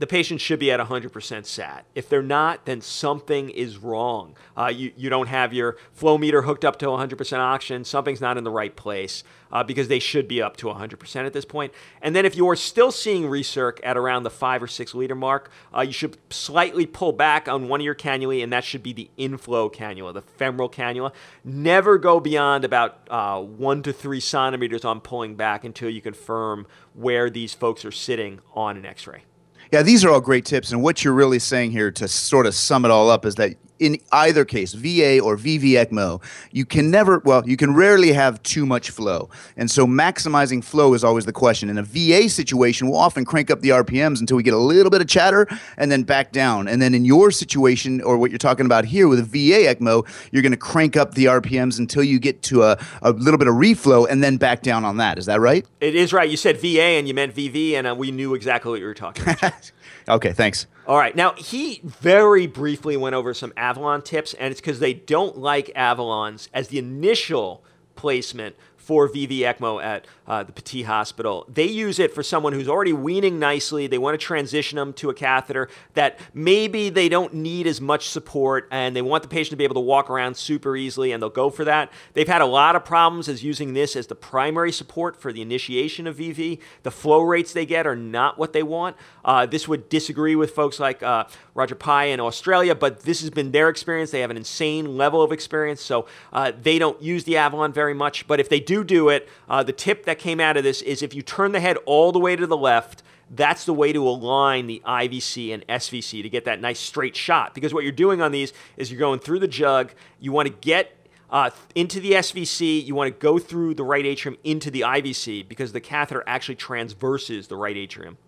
the 0.00 0.06
patient 0.06 0.40
should 0.40 0.58
be 0.58 0.72
at 0.72 0.80
100% 0.80 1.44
sat. 1.44 1.84
If 1.94 2.08
they're 2.08 2.22
not, 2.22 2.64
then 2.64 2.80
something 2.80 3.50
is 3.50 3.76
wrong. 3.76 4.34
Uh, 4.56 4.72
you, 4.74 4.92
you 4.96 5.10
don't 5.10 5.28
have 5.28 5.52
your 5.52 5.76
flow 5.92 6.16
meter 6.16 6.40
hooked 6.40 6.64
up 6.64 6.78
to 6.78 6.86
100% 6.86 7.38
oxygen. 7.38 7.84
Something's 7.84 8.20
not 8.22 8.38
in 8.38 8.44
the 8.44 8.50
right 8.50 8.74
place 8.74 9.24
uh, 9.52 9.62
because 9.62 9.88
they 9.88 9.98
should 9.98 10.26
be 10.26 10.40
up 10.40 10.56
to 10.56 10.68
100% 10.68 11.26
at 11.26 11.34
this 11.34 11.44
point. 11.44 11.74
And 12.00 12.16
then 12.16 12.24
if 12.24 12.34
you're 12.34 12.56
still 12.56 12.90
seeing 12.90 13.24
recirc 13.24 13.78
at 13.84 13.98
around 13.98 14.22
the 14.22 14.30
five 14.30 14.62
or 14.62 14.66
six 14.66 14.94
liter 14.94 15.14
mark, 15.14 15.50
uh, 15.76 15.82
you 15.82 15.92
should 15.92 16.16
slightly 16.30 16.86
pull 16.86 17.12
back 17.12 17.46
on 17.46 17.68
one 17.68 17.80
of 17.80 17.84
your 17.84 17.94
cannulae, 17.94 18.42
and 18.42 18.50
that 18.54 18.64
should 18.64 18.82
be 18.82 18.94
the 18.94 19.10
inflow 19.18 19.68
cannula, 19.68 20.14
the 20.14 20.22
femoral 20.22 20.70
cannula. 20.70 21.12
Never 21.44 21.98
go 21.98 22.20
beyond 22.20 22.64
about 22.64 23.06
uh, 23.10 23.38
one 23.38 23.82
to 23.82 23.92
three 23.92 24.20
centimeters 24.20 24.82
on 24.82 25.02
pulling 25.02 25.34
back 25.34 25.62
until 25.62 25.90
you 25.90 26.00
confirm 26.00 26.66
where 26.94 27.28
these 27.28 27.52
folks 27.52 27.84
are 27.84 27.92
sitting 27.92 28.40
on 28.54 28.78
an 28.78 28.86
x-ray. 28.86 29.24
Yeah, 29.72 29.82
these 29.82 30.04
are 30.04 30.10
all 30.10 30.20
great 30.20 30.44
tips. 30.44 30.72
And 30.72 30.82
what 30.82 31.04
you're 31.04 31.14
really 31.14 31.38
saying 31.38 31.70
here 31.70 31.90
to 31.92 32.08
sort 32.08 32.46
of 32.46 32.54
sum 32.54 32.84
it 32.84 32.90
all 32.90 33.08
up 33.08 33.24
is 33.24 33.36
that 33.36 33.54
in 33.80 33.98
either 34.12 34.44
case, 34.44 34.74
VA 34.74 35.18
or 35.18 35.36
VV 35.36 35.72
ECMO, 35.72 36.22
you 36.52 36.64
can 36.66 36.90
never, 36.90 37.18
well, 37.24 37.42
you 37.48 37.56
can 37.56 37.74
rarely 37.74 38.12
have 38.12 38.40
too 38.42 38.66
much 38.66 38.90
flow. 38.90 39.30
And 39.56 39.70
so 39.70 39.86
maximizing 39.86 40.62
flow 40.62 40.92
is 40.92 41.02
always 41.02 41.24
the 41.24 41.32
question. 41.32 41.70
In 41.70 41.78
a 41.78 41.82
VA 41.82 42.28
situation, 42.28 42.88
we'll 42.88 43.00
often 43.00 43.24
crank 43.24 43.50
up 43.50 43.60
the 43.62 43.70
RPMs 43.70 44.20
until 44.20 44.36
we 44.36 44.42
get 44.42 44.52
a 44.52 44.58
little 44.58 44.90
bit 44.90 45.00
of 45.00 45.08
chatter 45.08 45.48
and 45.78 45.90
then 45.90 46.02
back 46.02 46.30
down. 46.30 46.68
And 46.68 46.80
then 46.80 46.94
in 46.94 47.06
your 47.06 47.30
situation, 47.30 48.02
or 48.02 48.18
what 48.18 48.30
you're 48.30 48.38
talking 48.38 48.66
about 48.66 48.84
here 48.84 49.08
with 49.08 49.18
a 49.18 49.22
VA 49.22 49.74
ECMO, 49.74 50.06
you're 50.30 50.42
going 50.42 50.52
to 50.52 50.58
crank 50.58 50.96
up 50.96 51.14
the 51.14 51.24
RPMs 51.24 51.78
until 51.78 52.04
you 52.04 52.18
get 52.18 52.42
to 52.44 52.62
a, 52.62 52.78
a 53.00 53.12
little 53.12 53.38
bit 53.38 53.48
of 53.48 53.54
reflow 53.54 54.06
and 54.08 54.22
then 54.22 54.36
back 54.36 54.62
down 54.62 54.84
on 54.84 54.98
that. 54.98 55.18
Is 55.18 55.24
that 55.26 55.40
right? 55.40 55.66
It 55.80 55.94
is 55.94 56.12
right. 56.12 56.28
You 56.28 56.36
said 56.36 56.60
VA 56.60 56.98
and 56.98 57.08
you 57.08 57.14
meant 57.14 57.34
VV, 57.34 57.72
and 57.72 57.86
uh, 57.86 57.94
we 57.94 58.10
knew 58.10 58.34
exactly 58.34 58.70
what 58.70 58.80
you 58.80 58.86
were 58.86 58.94
talking 58.94 59.24
about. 59.24 59.72
okay, 60.10 60.32
thanks. 60.32 60.66
All 60.86 60.96
right. 60.96 61.14
Now, 61.14 61.34
he 61.34 61.80
very 61.84 62.46
briefly 62.46 62.96
went 62.96 63.14
over 63.14 63.32
some 63.34 63.52
Avalon 63.56 64.02
tips, 64.02 64.34
and 64.34 64.50
it's 64.50 64.60
because 64.60 64.80
they 64.80 64.94
don't 64.94 65.38
like 65.38 65.70
Avalons 65.76 66.48
as 66.52 66.68
the 66.68 66.78
initial 66.78 67.64
placement 67.94 68.56
for 68.90 69.08
VV 69.08 69.42
ECMO 69.42 69.80
at 69.80 70.04
uh, 70.26 70.42
the 70.42 70.50
Pitié 70.50 70.84
Hospital. 70.84 71.46
They 71.48 71.66
use 71.66 72.00
it 72.00 72.12
for 72.12 72.24
someone 72.24 72.52
who's 72.52 72.68
already 72.68 72.92
weaning 72.92 73.38
nicely. 73.38 73.86
They 73.86 73.98
want 73.98 74.18
to 74.18 74.26
transition 74.26 74.74
them 74.74 74.92
to 74.94 75.10
a 75.10 75.14
catheter 75.14 75.68
that 75.94 76.18
maybe 76.34 76.90
they 76.90 77.08
don't 77.08 77.34
need 77.34 77.68
as 77.68 77.80
much 77.80 78.08
support 78.08 78.66
and 78.72 78.96
they 78.96 79.02
want 79.02 79.22
the 79.22 79.28
patient 79.28 79.50
to 79.50 79.56
be 79.56 79.62
able 79.62 79.76
to 79.76 79.80
walk 79.80 80.10
around 80.10 80.36
super 80.36 80.76
easily 80.76 81.12
and 81.12 81.22
they'll 81.22 81.30
go 81.30 81.50
for 81.50 81.64
that. 81.66 81.92
They've 82.14 82.26
had 82.26 82.42
a 82.42 82.46
lot 82.46 82.74
of 82.74 82.84
problems 82.84 83.28
as 83.28 83.44
using 83.44 83.74
this 83.74 83.94
as 83.94 84.08
the 84.08 84.16
primary 84.16 84.72
support 84.72 85.16
for 85.16 85.32
the 85.32 85.40
initiation 85.40 86.08
of 86.08 86.16
VV. 86.16 86.58
The 86.82 86.90
flow 86.90 87.20
rates 87.20 87.52
they 87.52 87.66
get 87.66 87.86
are 87.86 87.94
not 87.94 88.38
what 88.38 88.52
they 88.52 88.64
want. 88.64 88.96
Uh, 89.24 89.46
this 89.46 89.68
would 89.68 89.88
disagree 89.88 90.34
with 90.34 90.50
folks 90.50 90.80
like 90.80 91.00
uh, 91.00 91.26
Roger 91.54 91.76
Pye 91.76 92.06
in 92.06 92.18
Australia, 92.18 92.74
but 92.74 93.02
this 93.02 93.20
has 93.20 93.30
been 93.30 93.52
their 93.52 93.68
experience. 93.68 94.10
They 94.10 94.20
have 94.20 94.30
an 94.30 94.36
insane 94.36 94.96
level 94.96 95.22
of 95.22 95.30
experience, 95.30 95.80
so 95.80 96.06
uh, 96.32 96.50
they 96.60 96.80
don't 96.80 97.00
use 97.00 97.22
the 97.22 97.36
Avalon 97.36 97.72
very 97.72 97.94
much. 97.94 98.26
But 98.26 98.40
if 98.40 98.48
they 98.48 98.58
do 98.58 98.79
do 98.84 99.08
it, 99.08 99.28
uh, 99.48 99.62
the 99.62 99.72
tip 99.72 100.04
that 100.06 100.18
came 100.18 100.40
out 100.40 100.56
of 100.56 100.64
this 100.64 100.82
is 100.82 101.02
if 101.02 101.14
you 101.14 101.22
turn 101.22 101.52
the 101.52 101.60
head 101.60 101.76
all 101.86 102.12
the 102.12 102.18
way 102.18 102.36
to 102.36 102.46
the 102.46 102.56
left, 102.56 103.02
that's 103.30 103.64
the 103.64 103.74
way 103.74 103.92
to 103.92 104.06
align 104.06 104.66
the 104.66 104.82
IVC 104.84 105.54
and 105.54 105.66
SVC 105.68 106.22
to 106.22 106.28
get 106.28 106.44
that 106.46 106.60
nice 106.60 106.80
straight 106.80 107.14
shot. 107.14 107.54
Because 107.54 107.72
what 107.72 107.84
you're 107.84 107.92
doing 107.92 108.20
on 108.20 108.32
these 108.32 108.52
is 108.76 108.90
you're 108.90 108.98
going 108.98 109.20
through 109.20 109.38
the 109.38 109.48
jug. 109.48 109.92
You 110.18 110.32
want 110.32 110.48
to 110.48 110.54
get 110.54 110.96
uh, 111.30 111.50
into 111.74 112.00
the 112.00 112.12
SVC, 112.12 112.84
you 112.84 112.94
want 112.94 113.12
to 113.12 113.18
go 113.18 113.38
through 113.38 113.74
the 113.74 113.84
right 113.84 114.04
atrium 114.04 114.36
into 114.42 114.70
the 114.70 114.80
IVC 114.80 115.48
because 115.48 115.72
the 115.72 115.80
catheter 115.80 116.24
actually 116.26 116.56
transverses 116.56 117.46
the 117.46 117.56
right 117.56 117.76
atrium. 117.76 118.18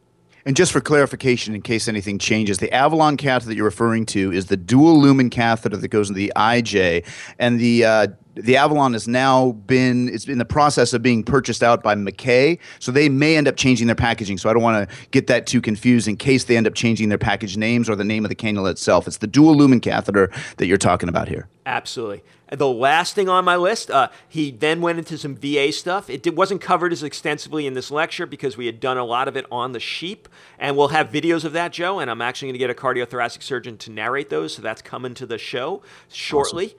And 0.44 0.56
just 0.56 0.72
for 0.72 0.80
clarification, 0.80 1.54
in 1.54 1.62
case 1.62 1.86
anything 1.86 2.18
changes, 2.18 2.58
the 2.58 2.72
Avalon 2.72 3.16
catheter 3.16 3.48
that 3.48 3.56
you're 3.56 3.64
referring 3.64 4.06
to 4.06 4.32
is 4.32 4.46
the 4.46 4.56
dual 4.56 5.00
lumen 5.00 5.30
catheter 5.30 5.76
that 5.76 5.88
goes 5.88 6.08
into 6.08 6.18
the 6.18 6.32
IJ, 6.34 7.06
and 7.38 7.60
the 7.60 7.84
uh, 7.84 8.06
the 8.34 8.56
Avalon 8.56 8.92
has 8.92 9.06
now 9.06 9.52
been 9.52 10.08
it's 10.08 10.26
in 10.26 10.38
the 10.38 10.44
process 10.44 10.92
of 10.92 11.02
being 11.02 11.22
purchased 11.22 11.62
out 11.62 11.82
by 11.82 11.94
Maquet, 11.94 12.58
so 12.78 12.90
they 12.90 13.08
may 13.08 13.36
end 13.36 13.48
up 13.48 13.56
changing 13.56 13.86
their 13.86 13.96
packaging. 13.96 14.38
So 14.38 14.48
I 14.48 14.52
don't 14.52 14.62
want 14.62 14.88
to 14.88 14.96
get 15.10 15.26
that 15.26 15.46
too 15.46 15.60
confused 15.60 16.08
in 16.08 16.16
case 16.16 16.44
they 16.44 16.56
end 16.56 16.66
up 16.66 16.74
changing 16.74 17.08
their 17.08 17.18
package 17.18 17.56
names 17.56 17.90
or 17.90 17.96
the 17.96 18.04
name 18.04 18.24
of 18.24 18.28
the 18.28 18.34
cannula 18.34 18.70
itself. 18.70 19.06
It's 19.06 19.18
the 19.18 19.26
dual 19.26 19.56
lumen 19.56 19.80
catheter 19.80 20.30
that 20.56 20.66
you're 20.66 20.78
talking 20.78 21.08
about 21.08 21.28
here. 21.28 21.48
Absolutely. 21.66 22.22
The 22.50 22.68
last 22.68 23.14
thing 23.14 23.30
on 23.30 23.46
my 23.46 23.56
list, 23.56 23.90
uh, 23.90 24.08
he 24.28 24.50
then 24.50 24.82
went 24.82 24.98
into 24.98 25.16
some 25.16 25.34
VA 25.34 25.72
stuff. 25.72 26.10
It 26.10 26.22
did, 26.22 26.36
wasn't 26.36 26.60
covered 26.60 26.92
as 26.92 27.02
extensively 27.02 27.66
in 27.66 27.72
this 27.72 27.90
lecture 27.90 28.26
because 28.26 28.58
we 28.58 28.66
had 28.66 28.78
done 28.78 28.98
a 28.98 29.04
lot 29.04 29.26
of 29.26 29.38
it 29.38 29.46
on 29.50 29.72
the 29.72 29.80
sheep, 29.80 30.28
and 30.58 30.76
we'll 30.76 30.88
have 30.88 31.08
videos 31.08 31.44
of 31.44 31.54
that, 31.54 31.72
Joe. 31.72 31.98
And 31.98 32.10
I'm 32.10 32.20
actually 32.20 32.48
going 32.48 32.54
to 32.54 32.58
get 32.58 32.70
a 32.70 32.74
cardiothoracic 32.74 33.42
surgeon 33.42 33.78
to 33.78 33.90
narrate 33.90 34.28
those, 34.28 34.54
so 34.54 34.60
that's 34.60 34.82
coming 34.82 35.14
to 35.14 35.24
the 35.24 35.38
show 35.38 35.82
shortly. 36.08 36.66
Awesome. 36.66 36.78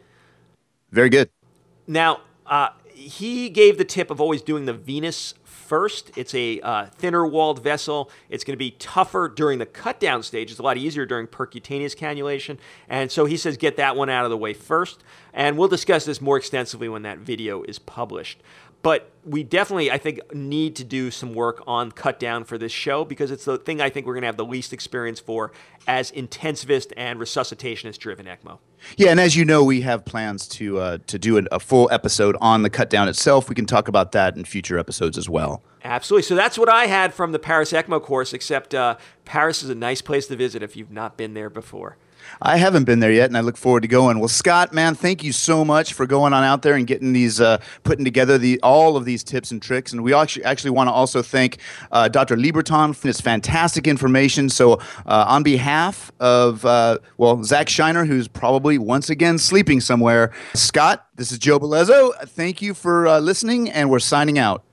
Very 0.91 1.09
good. 1.09 1.29
Now, 1.87 2.21
uh, 2.45 2.69
he 2.93 3.49
gave 3.49 3.77
the 3.77 3.85
tip 3.85 4.11
of 4.11 4.21
always 4.21 4.41
doing 4.41 4.65
the 4.65 4.73
venous 4.73 5.33
first. 5.43 6.11
It's 6.15 6.35
a 6.35 6.59
uh, 6.61 6.85
thinner 6.85 7.25
walled 7.25 7.63
vessel. 7.63 8.11
It's 8.29 8.43
going 8.43 8.53
to 8.53 8.59
be 8.59 8.71
tougher 8.71 9.27
during 9.27 9.59
the 9.59 9.65
cut 9.65 9.99
down 9.99 10.23
stage. 10.23 10.51
It's 10.51 10.59
a 10.59 10.63
lot 10.63 10.77
easier 10.77 11.05
during 11.05 11.27
percutaneous 11.27 11.95
cannulation. 11.95 12.57
And 12.87 13.11
so 13.11 13.25
he 13.25 13.37
says 13.37 13.57
get 13.57 13.77
that 13.77 13.95
one 13.95 14.09
out 14.09 14.23
of 14.25 14.29
the 14.29 14.37
way 14.37 14.53
first. 14.53 15.03
And 15.33 15.57
we'll 15.57 15.67
discuss 15.67 16.05
this 16.05 16.21
more 16.21 16.37
extensively 16.37 16.89
when 16.89 17.01
that 17.03 17.19
video 17.19 17.63
is 17.63 17.79
published. 17.79 18.41
But 18.83 19.11
we 19.23 19.43
definitely, 19.43 19.89
I 19.89 19.97
think, 19.97 20.19
need 20.33 20.75
to 20.75 20.83
do 20.83 21.09
some 21.09 21.33
work 21.33 21.63
on 21.65 21.91
cut 21.91 22.19
down 22.19 22.43
for 22.43 22.57
this 22.57 22.71
show 22.71 23.05
because 23.05 23.31
it's 23.31 23.45
the 23.45 23.57
thing 23.57 23.79
I 23.79 23.89
think 23.89 24.05
we're 24.05 24.13
going 24.13 24.23
to 24.23 24.27
have 24.27 24.37
the 24.37 24.45
least 24.45 24.73
experience 24.73 25.21
for 25.21 25.53
as 25.87 26.11
intensivist 26.11 26.91
and 26.97 27.17
resuscitationist 27.17 27.97
driven 27.97 28.25
ECMO. 28.25 28.59
Yeah, 28.97 29.09
and 29.09 29.19
as 29.19 29.35
you 29.35 29.45
know, 29.45 29.63
we 29.63 29.81
have 29.81 30.05
plans 30.05 30.47
to 30.49 30.79
uh, 30.79 30.97
to 31.07 31.19
do 31.19 31.37
a, 31.37 31.43
a 31.51 31.59
full 31.59 31.89
episode 31.91 32.35
on 32.41 32.63
the 32.63 32.69
cut 32.69 32.89
down 32.89 33.07
itself. 33.07 33.49
We 33.49 33.55
can 33.55 33.65
talk 33.65 33.87
about 33.87 34.11
that 34.13 34.35
in 34.35 34.45
future 34.45 34.77
episodes 34.77 35.17
as 35.17 35.29
well. 35.29 35.61
Absolutely. 35.83 36.23
So 36.23 36.35
that's 36.35 36.57
what 36.57 36.69
I 36.69 36.85
had 36.85 37.13
from 37.13 37.33
the 37.33 37.39
Paris 37.39 37.73
ECMO 37.73 38.01
course, 38.01 38.33
except 38.33 38.73
uh, 38.73 38.95
Paris 39.25 39.63
is 39.63 39.69
a 39.69 39.75
nice 39.75 40.01
place 40.01 40.27
to 40.27 40.35
visit 40.35 40.63
if 40.63 40.77
you've 40.77 40.91
not 40.91 41.17
been 41.17 41.33
there 41.33 41.49
before. 41.49 41.97
I 42.41 42.57
haven't 42.57 42.83
been 42.85 42.99
there 42.99 43.11
yet, 43.11 43.29
and 43.29 43.37
I 43.37 43.41
look 43.41 43.57
forward 43.57 43.81
to 43.81 43.87
going. 43.87 44.19
Well, 44.19 44.27
Scott, 44.27 44.73
man, 44.73 44.95
thank 44.95 45.23
you 45.23 45.31
so 45.31 45.63
much 45.63 45.93
for 45.93 46.05
going 46.05 46.33
on 46.33 46.43
out 46.43 46.61
there 46.61 46.75
and 46.75 46.85
getting 46.85 47.13
these, 47.13 47.39
uh, 47.39 47.59
putting 47.83 48.05
together 48.05 48.37
the 48.37 48.59
all 48.61 48.97
of 48.97 49.05
these 49.05 49.23
tips 49.23 49.51
and 49.51 49.61
tricks. 49.61 49.93
And 49.93 50.03
we 50.03 50.13
actually 50.13 50.45
actually 50.45 50.71
want 50.71 50.87
to 50.87 50.91
also 50.91 51.21
thank 51.21 51.57
uh, 51.91 52.07
Dr. 52.07 52.35
Lebreton 52.35 52.95
for 52.95 53.07
this 53.07 53.21
fantastic 53.21 53.87
information. 53.87 54.49
So, 54.49 54.73
uh, 55.05 55.25
on 55.27 55.43
behalf 55.43 56.11
of 56.19 56.65
uh, 56.65 56.99
well, 57.17 57.43
Zach 57.43 57.69
Shinar, 57.69 58.05
who's 58.05 58.27
probably 58.27 58.77
once 58.77 59.09
again 59.09 59.37
sleeping 59.37 59.81
somewhere, 59.81 60.31
Scott, 60.53 61.07
this 61.15 61.31
is 61.31 61.37
Joe 61.37 61.59
Bellezzo. 61.59 62.11
Thank 62.25 62.61
you 62.61 62.73
for 62.73 63.07
uh, 63.07 63.19
listening, 63.19 63.69
and 63.69 63.89
we're 63.89 63.99
signing 63.99 64.37
out. 64.39 64.63